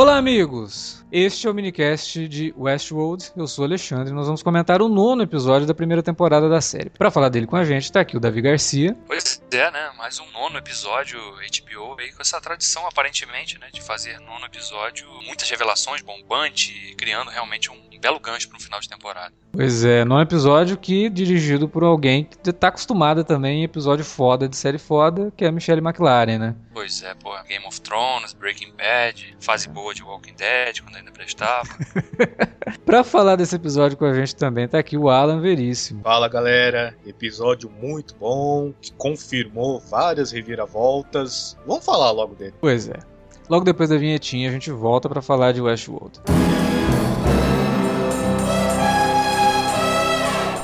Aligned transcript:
Olá, 0.00 0.16
amigos! 0.16 0.97
Este 1.10 1.46
é 1.46 1.50
o 1.50 1.54
minicast 1.54 2.28
de 2.28 2.54
Westworld. 2.54 3.32
Eu 3.34 3.46
sou 3.46 3.64
o 3.64 3.66
Alexandre 3.66 4.10
e 4.10 4.14
nós 4.14 4.26
vamos 4.26 4.42
comentar 4.42 4.82
o 4.82 4.90
nono 4.90 5.22
episódio 5.22 5.66
da 5.66 5.72
primeira 5.72 6.02
temporada 6.02 6.50
da 6.50 6.60
série. 6.60 6.90
Para 6.90 7.10
falar 7.10 7.30
dele 7.30 7.46
com 7.46 7.56
a 7.56 7.64
gente, 7.64 7.90
tá 7.90 8.00
aqui 8.00 8.14
o 8.14 8.20
Davi 8.20 8.42
Garcia. 8.42 8.94
Pois 9.06 9.42
é, 9.50 9.70
né? 9.70 9.90
Mais 9.96 10.20
um 10.20 10.30
nono 10.32 10.58
episódio 10.58 11.18
HBO 11.18 11.96
aí 11.98 12.12
com 12.12 12.20
essa 12.20 12.38
tradição, 12.42 12.86
aparentemente, 12.86 13.58
né? 13.58 13.68
De 13.72 13.80
fazer 13.80 14.20
nono 14.20 14.44
episódio, 14.44 15.08
muitas 15.24 15.48
revelações, 15.48 16.02
bombante, 16.02 16.94
criando 16.98 17.30
realmente 17.30 17.70
um 17.70 17.88
belo 17.98 18.20
gancho 18.20 18.48
para 18.48 18.56
um 18.56 18.60
final 18.60 18.78
de 18.78 18.88
temporada. 18.88 19.32
Pois 19.52 19.84
é, 19.84 20.04
nono 20.04 20.22
episódio 20.22 20.76
que 20.76 21.08
dirigido 21.08 21.68
por 21.68 21.82
alguém 21.82 22.24
que 22.24 22.52
tá 22.52 22.68
acostumada 22.68 23.24
também 23.24 23.60
em 23.60 23.64
episódio 23.64 24.04
foda 24.04 24.48
de 24.48 24.56
série 24.56 24.78
foda, 24.78 25.32
que 25.36 25.44
é 25.44 25.48
a 25.48 25.52
Michelle 25.52 25.80
McLaren, 25.80 26.38
né? 26.38 26.56
Pois 26.72 27.02
é, 27.02 27.14
pô, 27.14 27.30
Game 27.42 27.66
of 27.66 27.80
Thrones, 27.80 28.32
Breaking 28.34 28.72
Bad, 28.76 29.36
fase 29.40 29.68
boa 29.68 29.92
de 29.92 30.02
Walking 30.02 30.34
Dead, 30.34 30.80
quando 30.80 30.97
ainda 30.98 31.10
prestava. 31.10 31.68
pra 32.84 33.02
falar 33.02 33.36
desse 33.36 33.56
episódio 33.56 33.96
com 33.96 34.04
a 34.04 34.14
gente 34.14 34.36
também 34.36 34.68
tá 34.68 34.78
aqui 34.78 34.96
o 34.96 35.08
Alan 35.08 35.40
Veríssimo. 35.40 36.02
Fala 36.02 36.28
galera, 36.28 36.94
episódio 37.06 37.70
muito 37.70 38.14
bom, 38.14 38.72
que 38.80 38.92
confirmou 38.92 39.80
várias 39.80 40.32
reviravoltas. 40.32 41.56
Vamos 41.66 41.84
falar 41.84 42.10
logo 42.10 42.34
dele. 42.34 42.54
Pois 42.60 42.88
é. 42.88 42.98
Logo 43.48 43.64
depois 43.64 43.88
da 43.88 43.96
vinhetinha 43.96 44.48
a 44.48 44.52
gente 44.52 44.70
volta 44.70 45.08
para 45.08 45.22
falar 45.22 45.52
de 45.52 45.60
Westworld. 45.60 46.20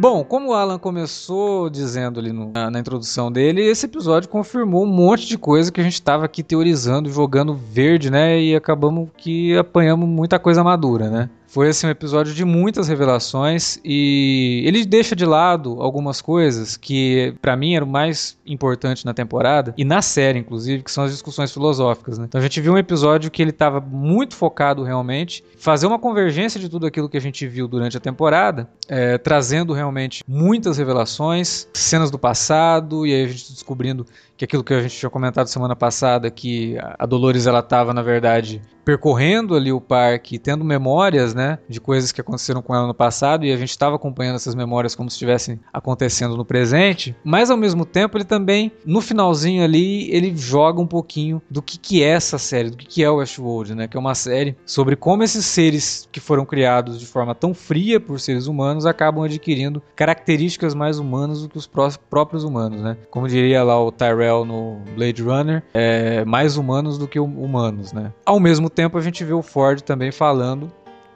Bom, 0.00 0.24
como 0.24 0.48
o 0.48 0.54
Alan 0.54 0.78
começou 0.78 1.68
dizendo 1.68 2.18
ali 2.18 2.32
no, 2.32 2.50
na, 2.50 2.70
na, 2.70 2.80
introdução 2.80 3.30
dele, 3.30 3.60
esse 3.60 3.84
episódio 3.84 4.30
confirmou 4.30 4.84
um 4.84 4.90
monte 4.90 5.26
de 5.26 5.36
coisa 5.36 5.70
que 5.70 5.78
a 5.78 5.84
gente 5.84 5.92
estava 5.92 6.24
aqui 6.24 6.42
teorizando, 6.42 7.12
jogando 7.12 7.54
verde, 7.54 8.10
né? 8.10 8.40
E 8.40 8.56
acabamos 8.56 9.10
que 9.14 9.54
apanhamos 9.58 10.08
muita 10.08 10.38
coisa 10.38 10.64
madura, 10.64 11.10
né? 11.10 11.28
Foi 11.50 11.68
assim 11.68 11.88
um 11.88 11.90
episódio 11.90 12.32
de 12.32 12.44
muitas 12.44 12.86
revelações 12.86 13.80
e 13.84 14.62
ele 14.64 14.84
deixa 14.84 15.16
de 15.16 15.26
lado 15.26 15.82
algumas 15.82 16.22
coisas 16.22 16.76
que 16.76 17.34
para 17.42 17.56
mim 17.56 17.74
eram 17.74 17.88
mais 17.88 18.38
importantes 18.46 19.02
na 19.02 19.12
temporada 19.12 19.74
e 19.76 19.84
na 19.84 20.00
série 20.00 20.38
inclusive, 20.38 20.84
que 20.84 20.92
são 20.92 21.02
as 21.02 21.10
discussões 21.10 21.52
filosóficas, 21.52 22.18
né? 22.18 22.26
Então 22.28 22.38
a 22.38 22.42
gente 22.42 22.60
viu 22.60 22.74
um 22.74 22.78
episódio 22.78 23.32
que 23.32 23.42
ele 23.42 23.50
estava 23.50 23.80
muito 23.80 24.36
focado 24.36 24.84
realmente 24.84 25.42
fazer 25.58 25.88
uma 25.88 25.98
convergência 25.98 26.60
de 26.60 26.68
tudo 26.68 26.86
aquilo 26.86 27.08
que 27.08 27.16
a 27.16 27.20
gente 27.20 27.44
viu 27.48 27.66
durante 27.66 27.96
a 27.96 28.00
temporada, 28.00 28.68
é, 28.88 29.18
trazendo 29.18 29.72
realmente 29.72 30.22
muitas 30.28 30.78
revelações, 30.78 31.66
cenas 31.74 32.12
do 32.12 32.18
passado 32.18 33.04
e 33.04 33.12
aí 33.12 33.24
a 33.24 33.26
gente 33.26 33.52
descobrindo 33.52 34.06
que 34.40 34.46
aquilo 34.46 34.64
que 34.64 34.72
a 34.72 34.80
gente 34.80 34.96
tinha 34.96 35.10
comentado 35.10 35.48
semana 35.48 35.76
passada, 35.76 36.30
que 36.30 36.74
a 36.98 37.04
Dolores 37.04 37.46
ela 37.46 37.58
estava 37.58 37.92
na 37.92 38.00
verdade 38.00 38.62
percorrendo 38.82 39.54
ali 39.54 39.70
o 39.70 39.80
parque, 39.80 40.38
tendo 40.38 40.64
memórias, 40.64 41.34
né, 41.34 41.58
de 41.68 41.78
coisas 41.78 42.10
que 42.10 42.20
aconteceram 42.22 42.62
com 42.62 42.74
ela 42.74 42.86
no 42.86 42.94
passado 42.94 43.44
e 43.44 43.52
a 43.52 43.56
gente 43.56 43.68
estava 43.68 43.96
acompanhando 43.96 44.36
essas 44.36 44.54
memórias 44.54 44.94
como 44.94 45.10
se 45.10 45.14
estivessem 45.14 45.60
acontecendo 45.70 46.38
no 46.38 46.44
presente. 46.44 47.14
Mas 47.22 47.50
ao 47.50 47.56
mesmo 47.58 47.84
tempo 47.84 48.16
ele 48.16 48.24
também 48.24 48.72
no 48.84 49.02
finalzinho 49.02 49.62
ali 49.62 50.10
ele 50.10 50.34
joga 50.34 50.80
um 50.80 50.86
pouquinho 50.86 51.42
do 51.50 51.60
que 51.60 51.78
que 51.78 52.02
é 52.02 52.08
essa 52.08 52.38
série, 52.38 52.70
do 52.70 52.78
que 52.78 52.86
que 52.86 53.04
é 53.04 53.10
o 53.10 53.16
Westworld, 53.16 53.74
né, 53.74 53.86
que 53.86 53.96
é 53.96 54.00
uma 54.00 54.14
série 54.14 54.56
sobre 54.64 54.96
como 54.96 55.22
esses 55.22 55.44
seres 55.44 56.08
que 56.10 56.18
foram 56.18 56.46
criados 56.46 56.98
de 56.98 57.04
forma 57.04 57.34
tão 57.34 57.52
fria 57.52 58.00
por 58.00 58.18
seres 58.18 58.46
humanos 58.46 58.86
acabam 58.86 59.22
adquirindo 59.22 59.82
características 59.94 60.74
mais 60.74 60.98
humanas 60.98 61.42
do 61.42 61.48
que 61.50 61.58
os 61.58 61.68
próprios 62.08 62.42
humanos, 62.42 62.80
né? 62.80 62.96
Como 63.10 63.28
diria 63.28 63.62
lá 63.62 63.78
o 63.78 63.92
Tyrell 63.92 64.29
no 64.44 64.80
Blade 64.94 65.22
Runner 65.22 65.62
é, 65.74 66.24
mais 66.24 66.56
humanos 66.56 66.98
do 66.98 67.06
que 67.06 67.18
humanos, 67.18 67.92
né? 67.92 68.12
Ao 68.24 68.40
mesmo 68.40 68.70
tempo 68.70 68.96
a 68.96 69.00
gente 69.00 69.24
vê 69.24 69.32
o 69.32 69.42
Ford 69.42 69.80
também 69.82 70.10
falando, 70.12 70.72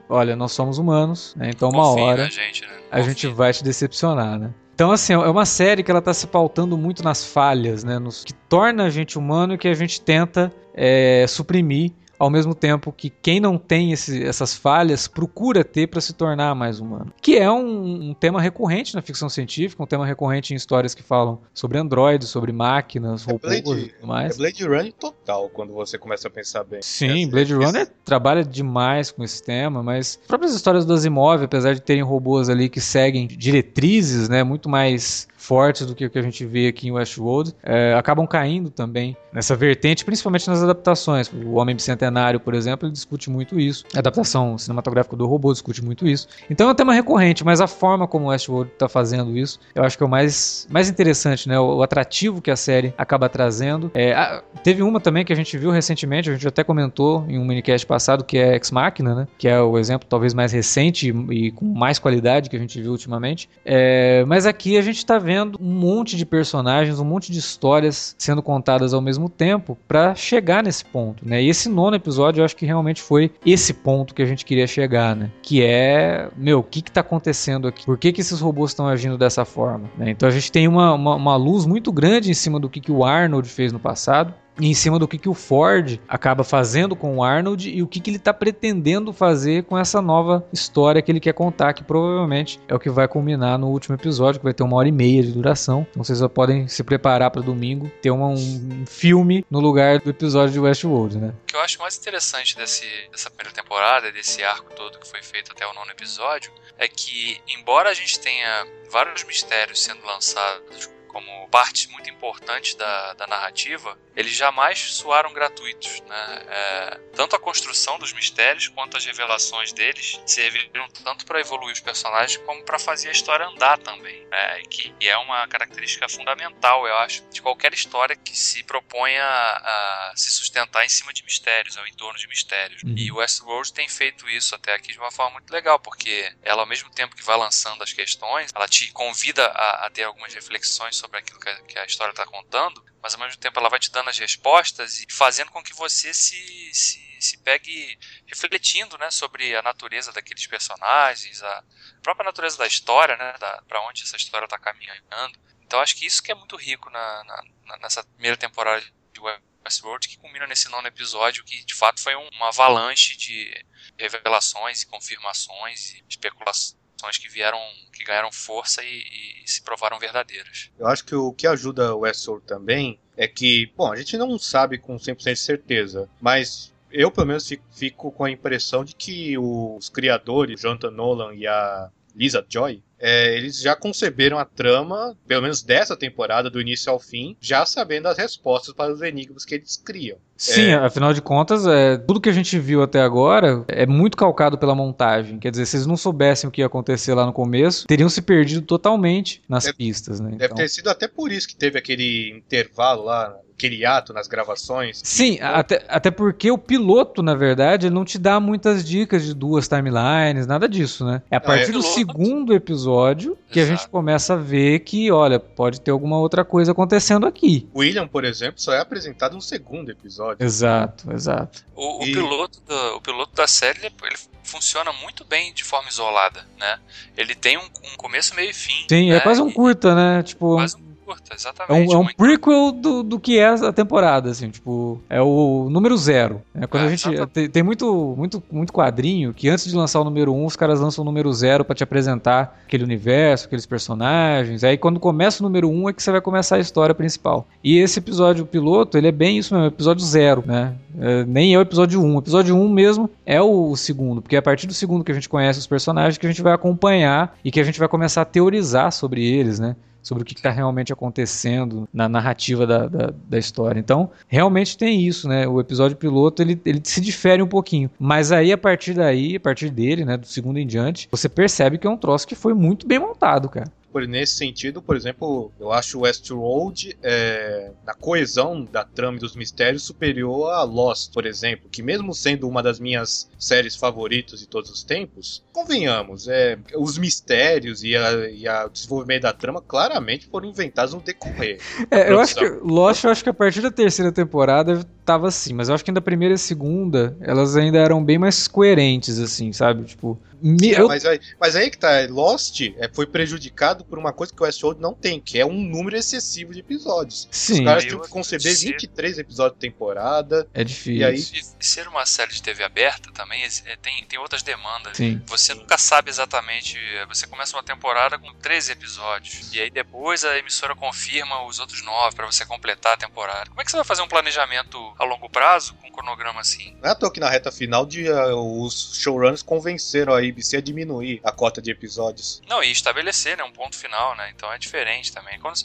olha, 0.08 0.36
nós 0.36 0.52
somos 0.52 0.78
humanos, 0.78 1.34
né? 1.36 1.50
Então 1.50 1.70
uma 1.70 1.88
hora 1.88 2.28
gente, 2.28 2.62
né? 2.62 2.68
a 2.90 3.00
gente 3.00 3.26
vai 3.28 3.52
te 3.52 3.62
decepcionar, 3.62 4.38
né? 4.38 4.50
Então, 4.74 4.90
assim, 4.90 5.12
é 5.12 5.18
uma 5.18 5.46
série 5.46 5.84
que 5.84 5.90
ela 5.90 6.02
tá 6.02 6.12
se 6.12 6.26
pautando 6.26 6.76
muito 6.76 7.04
nas 7.04 7.24
falhas, 7.24 7.84
né? 7.84 8.00
Nos 8.00 8.24
que 8.24 8.32
torna 8.32 8.84
a 8.84 8.90
gente 8.90 9.16
humano 9.16 9.54
e 9.54 9.58
que 9.58 9.68
a 9.68 9.74
gente 9.74 10.00
tenta 10.00 10.52
é, 10.74 11.24
suprimir 11.28 11.92
ao 12.18 12.30
mesmo 12.30 12.54
tempo 12.54 12.92
que 12.92 13.10
quem 13.10 13.40
não 13.40 13.58
tem 13.58 13.92
esse, 13.92 14.22
essas 14.22 14.54
falhas 14.54 15.06
procura 15.06 15.64
ter 15.64 15.86
para 15.86 16.00
se 16.00 16.12
tornar 16.12 16.54
mais 16.54 16.80
humano. 16.80 17.12
Que 17.20 17.36
é 17.38 17.50
um, 17.50 18.10
um, 18.10 18.14
tema 18.14 18.40
recorrente 18.40 18.94
na 18.94 19.02
ficção 19.02 19.28
científica, 19.28 19.82
um 19.82 19.86
tema 19.86 20.06
recorrente 20.06 20.52
em 20.52 20.56
histórias 20.56 20.94
que 20.94 21.02
falam 21.02 21.40
sobre 21.52 21.78
androides, 21.78 22.28
sobre 22.28 22.52
máquinas, 22.52 23.26
é 23.26 23.32
robôs 23.32 23.62
Blade, 23.62 23.80
e 23.80 23.88
tudo 23.88 24.06
mais. 24.06 24.34
É 24.34 24.38
Blade 24.38 24.64
Runner 24.64 24.92
total, 24.92 25.48
quando 25.50 25.72
você 25.72 25.98
começa 25.98 26.28
a 26.28 26.30
pensar 26.30 26.64
bem. 26.64 26.80
Sim, 26.82 27.28
Blade 27.28 27.54
Runner 27.54 27.88
trabalha 28.04 28.44
demais 28.44 29.10
com 29.10 29.22
esse 29.22 29.42
tema, 29.42 29.82
mas 29.82 30.18
as 30.20 30.26
próprias 30.26 30.54
histórias 30.54 30.84
do 30.84 30.92
Asimov, 30.92 31.44
apesar 31.44 31.74
de 31.74 31.82
terem 31.82 32.02
robôs 32.02 32.48
ali 32.48 32.68
que 32.68 32.80
seguem 32.80 33.26
diretrizes, 33.26 34.28
né, 34.28 34.42
muito 34.42 34.68
mais 34.68 35.28
fortes 35.44 35.86
do 35.86 35.94
que 35.94 36.06
o 36.06 36.10
que 36.10 36.18
a 36.18 36.22
gente 36.22 36.44
vê 36.46 36.68
aqui 36.68 36.88
em 36.88 36.92
Westworld, 36.92 37.54
é, 37.62 37.94
acabam 37.94 38.26
caindo 38.26 38.70
também 38.70 39.14
nessa 39.32 39.54
vertente, 39.54 40.04
principalmente 40.04 40.48
nas 40.48 40.62
adaptações. 40.62 41.30
O 41.32 41.54
Homem 41.54 41.76
Bicentenário, 41.76 42.40
por 42.40 42.54
exemplo, 42.54 42.90
discute 42.90 43.28
muito 43.28 43.60
isso. 43.60 43.84
A 43.94 43.98
adaptação 43.98 44.56
cinematográfica 44.56 45.16
do 45.16 45.26
robô 45.26 45.52
discute 45.52 45.84
muito 45.84 46.06
isso. 46.06 46.28
Então 46.48 46.68
é 46.68 46.72
um 46.72 46.74
tema 46.74 46.94
recorrente, 46.94 47.44
mas 47.44 47.60
a 47.60 47.66
forma 47.66 48.06
como 48.08 48.28
Westworld 48.28 48.72
está 48.72 48.88
fazendo 48.88 49.36
isso, 49.36 49.60
eu 49.74 49.82
acho 49.82 49.98
que 49.98 50.02
é 50.02 50.06
o 50.06 50.08
mais, 50.08 50.66
mais 50.70 50.88
interessante, 50.88 51.48
né? 51.48 51.58
O, 51.58 51.76
o 51.76 51.82
atrativo 51.82 52.40
que 52.40 52.50
a 52.50 52.56
série 52.56 52.94
acaba 52.96 53.28
trazendo. 53.28 53.90
É, 53.92 54.14
a, 54.14 54.42
teve 54.62 54.82
uma 54.82 55.00
também 55.00 55.24
que 55.24 55.32
a 55.32 55.36
gente 55.36 55.58
viu 55.58 55.70
recentemente, 55.70 56.30
a 56.30 56.32
gente 56.32 56.48
até 56.48 56.64
comentou 56.64 57.26
em 57.28 57.38
um 57.38 57.44
minicast 57.44 57.86
passado, 57.86 58.24
que 58.24 58.38
é 58.38 58.54
Ex 58.54 58.70
Machina, 58.70 59.14
né? 59.14 59.28
Que 59.36 59.48
é 59.48 59.60
o 59.60 59.76
exemplo 59.78 60.08
talvez 60.08 60.32
mais 60.32 60.52
recente 60.52 61.10
e, 61.10 61.46
e 61.46 61.50
com 61.50 61.66
mais 61.66 61.98
qualidade 61.98 62.48
que 62.48 62.56
a 62.56 62.58
gente 62.58 62.80
viu 62.80 62.92
ultimamente. 62.92 63.50
É, 63.64 64.24
mas 64.26 64.46
aqui 64.46 64.78
a 64.78 64.82
gente 64.82 64.98
está 64.98 65.18
vendo 65.18 65.33
vendo 65.34 65.58
um 65.60 65.72
monte 65.72 66.16
de 66.16 66.24
personagens, 66.24 67.00
um 67.00 67.04
monte 67.04 67.32
de 67.32 67.38
histórias 67.40 68.14
sendo 68.16 68.40
contadas 68.40 68.94
ao 68.94 69.00
mesmo 69.00 69.28
tempo 69.28 69.76
para 69.88 70.14
chegar 70.14 70.62
nesse 70.62 70.84
ponto, 70.84 71.28
né? 71.28 71.42
E 71.42 71.48
esse 71.48 71.68
nono 71.68 71.96
episódio 71.96 72.40
eu 72.40 72.44
acho 72.44 72.56
que 72.56 72.64
realmente 72.64 73.02
foi 73.02 73.32
esse 73.44 73.74
ponto 73.74 74.14
que 74.14 74.22
a 74.22 74.26
gente 74.26 74.44
queria 74.44 74.66
chegar, 74.66 75.16
né? 75.16 75.30
Que 75.42 75.62
é, 75.62 76.30
meu, 76.36 76.60
o 76.60 76.62
que 76.62 76.80
que 76.80 76.92
tá 76.92 77.00
acontecendo 77.00 77.66
aqui? 77.66 77.84
Por 77.84 77.98
que 77.98 78.12
que 78.12 78.20
esses 78.20 78.40
robôs 78.40 78.70
estão 78.70 78.86
agindo 78.86 79.18
dessa 79.18 79.44
forma? 79.44 79.90
Né? 79.98 80.10
Então 80.10 80.28
a 80.28 80.32
gente 80.32 80.52
tem 80.52 80.68
uma, 80.68 80.94
uma, 80.94 81.16
uma 81.16 81.36
luz 81.36 81.66
muito 81.66 81.90
grande 81.90 82.30
em 82.30 82.34
cima 82.34 82.60
do 82.60 82.70
que, 82.70 82.80
que 82.80 82.92
o 82.92 83.04
Arnold 83.04 83.48
fez 83.48 83.72
no 83.72 83.80
passado, 83.80 84.32
em 84.60 84.74
cima 84.74 84.98
do 84.98 85.08
que, 85.08 85.18
que 85.18 85.28
o 85.28 85.34
Ford 85.34 86.00
acaba 86.08 86.44
fazendo 86.44 86.94
com 86.94 87.16
o 87.16 87.24
Arnold 87.24 87.68
e 87.68 87.82
o 87.82 87.86
que, 87.86 88.00
que 88.00 88.10
ele 88.10 88.16
está 88.16 88.32
pretendendo 88.32 89.12
fazer 89.12 89.64
com 89.64 89.76
essa 89.76 90.00
nova 90.00 90.46
história 90.52 91.02
que 91.02 91.10
ele 91.10 91.20
quer 91.20 91.32
contar, 91.32 91.72
que 91.72 91.82
provavelmente 91.82 92.60
é 92.68 92.74
o 92.74 92.78
que 92.78 92.90
vai 92.90 93.08
culminar 93.08 93.58
no 93.58 93.68
último 93.68 93.94
episódio, 93.94 94.40
que 94.40 94.44
vai 94.44 94.54
ter 94.54 94.62
uma 94.62 94.76
hora 94.76 94.88
e 94.88 94.92
meia 94.92 95.22
de 95.22 95.32
duração. 95.32 95.86
Então 95.90 96.04
vocês 96.04 96.18
já 96.18 96.28
podem 96.28 96.68
se 96.68 96.82
preparar 96.84 97.30
para 97.30 97.42
domingo 97.42 97.90
ter 98.00 98.10
uma, 98.10 98.28
um 98.28 98.84
filme 98.86 99.44
no 99.50 99.60
lugar 99.60 99.98
do 99.98 100.10
episódio 100.10 100.52
de 100.52 100.60
Westworld, 100.60 101.18
né? 101.18 101.34
O 101.42 101.46
que 101.46 101.56
eu 101.56 101.60
acho 101.60 101.78
mais 101.78 101.96
interessante 101.96 102.56
desse, 102.56 102.86
dessa 103.10 103.30
primeira 103.30 103.54
temporada, 103.54 104.10
desse 104.12 104.42
arco 104.42 104.72
todo 104.74 104.98
que 104.98 105.08
foi 105.08 105.22
feito 105.22 105.52
até 105.52 105.66
o 105.66 105.72
nono 105.74 105.90
episódio, 105.90 106.52
é 106.78 106.88
que, 106.88 107.40
embora 107.48 107.90
a 107.90 107.94
gente 107.94 108.18
tenha 108.20 108.66
vários 108.90 109.24
mistérios 109.24 109.82
sendo 109.82 110.04
lançados 110.04 110.93
como 111.14 111.48
parte 111.48 111.88
muito 111.90 112.10
importante 112.10 112.76
da, 112.76 113.14
da 113.14 113.26
narrativa, 113.28 113.96
eles 114.16 114.32
jamais 114.32 114.80
soaram 114.80 115.32
gratuitos, 115.32 116.00
né? 116.00 116.44
É, 116.48 117.00
tanto 117.14 117.36
a 117.36 117.38
construção 117.38 117.96
dos 117.98 118.12
mistérios 118.12 118.66
quanto 118.66 118.96
as 118.96 119.04
revelações 119.04 119.72
deles 119.72 120.20
serviram 120.26 120.88
tanto 121.04 121.24
para 121.24 121.38
evoluir 121.38 121.72
os 121.72 121.80
personagens 121.80 122.36
como 122.44 122.64
para 122.64 122.78
fazer 122.78 123.08
a 123.08 123.12
história 123.12 123.46
andar 123.46 123.78
também, 123.78 124.26
né? 124.26 124.62
que 124.68 124.92
é 125.00 125.16
uma 125.16 125.46
característica 125.46 126.08
fundamental, 126.08 126.86
eu 126.86 126.96
acho, 126.98 127.24
de 127.30 127.40
qualquer 127.40 127.72
história 127.72 128.16
que 128.16 128.36
se 128.36 128.64
proponha 128.64 129.22
a, 129.22 130.10
a 130.10 130.16
se 130.16 130.32
sustentar 130.32 130.84
em 130.84 130.88
cima 130.88 131.12
de 131.12 131.22
mistérios, 131.22 131.76
ou 131.76 131.86
em 131.86 131.94
torno 131.94 132.18
de 132.18 132.26
mistérios. 132.26 132.82
Uhum. 132.82 132.94
E 132.96 133.12
Westworld 133.12 133.72
tem 133.72 133.88
feito 133.88 134.28
isso 134.28 134.54
até 134.54 134.74
aqui 134.74 134.92
de 134.92 134.98
uma 134.98 135.12
forma 135.12 135.34
muito 135.34 135.50
legal, 135.52 135.78
porque 135.78 136.32
ela, 136.42 136.62
ao 136.62 136.66
mesmo 136.66 136.90
tempo 136.90 137.14
que 137.14 137.22
vai 137.22 137.36
lançando 137.36 137.82
as 137.82 137.92
questões, 137.92 138.50
ela 138.54 138.66
te 138.66 138.90
convida 138.92 139.46
a, 139.46 139.86
a 139.86 139.90
ter 139.90 140.02
algumas 140.02 140.34
reflexões 140.34 140.96
sobre 141.04 141.18
aquilo 141.18 141.38
que 141.38 141.78
a, 141.78 141.84
história 141.84 142.12
está 142.12 142.24
contando, 142.24 142.82
mas 143.02 143.14
ao 143.14 143.20
mesmo 143.20 143.38
tempo 143.38 143.58
ela 143.60 143.68
vai 143.68 143.78
te 143.78 143.90
dando 143.90 144.08
as 144.08 144.18
respostas 144.18 145.00
e 145.00 145.06
fazendo 145.12 145.50
com 145.50 145.62
que 145.62 145.74
você 145.74 146.14
se, 146.14 146.72
se, 146.72 147.16
se 147.20 147.38
pegue 147.38 147.98
refletindo 148.26 148.96
né, 148.96 149.10
sobre 149.10 149.54
a 149.54 149.60
natureza 149.60 150.12
daqueles 150.12 150.46
personagens, 150.46 151.42
a 151.42 151.64
própria 152.02 152.24
natureza 152.24 152.56
da 152.56 152.66
história, 152.66 153.16
né, 153.16 153.34
para 153.68 153.86
onde 153.86 154.02
essa 154.02 154.16
história 154.16 154.46
está 154.46 154.58
caminhando. 154.58 155.38
Então 155.60 155.80
acho 155.80 155.94
que 155.94 156.06
isso 156.06 156.22
que 156.22 156.32
é 156.32 156.34
muito 156.34 156.56
rico 156.56 156.88
na, 156.88 157.24
na, 157.24 157.78
nessa 157.78 158.02
primeira 158.02 158.36
temporada 158.36 158.80
de 159.12 159.20
Westworld, 159.20 160.08
que 160.08 160.16
culmina 160.16 160.46
nesse 160.46 160.70
nono 160.70 160.88
episódio, 160.88 161.44
que 161.44 161.64
de 161.64 161.74
fato 161.74 162.02
foi 162.02 162.16
um, 162.16 162.28
uma 162.32 162.48
avalanche 162.48 163.14
de 163.16 163.66
revelações 163.98 164.82
e 164.82 164.86
confirmações 164.86 165.92
e 165.92 166.04
especulações 166.08 166.83
que 167.12 167.28
vieram, 167.28 167.58
que 167.92 168.04
ganharam 168.04 168.32
força 168.32 168.82
e, 168.82 169.02
e, 169.44 169.48
se 169.48 169.62
provaram 169.62 169.98
verdadeiras. 169.98 170.70
Eu 170.78 170.86
acho 170.86 171.04
que 171.04 171.14
o 171.14 171.32
que 171.32 171.46
ajuda 171.46 171.94
o 171.94 172.00
Westworld 172.00 172.46
também 172.46 172.98
é 173.16 173.28
que, 173.28 173.72
bom, 173.76 173.92
a 173.92 173.96
gente 173.96 174.16
não 174.16 174.38
sabe 174.38 174.78
com 174.78 174.96
100% 174.96 175.24
de 175.32 175.36
certeza, 175.36 176.08
mas 176.20 176.72
eu 176.90 177.10
pelo 177.10 177.26
menos 177.26 177.50
fico, 177.72 178.10
com 178.12 178.24
a 178.24 178.30
impressão 178.30 178.84
de 178.84 178.94
que 178.94 179.36
os 179.36 179.88
criadores, 179.88 180.60
Jonathan 180.60 180.90
Nolan 180.90 181.34
e 181.34 181.46
a 181.46 181.90
Lisa 182.14 182.44
Joy, 182.48 182.82
é, 183.06 183.36
eles 183.36 183.60
já 183.60 183.76
conceberam 183.76 184.38
a 184.38 184.46
trama, 184.46 185.14
pelo 185.26 185.42
menos 185.42 185.60
dessa 185.60 185.94
temporada, 185.94 186.48
do 186.48 186.58
início 186.58 186.90
ao 186.90 186.98
fim, 186.98 187.36
já 187.38 187.66
sabendo 187.66 188.08
as 188.08 188.16
respostas 188.16 188.74
para 188.74 188.90
os 188.90 189.02
enigmas 189.02 189.44
que 189.44 189.56
eles 189.56 189.76
criam. 189.76 190.16
Sim, 190.38 190.70
é... 190.70 190.74
afinal 190.74 191.12
de 191.12 191.20
contas, 191.20 191.66
é, 191.66 191.98
tudo 191.98 192.18
que 192.18 192.30
a 192.30 192.32
gente 192.32 192.58
viu 192.58 192.82
até 192.82 193.02
agora 193.02 193.62
é 193.68 193.84
muito 193.84 194.16
calcado 194.16 194.56
pela 194.56 194.74
montagem. 194.74 195.38
Quer 195.38 195.50
dizer, 195.50 195.66
se 195.66 195.76
eles 195.76 195.86
não 195.86 195.98
soubessem 195.98 196.48
o 196.48 196.50
que 196.50 196.62
ia 196.62 196.66
acontecer 196.66 197.12
lá 197.12 197.26
no 197.26 197.32
começo, 197.32 197.86
teriam 197.86 198.08
se 198.08 198.22
perdido 198.22 198.62
totalmente 198.62 199.42
nas 199.46 199.64
deve, 199.64 199.76
pistas, 199.76 200.18
né? 200.18 200.30
Deve 200.30 200.46
então... 200.46 200.56
ter 200.56 200.68
sido 200.68 200.88
até 200.88 201.06
por 201.06 201.30
isso 201.30 201.46
que 201.46 201.54
teve 201.54 201.78
aquele 201.78 202.30
intervalo 202.30 203.04
lá 203.04 203.36
aquele 203.56 203.84
ato 203.86 204.12
nas 204.12 204.26
gravações. 204.26 205.00
Sim, 205.02 205.38
até, 205.40 205.84
até 205.88 206.10
porque 206.10 206.50
o 206.50 206.58
piloto, 206.58 207.22
na 207.22 207.34
verdade, 207.34 207.86
ele 207.86 207.94
não 207.94 208.04
te 208.04 208.18
dá 208.18 208.38
muitas 208.38 208.84
dicas 208.84 209.24
de 209.24 209.32
duas 209.32 209.68
timelines, 209.68 210.46
nada 210.46 210.68
disso, 210.68 211.04
né? 211.04 211.22
É 211.30 211.36
a 211.36 211.40
partir 211.40 211.70
é. 211.70 211.72
do 211.72 211.82
segundo 211.82 212.52
episódio 212.52 213.38
que 213.50 213.60
Exato. 213.60 213.72
a 213.72 213.76
gente 213.76 213.88
começa 213.88 214.34
a 214.34 214.36
ver 214.36 214.80
que, 214.80 215.10
olha, 215.10 215.38
pode 215.38 215.80
ter 215.80 215.90
alguma 215.90 216.18
outra 216.18 216.44
coisa 216.44 216.72
acontecendo 216.72 217.26
aqui. 217.26 217.68
William, 217.74 218.06
por 218.06 218.24
exemplo, 218.24 218.60
só 218.60 218.72
é 218.72 218.80
apresentado 218.80 219.34
no 219.34 219.40
segundo 219.40 219.90
episódio. 219.90 220.44
Exato, 220.44 221.10
exato. 221.12 221.64
O, 221.74 222.02
o 222.02 222.06
e... 222.06 222.12
piloto, 222.12 222.60
do, 222.66 222.96
o 222.96 223.00
piloto 223.00 223.34
da 223.34 223.46
série, 223.46 223.78
ele, 223.78 223.94
ele 224.04 224.16
funciona 224.42 224.92
muito 224.92 225.24
bem 225.24 225.52
de 225.54 225.64
forma 225.64 225.88
isolada, 225.88 226.46
né? 226.58 226.78
Ele 227.16 227.34
tem 227.34 227.56
um, 227.56 227.62
um 227.62 227.96
começo, 227.96 228.34
meio 228.34 228.50
e 228.50 228.54
fim. 228.54 228.84
Sim, 228.88 229.10
é 229.10 229.14
né? 229.14 229.16
é 229.16 229.20
quase 229.20 229.40
um 229.40 229.50
curta, 229.50 229.94
né? 229.94 230.22
Tipo, 230.22 230.56
quase 230.56 230.76
um 230.76 230.83
curta, 231.04 231.34
exatamente. 231.34 231.92
É 231.92 231.96
um, 231.96 232.00
é 232.00 232.02
um 232.02 232.06
prequel 232.06 232.72
do, 232.72 233.02
do 233.02 233.20
que 233.20 233.38
é 233.38 233.48
a 233.48 233.72
temporada, 233.72 234.30
assim, 234.30 234.50
tipo, 234.50 235.00
é 235.08 235.20
o 235.20 235.68
número 235.70 235.96
zero. 235.96 236.42
É 236.54 236.66
quando 236.66 236.84
é, 236.84 236.86
a 236.86 236.90
gente. 236.90 237.26
Tem, 237.32 237.48
tem, 237.48 237.62
muito, 237.62 238.14
muito, 238.16 238.42
muito 238.50 238.72
quadrinho 238.72 239.32
que 239.34 239.48
antes 239.48 239.66
de 239.66 239.76
lançar 239.76 240.00
o 240.00 240.04
número 240.04 240.32
um, 240.32 240.46
os 240.46 240.56
caras 240.56 240.80
lançam 240.80 241.02
o 241.02 241.04
número 241.04 241.32
zero 241.32 241.64
para 241.64 241.74
te 241.74 241.84
apresentar 241.84 242.60
aquele 242.64 242.84
universo, 242.84 243.46
aqueles 243.46 243.66
personagens. 243.66 244.64
Aí 244.64 244.76
quando 244.76 244.98
começa 244.98 245.42
o 245.42 245.46
número 245.46 245.68
um 245.68 245.88
é 245.88 245.92
que 245.92 246.02
você 246.02 246.10
vai 246.10 246.20
começar 246.20 246.56
a 246.56 246.60
história 246.60 246.94
principal. 246.94 247.46
E 247.62 247.78
esse 247.78 247.98
episódio 247.98 248.46
piloto, 248.46 248.96
ele 248.96 249.08
é 249.08 249.12
bem 249.12 249.38
isso 249.38 249.54
mesmo, 249.54 249.68
episódio 249.68 250.04
zero, 250.04 250.42
né? 250.46 250.74
É, 250.98 251.24
nem 251.24 251.54
é 251.54 251.58
o 251.58 251.60
episódio 251.60 252.00
1. 252.00 252.04
Um. 252.04 252.16
O 252.16 252.18
episódio 252.18 252.56
1 252.56 252.62
um 252.62 252.68
mesmo 252.68 253.10
é 253.26 253.40
o, 253.40 253.70
o 253.70 253.76
segundo, 253.76 254.22
porque 254.22 254.36
é 254.36 254.38
a 254.38 254.42
partir 254.42 254.66
do 254.66 254.74
segundo 254.74 255.04
que 255.04 255.10
a 255.10 255.14
gente 255.14 255.28
conhece 255.28 255.58
os 255.58 255.66
personagens 255.66 256.18
que 256.18 256.26
a 256.26 256.30
gente 256.30 256.42
vai 256.42 256.52
acompanhar 256.52 257.36
e 257.44 257.50
que 257.50 257.60
a 257.60 257.64
gente 257.64 257.78
vai 257.78 257.88
começar 257.88 258.22
a 258.22 258.24
teorizar 258.24 258.92
sobre 258.92 259.24
eles, 259.24 259.58
né? 259.58 259.76
Sobre 260.04 260.22
o 260.22 260.26
que 260.26 260.34
está 260.34 260.50
realmente 260.50 260.92
acontecendo 260.92 261.88
na 261.92 262.08
narrativa 262.08 262.66
da, 262.66 262.86
da, 262.86 263.12
da, 263.28 263.38
história. 263.38 263.80
Então, 263.80 264.10
realmente 264.28 264.78
tem 264.78 265.00
isso, 265.00 265.26
né? 265.26 265.48
O 265.48 265.58
episódio 265.58 265.96
piloto 265.96 266.42
ele, 266.42 266.60
ele 266.64 266.80
se 266.84 267.00
difere 267.00 267.42
um 267.42 267.48
pouquinho, 267.48 267.90
mas 267.98 268.30
aí 268.30 268.52
a 268.52 268.58
partir 268.58 268.94
daí, 268.94 269.36
a 269.36 269.40
partir 269.40 269.70
dele, 269.70 270.04
né, 270.04 270.16
do 270.16 270.26
segundo 270.26 270.58
em 270.58 270.66
diante, 270.66 271.08
você 271.10 271.28
percebe 271.28 271.78
que 271.78 271.86
é 271.86 271.90
um 271.90 271.96
troço 271.96 272.28
que 272.28 272.34
foi 272.34 272.54
muito 272.54 272.86
bem 272.86 272.98
montado, 272.98 273.48
cara 273.48 273.72
por 273.94 274.08
nesse 274.08 274.32
sentido, 274.32 274.82
por 274.82 274.96
exemplo, 274.96 275.52
eu 275.60 275.70
acho 275.70 276.00
Westworld 276.00 276.98
é, 277.00 277.70
na 277.86 277.94
coesão 277.94 278.64
da 278.64 278.82
trama 278.82 279.18
e 279.18 279.20
dos 279.20 279.36
mistérios 279.36 279.84
superior 279.84 280.50
a 280.50 280.64
Lost, 280.64 281.12
por 281.12 281.24
exemplo, 281.24 281.68
que 281.70 281.80
mesmo 281.80 282.12
sendo 282.12 282.48
uma 282.48 282.60
das 282.60 282.80
minhas 282.80 283.30
séries 283.38 283.76
favoritas 283.76 284.40
de 284.40 284.48
todos 284.48 284.68
os 284.68 284.82
tempos, 284.82 285.44
convenhamos, 285.52 286.26
é, 286.26 286.58
os 286.76 286.98
mistérios 286.98 287.84
e, 287.84 287.94
a, 287.94 288.28
e 288.30 288.48
a, 288.48 288.66
o 288.66 288.68
desenvolvimento 288.68 289.22
da 289.22 289.32
trama 289.32 289.62
claramente 289.62 290.26
foram 290.26 290.48
inventados 290.48 290.92
no 290.92 291.00
decorrer. 291.00 291.60
É, 291.88 292.10
eu 292.10 292.18
acho 292.18 292.34
que 292.34 292.44
Lost, 292.64 293.04
eu 293.04 293.12
acho 293.12 293.22
que 293.22 293.30
a 293.30 293.34
partir 293.34 293.60
da 293.60 293.70
terceira 293.70 294.10
temporada 294.10 294.84
tava 295.04 295.28
assim, 295.28 295.52
mas 295.52 295.68
eu 295.68 295.74
acho 295.74 295.84
que 295.84 295.90
ainda 295.90 295.98
a 295.98 296.02
primeira 296.02 296.34
e 296.34 296.36
a 296.36 296.38
segunda, 296.38 297.16
elas 297.20 297.56
ainda 297.56 297.78
eram 297.78 298.02
bem 298.02 298.18
mais 298.18 298.48
coerentes, 298.48 299.18
assim, 299.18 299.52
sabe? 299.52 299.84
Tipo, 299.84 300.20
me, 300.46 300.74
é, 300.74 300.80
eu... 300.80 300.88
mas, 300.88 301.02
mas, 301.40 301.56
aí 301.56 301.70
que 301.70 301.78
tá, 301.78 301.88
Lost 302.10 302.60
é, 302.60 302.90
foi 302.92 303.06
prejudicado 303.06 303.82
por 303.82 303.98
uma 303.98 304.12
coisa 304.12 304.30
que 304.30 304.42
o 304.42 304.44
Westworld 304.44 304.78
não 304.78 304.92
tem, 304.92 305.18
que 305.18 305.38
é 305.38 305.46
um 305.46 305.58
número 305.58 305.96
excessivo 305.96 306.52
de 306.52 306.60
episódios. 306.60 307.26
Sim. 307.30 307.60
Os 307.60 307.60
caras 307.60 307.84
têm 307.86 307.98
que 307.98 308.08
conceber 308.08 308.54
23 308.54 309.18
episódios 309.18 309.58
de 309.58 309.60
temporada. 309.60 310.46
É 310.52 310.62
difícil. 310.62 311.00
E 311.00 311.04
aí... 311.04 311.16
E 311.16 311.64
ser 311.64 311.88
uma 311.88 312.04
série 312.04 312.30
de 312.30 312.42
TV 312.42 312.62
aberta 312.62 313.10
também 313.12 313.42
é, 313.42 313.76
tem, 313.76 314.04
tem 314.04 314.18
outras 314.18 314.42
demandas. 314.42 314.98
Sim. 314.98 315.22
Você 315.26 315.54
nunca 315.54 315.78
sabe 315.78 316.10
exatamente. 316.10 316.78
Você 317.08 317.26
começa 317.26 317.56
uma 317.56 317.62
temporada 317.62 318.18
com 318.18 318.30
13 318.34 318.72
episódios. 318.72 319.50
E 319.54 319.60
aí 319.62 319.70
depois 319.70 320.26
a 320.26 320.38
emissora 320.38 320.74
confirma 320.74 321.46
os 321.46 321.58
outros 321.58 321.82
9 321.82 322.14
para 322.14 322.26
você 322.26 322.44
completar 322.44 322.92
a 322.92 322.96
temporada. 322.98 323.48
Como 323.48 323.62
é 323.62 323.64
que 323.64 323.70
você 323.70 323.78
vai 323.78 323.86
fazer 323.86 324.02
um 324.02 324.08
planejamento 324.08 324.93
a 324.98 325.04
longo 325.04 325.28
prazo 325.28 325.74
com 325.74 325.88
um 325.88 325.90
cronograma 325.90 326.40
assim? 326.40 326.76
Não 326.82 326.88
é 326.88 326.92
à 326.92 326.94
toa 326.94 327.12
que 327.12 327.20
na 327.20 327.28
reta 327.28 327.50
final 327.50 327.86
de, 327.86 328.08
uh, 328.08 328.62
os 328.62 328.96
showrunners 328.96 329.42
convenceram 329.42 330.14
a 330.14 330.18
ABC 330.18 330.56
a 330.56 330.60
diminuir 330.60 331.20
a 331.24 331.32
cota 331.32 331.60
de 331.60 331.70
episódios. 331.70 332.42
Não, 332.48 332.62
e 332.62 332.70
estabelecer 332.70 333.36
né, 333.36 333.44
um 333.44 333.52
ponto 333.52 333.76
final, 333.76 334.16
né? 334.16 334.32
Então 334.34 334.52
é 334.52 334.58
diferente 334.58 335.12
também. 335.12 335.38
Quando, 335.40 335.56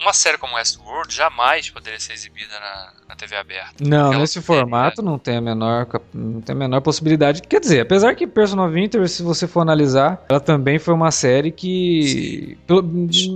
uma 0.00 0.12
série 0.12 0.38
como 0.38 0.54
Westworld 0.54 1.14
jamais 1.14 1.70
poderia 1.70 2.00
ser 2.00 2.12
exibida 2.12 2.58
na, 2.58 2.92
na 3.08 3.16
TV 3.16 3.36
aberta. 3.36 3.74
Não, 3.80 4.12
nesse 4.12 4.40
formato 4.40 5.02
não 5.02 5.18
tem 5.18 5.36
a 5.36 5.40
menor 5.40 5.86
não 6.12 6.40
tem 6.40 6.54
a 6.54 6.58
menor 6.58 6.80
possibilidade. 6.80 7.42
Quer 7.42 7.60
dizer, 7.60 7.80
apesar 7.80 8.14
que 8.14 8.26
Person 8.26 8.64
of 8.64 8.78
Interest, 8.78 9.16
se 9.16 9.22
você 9.22 9.46
for 9.46 9.60
analisar, 9.60 10.24
ela 10.28 10.40
também 10.40 10.78
foi 10.78 10.94
uma 10.94 11.10
série 11.10 11.50
que 11.50 12.58
pelo, 12.66 12.82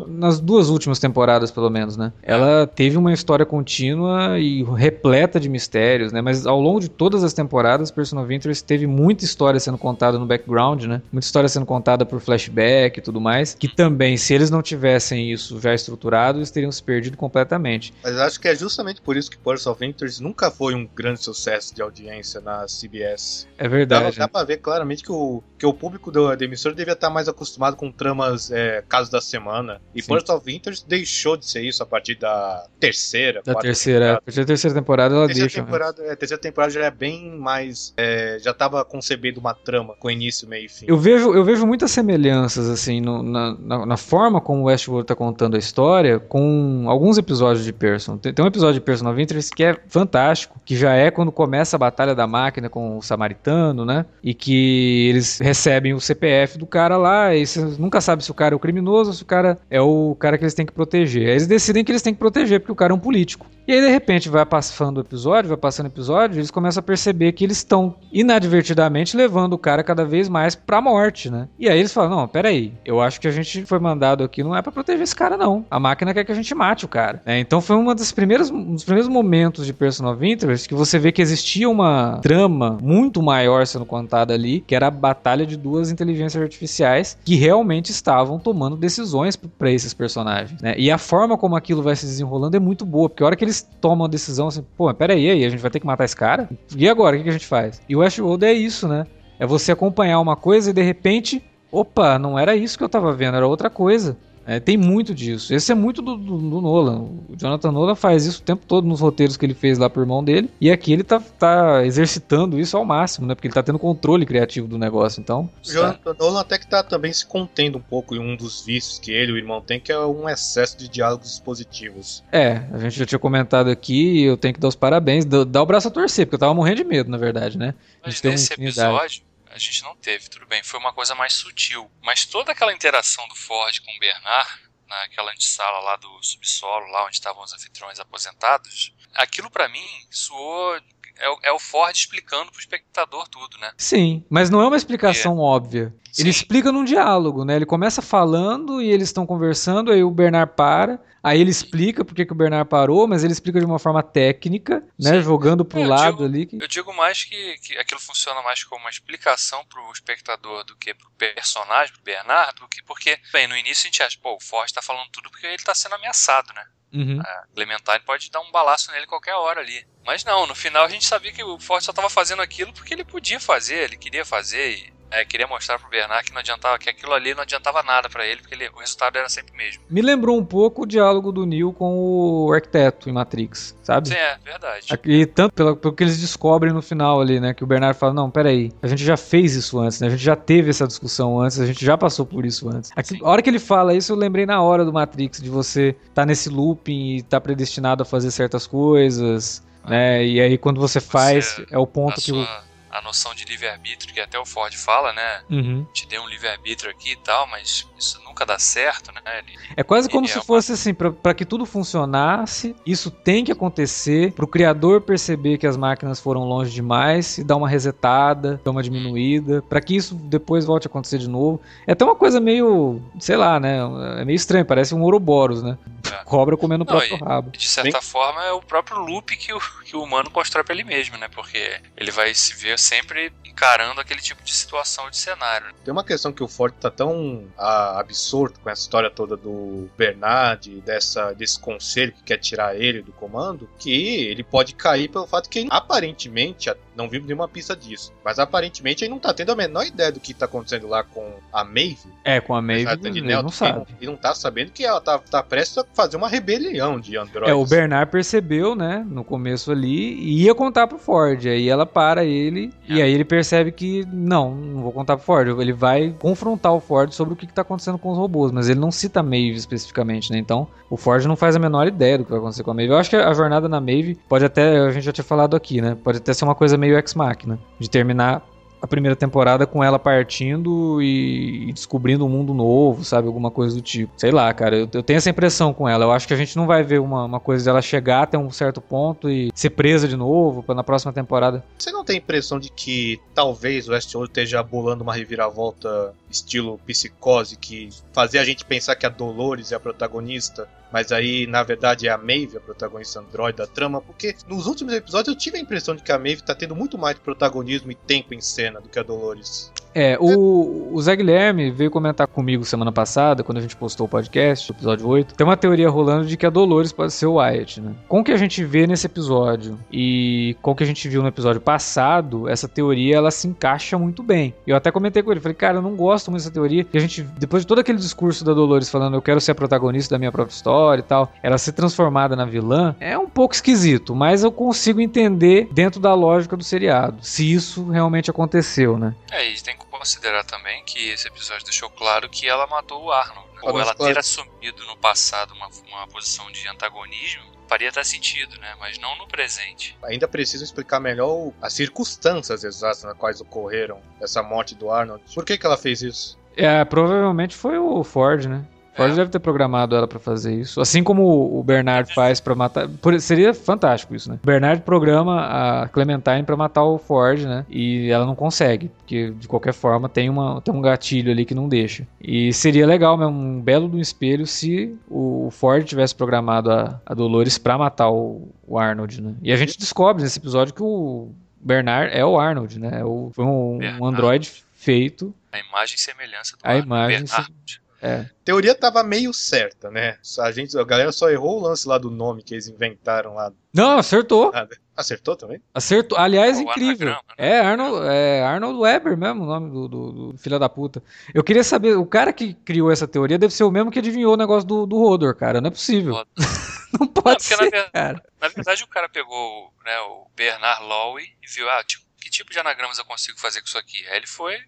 nas 0.08 0.40
duas 0.40 0.68
últimas 0.68 0.98
temporadas, 0.98 1.50
pelo 1.50 1.70
menos, 1.70 1.96
né? 1.96 2.12
Ela 2.22 2.66
teve 2.66 2.96
uma 2.96 3.12
história 3.12 3.44
contínua 3.44 4.38
e 4.38 4.62
repleta 4.62 5.23
de 5.40 5.48
mistérios, 5.48 6.12
né? 6.12 6.20
Mas 6.20 6.46
ao 6.46 6.60
longo 6.60 6.80
de 6.80 6.88
todas 6.88 7.24
as 7.24 7.32
temporadas, 7.32 7.90
Person 7.90 8.22
of 8.22 8.32
Interest 8.32 8.64
teve 8.64 8.86
muita 8.86 9.24
história 9.24 9.58
sendo 9.58 9.78
contada 9.78 10.18
no 10.18 10.26
background, 10.26 10.84
né? 10.84 11.02
Muita 11.12 11.26
história 11.26 11.48
sendo 11.48 11.66
contada 11.66 12.04
por 12.04 12.20
flashback 12.20 12.98
e 12.98 13.02
tudo 13.02 13.20
mais, 13.20 13.54
que 13.54 13.68
também, 13.68 14.16
se 14.16 14.34
eles 14.34 14.50
não 14.50 14.62
tivessem 14.62 15.32
isso 15.32 15.60
já 15.60 15.74
estruturado, 15.74 16.38
eles 16.38 16.50
teriam 16.50 16.70
se 16.70 16.82
perdido 16.82 17.16
completamente. 17.16 17.92
Mas 18.02 18.16
acho 18.16 18.40
que 18.40 18.48
é 18.48 18.54
justamente 18.54 19.00
por 19.00 19.16
isso 19.16 19.30
que 19.30 19.38
Person 19.38 19.72
of 19.72 19.84
Interest 19.84 20.22
nunca 20.22 20.50
foi 20.50 20.74
um 20.74 20.86
grande 20.86 21.22
sucesso 21.22 21.74
de 21.74 21.82
audiência 21.82 22.40
na 22.40 22.66
CBS. 22.66 23.46
É 23.58 23.68
verdade. 23.68 24.18
Dá, 24.18 24.24
dá 24.24 24.28
pra 24.28 24.44
ver 24.44 24.58
claramente 24.58 25.02
que 25.02 25.12
o, 25.12 25.42
que 25.58 25.66
o 25.66 25.72
público 25.72 26.10
do, 26.10 26.34
da 26.34 26.44
emissora 26.44 26.74
devia 26.74 26.92
estar 26.92 27.10
mais 27.10 27.28
acostumado 27.28 27.76
com 27.76 27.90
tramas 27.90 28.50
é, 28.50 28.82
casos 28.88 29.10
da 29.10 29.20
semana. 29.20 29.80
E 29.94 30.02
Person 30.02 30.36
of 30.36 30.52
Interest 30.52 30.86
deixou 30.86 31.36
de 31.36 31.46
ser 31.46 31.62
isso 31.62 31.82
a 31.82 31.86
partir 31.86 32.16
da 32.16 32.66
terceira, 32.78 33.42
da 33.44 33.54
terceira, 33.54 34.00
temporada. 34.00 34.18
a 34.18 34.22
partir 34.22 34.40
da 34.40 34.46
terceira 34.46 34.74
temporada 34.74 35.13
temporada 35.14 35.18
ela 35.18 35.26
terceira 35.26 35.48
deixa. 35.48 35.62
Temporada, 35.62 36.02
é, 36.02 36.12
a 36.12 36.16
terceira 36.16 36.40
temporada 36.40 36.72
já 36.72 36.84
é 36.84 36.90
bem 36.90 37.36
mais. 37.38 37.92
É, 37.96 38.38
já 38.40 38.52
tava 38.52 38.84
concebendo 38.84 39.40
uma 39.40 39.54
trama 39.54 39.94
com 39.98 40.10
início, 40.10 40.48
meio 40.48 40.66
e 40.66 40.68
fim. 40.68 40.86
Eu 40.88 40.96
vejo, 40.96 41.34
eu 41.34 41.44
vejo 41.44 41.66
muitas 41.66 41.90
semelhanças, 41.90 42.68
assim, 42.68 43.00
no, 43.00 43.22
na, 43.22 43.56
na, 43.58 43.86
na, 43.86 43.96
forma 43.96 44.40
como 44.40 44.62
o 44.62 44.64
Westworld 44.64 45.06
tá 45.06 45.14
contando 45.14 45.56
a 45.56 45.58
história 45.58 46.18
com 46.18 46.84
alguns 46.88 47.18
episódios 47.18 47.64
de 47.64 47.72
Person. 47.72 48.16
Tem, 48.16 48.32
tem 48.32 48.44
um 48.44 48.48
episódio 48.48 48.74
de 48.74 48.80
Person 48.80 49.10
of 49.10 49.20
Interest 49.20 49.52
que 49.54 49.64
é 49.64 49.76
fantástico, 49.88 50.60
que 50.64 50.76
já 50.76 50.92
é 50.94 51.10
quando 51.10 51.32
começa 51.32 51.76
a 51.76 51.78
batalha 51.78 52.14
da 52.14 52.26
máquina 52.26 52.68
com 52.68 52.98
o 52.98 53.02
samaritano, 53.02 53.84
né? 53.84 54.04
E 54.22 54.34
que 54.34 55.08
eles 55.08 55.38
recebem 55.38 55.94
o 55.94 56.00
CPF 56.00 56.58
do 56.58 56.66
cara 56.66 56.96
lá, 56.96 57.34
e 57.34 57.46
você 57.46 57.60
nunca 57.78 58.00
sabe 58.00 58.24
se 58.24 58.30
o 58.30 58.34
cara 58.34 58.54
é 58.54 58.56
o 58.56 58.60
criminoso 58.60 59.10
ou 59.10 59.14
se 59.14 59.22
o 59.22 59.26
cara 59.26 59.58
é 59.70 59.80
o 59.80 60.16
cara 60.18 60.38
que 60.38 60.44
eles 60.44 60.54
têm 60.54 60.66
que 60.66 60.72
proteger. 60.72 61.26
Aí 61.26 61.32
eles 61.32 61.46
decidem 61.46 61.84
que 61.84 61.92
eles 61.92 62.02
têm 62.02 62.12
que 62.12 62.18
proteger 62.18 62.60
porque 62.60 62.72
o 62.72 62.76
cara 62.76 62.92
é 62.92 62.96
um 62.96 62.98
político. 62.98 63.46
E 63.66 63.72
aí, 63.72 63.80
de 63.80 63.88
repente, 63.88 64.28
vai 64.28 64.44
passando 64.44 65.03
episódio, 65.04 65.48
vai 65.48 65.56
passando 65.56 65.86
episódio, 65.86 66.38
eles 66.38 66.50
começam 66.50 66.80
a 66.80 66.82
perceber 66.82 67.32
que 67.32 67.44
eles 67.44 67.58
estão 67.58 67.94
inadvertidamente 68.12 69.16
levando 69.16 69.54
o 69.54 69.58
cara 69.58 69.82
cada 69.82 70.04
vez 70.04 70.28
mais 70.28 70.54
pra 70.54 70.80
morte, 70.80 71.30
né? 71.30 71.48
E 71.58 71.68
aí 71.68 71.78
eles 71.78 71.92
falam: 71.92 72.10
não, 72.10 72.28
peraí, 72.28 72.72
eu 72.84 73.00
acho 73.00 73.20
que 73.20 73.28
a 73.28 73.30
gente 73.30 73.64
foi 73.66 73.78
mandado 73.78 74.24
aqui 74.24 74.42
não 74.42 74.56
é 74.56 74.62
para 74.62 74.72
proteger 74.72 75.02
esse 75.02 75.14
cara, 75.14 75.36
não. 75.36 75.64
A 75.70 75.78
máquina 75.78 76.12
quer 76.12 76.24
que 76.24 76.32
a 76.32 76.34
gente 76.34 76.54
mate 76.54 76.84
o 76.84 76.88
cara. 76.88 77.22
É, 77.24 77.38
então 77.38 77.60
foi 77.60 77.76
uma 77.76 77.94
das 77.94 78.12
primeiras, 78.12 78.50
um 78.50 78.74
dos 78.74 78.84
primeiros 78.84 79.08
momentos 79.08 79.66
de 79.66 79.72
Person 79.72 80.10
of 80.10 80.26
Interest 80.26 80.68
que 80.68 80.74
você 80.74 80.98
vê 80.98 81.12
que 81.12 81.22
existia 81.22 81.68
uma 81.68 82.18
trama 82.22 82.78
muito 82.80 83.22
maior 83.22 83.66
sendo 83.66 83.84
contada 83.84 84.34
ali, 84.34 84.60
que 84.66 84.74
era 84.74 84.88
a 84.88 84.90
batalha 84.90 85.46
de 85.46 85.56
duas 85.56 85.90
inteligências 85.90 86.42
artificiais 86.42 87.16
que 87.24 87.34
realmente 87.34 87.90
estavam 87.90 88.38
tomando 88.38 88.76
decisões 88.76 89.36
para 89.36 89.70
esses 89.70 89.94
personagens, 89.94 90.60
né? 90.60 90.74
E 90.76 90.90
a 90.90 90.98
forma 90.98 91.36
como 91.36 91.56
aquilo 91.56 91.82
vai 91.82 91.96
se 91.96 92.06
desenrolando 92.06 92.56
é 92.56 92.60
muito 92.60 92.84
boa, 92.84 93.08
porque 93.08 93.22
a 93.22 93.26
hora 93.26 93.36
que 93.36 93.44
eles 93.44 93.68
tomam 93.80 94.06
a 94.06 94.08
decisão 94.08 94.48
assim, 94.48 94.64
pô, 94.76 94.88
peraí, 94.94 95.30
aí, 95.30 95.44
a 95.44 95.48
gente 95.48 95.60
vai 95.60 95.70
ter 95.70 95.80
que 95.80 95.86
matar 95.86 96.04
esse 96.04 96.16
cara? 96.16 96.48
E 96.76 96.88
agora, 96.88 97.16
o 97.16 97.22
que 97.22 97.28
a 97.28 97.32
gente 97.32 97.46
faz? 97.46 97.80
E 97.88 97.96
o 97.96 98.00
Westworld 98.00 98.44
é 98.44 98.52
isso, 98.52 98.88
né? 98.88 99.06
É 99.38 99.46
você 99.46 99.72
acompanhar 99.72 100.20
uma 100.20 100.36
coisa 100.36 100.70
e 100.70 100.72
de 100.72 100.82
repente, 100.82 101.42
opa, 101.70 102.18
não 102.18 102.38
era 102.38 102.54
isso 102.54 102.78
que 102.78 102.84
eu 102.84 102.88
tava 102.88 103.12
vendo, 103.12 103.36
era 103.36 103.46
outra 103.46 103.68
coisa. 103.68 104.16
É, 104.46 104.60
tem 104.60 104.76
muito 104.76 105.14
disso. 105.14 105.54
Esse 105.54 105.72
é 105.72 105.74
muito 105.74 106.02
do, 106.02 106.16
do, 106.16 106.38
do, 106.38 106.60
Nolan. 106.60 107.02
O 107.28 107.36
Jonathan 107.36 107.72
Nolan 107.72 107.94
faz 107.94 108.26
isso 108.26 108.40
o 108.40 108.42
tempo 108.42 108.64
todo 108.66 108.86
nos 108.86 109.00
roteiros 109.00 109.36
que 109.36 109.46
ele 109.46 109.54
fez 109.54 109.78
lá 109.78 109.88
pro 109.88 110.02
irmão 110.02 110.22
dele. 110.22 110.50
E 110.60 110.70
aqui 110.70 110.92
ele 110.92 111.02
tá, 111.02 111.20
tá 111.20 111.84
exercitando 111.84 112.58
isso 112.58 112.76
ao 112.76 112.84
máximo, 112.84 113.26
né? 113.26 113.34
Porque 113.34 113.48
ele 113.48 113.54
tá 113.54 113.62
tendo 113.62 113.78
controle 113.78 114.26
criativo 114.26 114.66
do 114.66 114.78
negócio. 114.78 115.20
Então. 115.20 115.50
O 115.64 115.72
Jonathan 115.72 116.14
Nolan 116.18 116.40
até 116.40 116.58
que 116.58 116.66
tá 116.66 116.82
também 116.82 117.12
se 117.12 117.24
contendo 117.24 117.78
um 117.78 117.82
pouco 117.82 118.14
em 118.14 118.18
um 118.18 118.36
dos 118.36 118.64
vícios 118.64 118.98
que 118.98 119.10
ele 119.10 119.32
e 119.32 119.34
o 119.34 119.38
irmão 119.38 119.60
tem, 119.60 119.80
que 119.80 119.90
é 119.90 119.98
um 119.98 120.28
excesso 120.28 120.76
de 120.76 120.88
diálogos 120.88 121.32
expositivos. 121.32 122.22
É, 122.30 122.62
a 122.72 122.78
gente 122.78 122.98
já 122.98 123.06
tinha 123.06 123.18
comentado 123.18 123.70
aqui 123.70 124.20
e 124.20 124.22
eu 124.24 124.36
tenho 124.36 124.54
que 124.54 124.60
dar 124.60 124.68
os 124.68 124.76
parabéns. 124.76 125.24
Dá 125.24 125.62
o 125.62 125.66
braço 125.66 125.88
a 125.88 125.90
torcer, 125.90 126.26
porque 126.26 126.34
eu 126.34 126.40
tava 126.40 126.54
morrendo 126.54 126.76
de 126.76 126.84
medo, 126.84 127.10
na 127.10 127.18
verdade, 127.18 127.56
né? 127.56 127.74
Mas 128.04 128.20
nesse 128.22 128.52
episódio 128.52 129.22
a 129.54 129.58
gente 129.58 129.84
não 129.84 129.94
teve, 129.94 130.28
tudo 130.28 130.46
bem, 130.46 130.64
foi 130.64 130.80
uma 130.80 130.92
coisa 130.92 131.14
mais 131.14 131.32
sutil. 131.32 131.88
Mas 132.02 132.26
toda 132.26 132.50
aquela 132.50 132.72
interação 132.72 133.26
do 133.28 133.36
Ford 133.36 133.78
com 133.80 133.94
o 133.94 133.98
Bernard, 134.00 134.50
naquela 134.88 135.30
antessala 135.30 135.78
lá 135.78 135.94
do 135.94 136.22
subsolo, 136.24 136.90
lá 136.90 137.06
onde 137.06 137.14
estavam 137.14 137.42
os 137.42 137.52
anfitriões 137.52 138.00
aposentados, 138.00 138.92
aquilo 139.14 139.48
para 139.48 139.68
mim 139.68 139.86
soou 140.10 140.80
é, 141.18 141.48
é, 141.48 141.52
o 141.52 141.58
Ford 141.58 141.94
explicando 141.94 142.50
pro 142.50 142.60
espectador 142.60 143.28
tudo, 143.28 143.58
né? 143.58 143.72
Sim, 143.76 144.24
mas 144.28 144.50
não 144.50 144.60
é 144.60 144.66
uma 144.66 144.76
explicação 144.76 145.38
é. 145.38 145.40
óbvia. 145.40 145.94
Sim. 146.12 146.22
Ele 146.22 146.30
explica 146.30 146.70
num 146.70 146.84
diálogo, 146.84 147.44
né? 147.44 147.56
Ele 147.56 147.66
começa 147.66 148.00
falando 148.00 148.80
e 148.80 148.88
eles 148.88 149.08
estão 149.08 149.26
conversando, 149.26 149.90
aí 149.90 150.04
o 150.04 150.10
Bernard 150.10 150.52
para, 150.56 151.00
aí 151.20 151.40
ele 151.40 151.50
explica 151.50 152.04
porque 152.04 152.24
que 152.24 152.32
o 152.32 152.36
Bernard 152.36 152.68
parou, 152.68 153.08
mas 153.08 153.24
ele 153.24 153.32
explica 153.32 153.58
de 153.58 153.66
uma 153.66 153.80
forma 153.80 154.02
técnica, 154.02 154.84
né? 154.98 155.14
Sim. 155.14 155.22
Jogando 155.22 155.64
pro 155.64 155.80
eu 155.80 155.88
lado 155.88 156.18
digo, 156.18 156.24
ali. 156.24 156.46
Que... 156.46 156.62
Eu 156.62 156.68
digo 156.68 156.94
mais 156.94 157.24
que, 157.24 157.58
que 157.58 157.76
aquilo 157.78 158.00
funciona 158.00 158.40
mais 158.42 158.62
como 158.62 158.82
uma 158.82 158.90
explicação 158.90 159.64
pro 159.66 159.90
espectador 159.90 160.64
do 160.64 160.76
que 160.76 160.94
pro 160.94 161.10
personagem, 161.18 161.92
pro 161.94 162.04
Bernard, 162.04 162.60
do 162.60 162.68
que 162.68 162.82
porque, 162.84 163.18
bem, 163.32 163.48
no 163.48 163.56
início 163.56 163.86
a 163.86 163.90
gente 163.90 164.02
acha, 164.02 164.16
pô, 164.22 164.36
o 164.36 164.40
Ford 164.40 164.70
tá 164.70 164.80
falando 164.80 165.08
tudo 165.10 165.30
porque 165.30 165.46
ele 165.46 165.64
tá 165.64 165.74
sendo 165.74 165.96
ameaçado, 165.96 166.52
né? 166.54 166.64
Uhum. 166.94 167.20
A 167.20 167.44
Clementine 167.52 168.00
pode 168.06 168.30
dar 168.30 168.40
um 168.40 168.52
balaço 168.52 168.92
nele 168.92 169.06
qualquer 169.06 169.34
hora 169.34 169.60
ali. 169.60 169.84
Mas 170.06 170.24
não, 170.24 170.46
no 170.46 170.54
final 170.54 170.84
a 170.84 170.88
gente 170.88 171.04
sabia 171.04 171.32
que 171.32 171.42
o 171.42 171.58
Ford 171.58 171.82
só 171.82 171.90
estava 171.90 172.08
fazendo 172.08 172.40
aquilo 172.40 172.72
porque 172.72 172.94
ele 172.94 173.04
podia 173.04 173.40
fazer, 173.40 173.82
ele 173.82 173.96
queria 173.96 174.24
fazer 174.24 174.70
e 174.70 174.94
é, 175.14 175.24
queria 175.24 175.46
mostrar 175.46 175.78
pro 175.78 175.88
Bernard 175.88 176.24
que 176.24 176.32
não 176.32 176.40
adiantava, 176.40 176.78
que 176.78 176.90
aquilo 176.90 177.12
ali 177.12 177.34
não 177.34 177.42
adiantava 177.42 177.82
nada 177.82 178.08
para 178.08 178.26
ele, 178.26 178.40
porque 178.40 178.54
ele, 178.54 178.68
o 178.74 178.78
resultado 178.78 179.16
era 179.16 179.28
sempre 179.28 179.54
o 179.54 179.56
mesmo. 179.56 179.82
Me 179.88 180.02
lembrou 180.02 180.36
um 180.36 180.44
pouco 180.44 180.82
o 180.82 180.86
diálogo 180.86 181.30
do 181.30 181.46
Neo 181.46 181.72
com 181.72 181.96
o 181.96 182.52
arquiteto 182.52 183.08
em 183.08 183.12
Matrix, 183.12 183.76
sabe? 183.82 184.08
Sim, 184.08 184.14
é, 184.14 184.36
verdade. 184.44 184.86
E 185.04 185.24
tanto 185.26 185.54
pelo, 185.54 185.76
pelo 185.76 185.94
que 185.94 186.02
eles 186.02 186.20
descobrem 186.20 186.72
no 186.72 186.82
final 186.82 187.20
ali, 187.20 187.38
né? 187.38 187.54
Que 187.54 187.62
o 187.62 187.66
Bernard 187.66 187.98
fala, 187.98 188.12
não, 188.12 188.30
peraí, 188.30 188.72
a 188.82 188.88
gente 188.88 189.04
já 189.04 189.16
fez 189.16 189.54
isso 189.54 189.78
antes, 189.78 190.00
né? 190.00 190.08
A 190.08 190.10
gente 190.10 190.22
já 190.22 190.34
teve 190.34 190.70
essa 190.70 190.86
discussão 190.86 191.40
antes, 191.40 191.60
a 191.60 191.66
gente 191.66 191.84
já 191.84 191.96
passou 191.96 192.26
por 192.26 192.44
isso 192.44 192.68
antes. 192.68 192.90
Aqui, 192.96 193.18
a 193.22 193.28
hora 193.28 193.40
que 193.40 193.48
ele 193.48 193.60
fala 193.60 193.94
isso, 193.94 194.12
eu 194.12 194.16
lembrei 194.16 194.44
na 194.44 194.60
hora 194.60 194.84
do 194.84 194.92
Matrix, 194.92 195.40
de 195.40 195.48
você 195.48 195.94
tá 196.12 196.26
nesse 196.26 196.48
looping 196.48 197.16
e 197.16 197.22
tá 197.22 197.40
predestinado 197.40 198.02
a 198.02 198.06
fazer 198.06 198.30
certas 198.30 198.66
coisas, 198.66 199.62
ah. 199.84 199.90
né? 199.90 200.24
E 200.24 200.40
aí 200.40 200.58
quando 200.58 200.80
você 200.80 201.00
faz, 201.00 201.46
você, 201.46 201.66
é 201.70 201.78
o 201.78 201.86
ponto 201.86 202.16
que... 202.16 202.32
Sua... 202.32 202.63
A 202.94 203.02
noção 203.02 203.34
de 203.34 203.44
livre-arbítrio, 203.44 204.14
que 204.14 204.20
até 204.20 204.38
o 204.38 204.46
Ford 204.46 204.72
fala, 204.74 205.12
né? 205.12 205.40
Uhum. 205.50 205.84
Te 205.92 206.06
deu 206.06 206.22
um 206.22 206.28
livre-arbítrio 206.28 206.90
aqui 206.90 207.12
e 207.12 207.16
tal, 207.16 207.46
mas 207.48 207.88
isso 207.98 208.22
nunca 208.24 208.46
dá 208.46 208.56
certo, 208.58 209.12
né? 209.12 209.20
Ele, 209.38 209.58
é 209.76 209.82
quase 209.82 210.08
como 210.08 210.28
se 210.28 210.38
é 210.38 210.42
fosse 210.42 210.70
uma... 210.70 210.74
assim, 210.74 210.94
para 210.94 211.34
que 211.34 211.44
tudo 211.44 211.66
funcionasse, 211.66 212.76
isso 212.86 213.10
tem 213.10 213.44
que 213.44 213.50
acontecer, 213.50 214.32
para 214.32 214.44
o 214.44 214.48
criador 214.48 215.00
perceber 215.00 215.58
que 215.58 215.66
as 215.66 215.76
máquinas 215.76 216.20
foram 216.20 216.44
longe 216.44 216.70
demais 216.70 217.38
e 217.38 217.44
dar 217.44 217.56
uma 217.56 217.68
resetada, 217.68 218.60
dar 218.64 218.70
uma 218.70 218.82
diminuída, 218.82 219.60
para 219.62 219.80
que 219.80 219.96
isso 219.96 220.14
depois 220.14 220.64
volte 220.64 220.86
a 220.86 220.88
acontecer 220.88 221.18
de 221.18 221.28
novo. 221.28 221.60
É 221.86 221.92
até 221.92 222.04
uma 222.04 222.14
coisa 222.14 222.40
meio, 222.40 223.02
sei 223.18 223.36
lá, 223.36 223.58
né? 223.58 223.78
É 224.20 224.24
meio 224.24 224.36
estranho, 224.36 224.64
parece 224.64 224.94
um 224.94 225.02
Ouroboros, 225.02 225.62
né? 225.62 225.76
É. 226.12 226.24
Cobra 226.24 226.56
comendo 226.56 226.84
o 226.84 226.86
próprio 226.86 227.16
e, 227.16 227.20
rabo. 227.20 227.50
De 227.50 227.66
certa 227.66 227.98
Bem... 227.98 228.02
forma, 228.02 228.44
é 228.44 228.52
o 228.52 228.60
próprio 228.60 228.98
loop 228.98 229.36
que 229.36 229.52
o, 229.52 229.60
que 229.84 229.96
o 229.96 230.02
humano 230.02 230.30
constrói 230.30 230.62
para 230.64 230.74
ele 230.74 230.84
mesmo, 230.84 231.16
né? 231.16 231.28
Porque 231.28 231.80
ele 231.96 232.10
vai 232.10 232.34
se 232.34 232.54
ver 232.54 232.78
sempre 232.84 233.32
encarando 233.44 234.00
aquele 234.00 234.20
tipo 234.20 234.42
de 234.42 234.52
situação, 234.52 235.08
de 235.08 235.16
cenário. 235.16 235.68
Tem 235.84 235.92
uma 235.92 236.04
questão 236.04 236.32
que 236.32 236.42
o 236.42 236.48
Ford 236.48 236.74
tá 236.74 236.90
tão 236.90 237.46
ah, 237.56 238.00
absorto 238.00 238.60
com 238.60 238.68
essa 238.68 238.82
história 238.82 239.08
toda 239.08 239.36
do 239.36 239.88
Bernard, 239.96 240.80
dessa, 240.80 241.32
desse 241.32 241.58
conselho 241.58 242.12
que 242.12 242.22
quer 242.24 242.38
tirar 242.38 242.76
ele 242.76 243.00
do 243.00 243.12
comando, 243.12 243.68
que 243.78 244.26
ele 244.26 244.42
pode 244.42 244.74
cair 244.74 245.08
pelo 245.08 245.26
fato 245.26 245.48
que 245.48 245.66
aparentemente 245.70 246.70
não 246.96 247.08
vimos 247.08 247.26
nenhuma 247.26 247.48
pista 247.48 247.76
disso. 247.76 248.12
Mas 248.24 248.38
aparentemente 248.38 249.04
ele 249.04 249.10
não 249.10 249.18
tá 249.18 249.32
tendo 249.32 249.52
a 249.52 249.56
menor 249.56 249.86
ideia 249.86 250.10
do 250.10 250.20
que 250.20 250.34
tá 250.34 250.46
acontecendo 250.46 250.88
lá 250.88 251.02
com 251.04 251.34
a 251.52 251.64
Maeve. 251.64 252.12
É, 252.24 252.40
com 252.40 252.54
a 252.54 252.60
Maeve 252.60 252.90
ele 253.04 253.20
não 253.20 253.48
sabe. 253.48 253.86
Ele 254.00 254.10
não 254.10 254.16
tá 254.16 254.34
sabendo 254.34 254.72
que 254.72 254.84
ela 254.84 255.00
tá, 255.00 255.18
tá 255.18 255.42
prestes 255.42 255.78
a 255.78 255.84
fazer 255.94 256.16
uma 256.16 256.28
rebelião 256.28 256.98
de 256.98 257.16
androides. 257.16 257.50
É, 257.50 257.54
o 257.54 257.64
Bernard 257.64 258.10
percebeu, 258.10 258.74
né, 258.74 259.06
no 259.08 259.22
começo 259.22 259.70
ali, 259.70 260.14
e 260.14 260.42
ia 260.42 260.54
contar 260.54 260.86
pro 260.86 260.98
Ford. 260.98 261.46
Aí 261.46 261.68
ela 261.68 261.86
para 261.86 262.24
ele. 262.24 262.73
E 262.86 263.00
aí 263.00 263.12
ele 263.12 263.24
percebe 263.24 263.72
que, 263.72 264.06
não, 264.12 264.54
não 264.54 264.82
vou 264.82 264.92
contar 264.92 265.16
pro 265.16 265.24
Ford. 265.24 265.48
Ele 265.58 265.72
vai 265.72 266.14
confrontar 266.18 266.72
o 266.72 266.80
Ford 266.80 267.12
sobre 267.12 267.32
o 267.32 267.36
que, 267.36 267.46
que 267.46 267.54
tá 267.54 267.62
acontecendo 267.62 267.98
com 267.98 268.10
os 268.10 268.18
robôs, 268.18 268.52
mas 268.52 268.68
ele 268.68 268.78
não 268.78 268.90
cita 268.90 269.20
a 269.20 269.22
Maeve 269.22 269.56
especificamente, 269.56 270.30
né? 270.30 270.38
Então, 270.38 270.68
o 270.90 270.96
Ford 270.96 271.24
não 271.24 271.36
faz 271.36 271.56
a 271.56 271.58
menor 271.58 271.86
ideia 271.86 272.18
do 272.18 272.24
que 272.24 272.30
vai 272.30 272.38
acontecer 272.38 272.62
com 272.62 272.70
a 272.70 272.74
Maeve. 272.74 272.92
Eu 272.92 272.98
acho 272.98 273.10
que 273.10 273.16
a 273.16 273.32
jornada 273.32 273.68
na 273.68 273.80
Maeve 273.80 274.18
pode 274.28 274.44
até, 274.44 274.78
a 274.78 274.90
gente 274.90 275.04
já 275.04 275.12
tinha 275.12 275.24
falado 275.24 275.56
aqui, 275.56 275.80
né? 275.80 275.96
Pode 276.02 276.18
até 276.18 276.34
ser 276.34 276.44
uma 276.44 276.54
coisa 276.54 276.76
meio 276.76 276.96
ex-máquina, 276.96 277.58
de 277.78 277.88
terminar 277.88 278.42
a 278.84 278.86
primeira 278.86 279.16
temporada 279.16 279.66
com 279.66 279.82
ela 279.82 279.98
partindo 279.98 281.00
e, 281.02 281.72
descobrindo 281.72 282.24
um 282.24 282.28
mundo 282.28 282.52
novo, 282.52 283.02
sabe? 283.02 283.26
Alguma 283.26 283.50
coisa 283.50 283.74
do 283.74 283.80
tipo. 283.80 284.12
Sei 284.16 284.30
lá, 284.30 284.52
cara, 284.52 284.76
eu, 284.76 284.88
eu, 284.92 285.02
tenho 285.02 285.16
essa 285.16 285.30
impressão 285.30 285.72
com 285.72 285.88
ela. 285.88 286.04
Eu 286.04 286.12
acho 286.12 286.28
que 286.28 286.34
a 286.34 286.36
gente 286.36 286.54
não 286.56 286.66
vai 286.66 286.82
ver 286.82 287.00
uma, 287.00 287.24
uma 287.24 287.40
coisa 287.40 287.64
dela 287.64 287.80
chegar 287.80 288.22
até 288.22 288.36
um 288.36 288.50
certo 288.50 288.80
ponto 288.80 289.30
e 289.30 289.50
ser 289.54 289.70
presa 289.70 290.06
de 290.06 290.16
novo 290.16 290.62
pra, 290.62 290.74
na 290.74 290.84
próxima 290.84 291.12
temporada. 291.12 291.64
Você 291.78 291.90
não 291.90 292.04
tem 292.04 292.18
impressão 292.18 292.60
de 292.60 292.70
que 292.70 293.18
talvez 293.34 293.88
o 293.88 293.92
Westworld 293.92 294.30
esteja 294.30 294.62
bolando 294.62 295.02
uma 295.02 295.14
reviravolta 295.14 296.14
estilo 296.30 296.78
psicose 296.86 297.56
que 297.56 297.88
fazia 298.12 298.40
a 298.40 298.44
gente 298.44 298.64
pensar 298.64 298.96
que 298.96 299.06
a 299.06 299.08
Dolores 299.08 299.72
é 299.72 299.76
a 299.76 299.80
protagonista 299.80 300.68
mas 300.94 301.10
aí 301.10 301.44
na 301.48 301.64
verdade 301.64 302.06
é 302.06 302.10
a 302.12 302.16
Maeve 302.16 302.56
a 302.56 302.60
protagonista 302.60 303.18
android 303.18 303.58
da 303.58 303.66
trama, 303.66 304.00
porque 304.00 304.36
nos 304.46 304.68
últimos 304.68 304.94
episódios 304.94 305.34
eu 305.34 305.36
tive 305.36 305.56
a 305.56 305.60
impressão 305.60 305.96
de 305.96 306.04
que 306.04 306.12
a 306.12 306.18
Maeve 306.20 306.44
tá 306.44 306.54
tendo 306.54 306.76
muito 306.76 306.96
mais 306.96 307.18
protagonismo 307.18 307.90
e 307.90 307.96
tempo 307.96 308.32
em 308.32 308.40
cena 308.40 308.80
do 308.80 308.88
que 308.88 308.96
a 308.96 309.02
Dolores. 309.02 309.72
É, 309.94 310.18
o, 310.20 310.90
o 310.92 311.00
Zé 311.00 311.14
Guilherme 311.14 311.70
veio 311.70 311.90
comentar 311.90 312.26
comigo 312.26 312.64
semana 312.64 312.90
passada, 312.90 313.44
quando 313.44 313.58
a 313.58 313.60
gente 313.60 313.76
postou 313.76 314.06
o 314.06 314.08
podcast, 314.08 314.70
o 314.70 314.74
episódio 314.74 315.06
8. 315.06 315.34
Tem 315.34 315.46
uma 315.46 315.56
teoria 315.56 315.88
rolando 315.88 316.26
de 316.26 316.36
que 316.36 316.44
a 316.44 316.50
Dolores 316.50 316.92
pode 316.92 317.12
ser 317.12 317.26
o 317.26 317.34
Wyatt, 317.34 317.80
né? 317.80 317.92
Com 318.08 318.20
o 318.20 318.24
que 318.24 318.32
a 318.32 318.36
gente 318.36 318.64
vê 318.64 318.86
nesse 318.86 319.06
episódio 319.06 319.78
e 319.92 320.56
com 320.60 320.72
o 320.72 320.74
que 320.74 320.82
a 320.82 320.86
gente 320.86 321.08
viu 321.08 321.22
no 321.22 321.28
episódio 321.28 321.60
passado, 321.60 322.48
essa 322.48 322.66
teoria 322.66 323.16
ela 323.16 323.30
se 323.30 323.46
encaixa 323.46 323.96
muito 323.96 324.22
bem. 324.22 324.52
Eu 324.66 324.76
até 324.76 324.90
comentei 324.90 325.22
com 325.22 325.30
ele, 325.30 325.40
falei, 325.40 325.54
cara, 325.54 325.78
eu 325.78 325.82
não 325.82 325.94
gosto 325.94 326.30
muito 326.30 326.42
dessa 326.42 326.52
teoria. 326.52 326.84
E 326.92 326.98
a 326.98 327.00
gente, 327.00 327.22
depois 327.38 327.62
de 327.62 327.66
todo 327.66 327.78
aquele 327.78 327.98
discurso 327.98 328.44
da 328.44 328.52
Dolores 328.52 328.90
falando, 328.90 329.14
eu 329.14 329.22
quero 329.22 329.40
ser 329.40 329.52
a 329.52 329.54
protagonista 329.54 330.14
da 330.14 330.18
minha 330.18 330.32
própria 330.32 330.54
história 330.54 331.00
e 331.00 331.04
tal, 331.04 331.32
ela 331.42 331.56
ser 331.56 331.72
transformada 331.72 332.34
na 332.34 332.44
vilã, 332.44 332.96
é 332.98 333.16
um 333.16 333.28
pouco 333.28 333.54
esquisito, 333.54 334.14
mas 334.14 334.42
eu 334.42 334.50
consigo 334.50 335.00
entender 335.00 335.68
dentro 335.70 336.00
da 336.00 336.14
lógica 336.14 336.56
do 336.56 336.64
seriado, 336.64 337.18
se 337.20 337.52
isso 337.52 337.88
realmente 337.88 338.30
aconteceu, 338.30 338.98
né? 338.98 339.14
É, 339.30 339.50
e 339.50 339.62
tem 339.62 339.76
que 339.76 339.83
considerar 340.04 340.44
também 340.44 340.84
que 340.84 341.08
esse 341.08 341.26
episódio 341.26 341.64
deixou 341.64 341.88
claro 341.88 342.28
que 342.28 342.46
ela 342.46 342.66
matou 342.66 343.04
o 343.04 343.10
Arnold. 343.10 343.48
Né? 343.54 343.60
Ou 343.62 343.80
ela 343.80 343.94
ter 343.94 344.18
assumido 344.18 344.84
no 344.84 344.96
passado 344.98 345.54
uma, 345.54 345.70
uma 345.88 346.06
posição 346.08 346.50
de 346.52 346.68
antagonismo 346.68 347.42
faria 347.66 347.88
até 347.88 348.04
sentido, 348.04 348.60
né? 348.60 348.76
Mas 348.78 348.98
não 348.98 349.16
no 349.16 349.26
presente. 349.26 349.96
Ainda 350.02 350.28
precisa 350.28 350.62
explicar 350.62 351.00
melhor 351.00 351.50
as 351.62 351.72
circunstâncias 351.72 352.62
exatas 352.62 353.02
nas 353.02 353.16
quais 353.16 353.40
ocorreram 353.40 354.02
essa 354.20 354.42
morte 354.42 354.74
do 354.74 354.90
Arnold. 354.90 355.24
Por 355.34 355.46
que, 355.46 355.56
que 355.56 355.64
ela 355.64 355.78
fez 355.78 356.02
isso? 356.02 356.38
É, 356.54 356.84
provavelmente 356.84 357.56
foi 357.56 357.78
o 357.78 358.04
Ford, 358.04 358.44
né? 358.44 358.66
Ford 358.94 359.12
é. 359.12 359.16
deve 359.16 359.30
ter 359.30 359.38
programado 359.38 359.96
ela 359.96 360.06
para 360.06 360.18
fazer 360.18 360.54
isso. 360.54 360.80
Assim 360.80 361.02
como 361.02 361.58
o 361.58 361.62
Bernard 361.62 362.12
faz 362.14 362.40
para 362.40 362.54
matar. 362.54 362.88
Seria 363.20 363.52
fantástico 363.52 364.14
isso, 364.14 364.30
né? 364.30 364.38
O 364.42 364.46
Bernard 364.46 364.82
programa 364.82 365.82
a 365.82 365.88
Clementine 365.88 366.42
para 366.44 366.56
matar 366.56 366.84
o 366.84 366.98
Ford, 366.98 367.40
né? 367.42 367.66
E 367.68 368.10
ela 368.10 368.24
não 368.24 368.34
consegue, 368.34 368.88
porque 368.88 369.30
de 369.30 369.48
qualquer 369.48 369.72
forma 369.72 370.08
tem, 370.08 370.30
uma, 370.30 370.60
tem 370.60 370.72
um 370.72 370.80
gatilho 370.80 371.30
ali 371.30 371.44
que 371.44 371.54
não 371.54 371.68
deixa. 371.68 372.06
E 372.20 372.52
seria 372.52 372.86
legal 372.86 373.16
mesmo, 373.16 373.32
um 373.32 373.60
belo 373.60 373.88
do 373.88 374.00
espelho 374.00 374.46
se 374.46 374.96
o 375.08 375.48
Ford 375.50 375.84
tivesse 375.84 376.14
programado 376.14 376.70
a, 376.70 377.00
a 377.04 377.14
Dolores 377.14 377.58
para 377.58 377.76
matar 377.76 378.10
o, 378.10 378.48
o 378.66 378.78
Arnold, 378.78 379.20
né? 379.20 379.34
E 379.42 379.52
a 379.52 379.56
gente 379.56 379.78
descobre 379.78 380.22
nesse 380.22 380.38
episódio 380.38 380.72
que 380.72 380.82
o 380.82 381.32
Bernard 381.60 382.14
é 382.14 382.24
o 382.24 382.38
Arnold, 382.38 382.78
né? 382.78 383.00
É 383.00 383.04
o, 383.04 383.30
foi 383.34 383.44
um, 383.44 383.78
um 384.00 384.04
androide 384.04 384.64
feito. 384.72 385.34
A 385.50 385.58
imagem 385.58 385.96
e 385.96 386.00
semelhança 386.00 386.56
do 386.56 386.60
a 386.62 386.68
Arnold. 386.68 386.86
Imagem 386.86 387.24
Bernard. 387.24 387.83
É. 388.04 388.26
Teoria 388.44 388.74
tava 388.74 389.02
meio 389.02 389.32
certa, 389.32 389.90
né? 389.90 390.18
A, 390.38 390.52
gente, 390.52 390.78
a 390.78 390.84
galera 390.84 391.10
só 391.10 391.30
errou 391.30 391.58
o 391.58 391.62
lance 391.62 391.88
lá 391.88 391.96
do 391.96 392.10
nome 392.10 392.42
que 392.42 392.52
eles 392.52 392.68
inventaram 392.68 393.32
lá. 393.32 393.50
Não, 393.72 393.96
acertou. 393.96 394.52
Ah, 394.54 394.68
acertou 394.94 395.34
também? 395.34 395.62
Acertou. 395.72 396.18
Aliás, 396.18 396.60
incrível. 396.60 397.08
Arnold 397.08 397.26
né? 397.26 397.34
é, 397.38 397.60
Arnold, 397.60 398.06
é 398.06 398.44
Arnold 398.44 398.78
Weber 398.78 399.16
mesmo, 399.16 399.44
o 399.44 399.46
nome 399.46 399.70
do, 399.70 399.88
do, 399.88 400.12
do 400.12 400.38
filho 400.38 400.58
da 400.58 400.68
puta. 400.68 401.02
Eu 401.32 401.42
queria 401.42 401.64
saber, 401.64 401.96
o 401.96 402.04
cara 402.04 402.30
que 402.30 402.52
criou 402.52 402.92
essa 402.92 403.08
teoria 403.08 403.38
deve 403.38 403.54
ser 403.54 403.64
o 403.64 403.70
mesmo 403.70 403.90
que 403.90 404.00
adivinhou 404.00 404.34
o 404.34 404.36
negócio 404.36 404.68
do, 404.68 404.84
do 404.84 404.98
Rodor, 404.98 405.34
cara. 405.34 405.62
Não 405.62 405.68
é 405.68 405.70
possível. 405.70 406.14
Não 407.00 407.06
pode 407.06 407.42
Não, 407.42 407.56
ser, 407.56 407.56
na 407.56 407.62
verdade, 407.62 407.90
cara. 407.90 408.22
Na 408.38 408.48
verdade, 408.48 408.84
o 408.84 408.86
cara 408.86 409.08
pegou 409.08 409.72
né, 409.82 409.98
o 410.00 410.26
Bernard 410.36 410.84
Lowe 410.84 411.22
e 411.22 411.46
viu, 411.48 411.70
ah, 411.70 411.82
tipo, 411.82 412.04
que 412.20 412.28
tipo 412.28 412.52
de 412.52 412.58
anagramas 412.58 412.98
eu 412.98 413.04
consigo 413.06 413.40
fazer 413.40 413.60
com 413.62 413.66
isso 413.66 413.78
aqui? 413.78 414.06
Aí 414.08 414.18
ele 414.18 414.26
foi, 414.26 414.58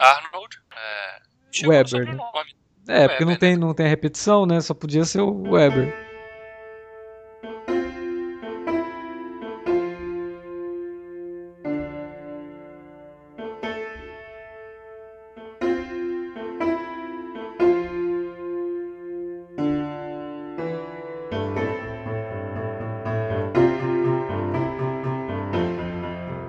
Arnold, 0.00 0.58
é, 0.74 1.66
Weber. 1.66 2.06
Né? 2.06 2.18
É, 2.88 3.08
porque 3.08 3.24
não 3.24 3.36
tem, 3.36 3.52
né? 3.52 3.56
não 3.56 3.74
tem 3.74 3.88
repetição, 3.88 4.46
né? 4.46 4.60
Só 4.60 4.72
podia 4.72 5.04
ser 5.04 5.20
o 5.20 5.50
Weber. 5.50 5.92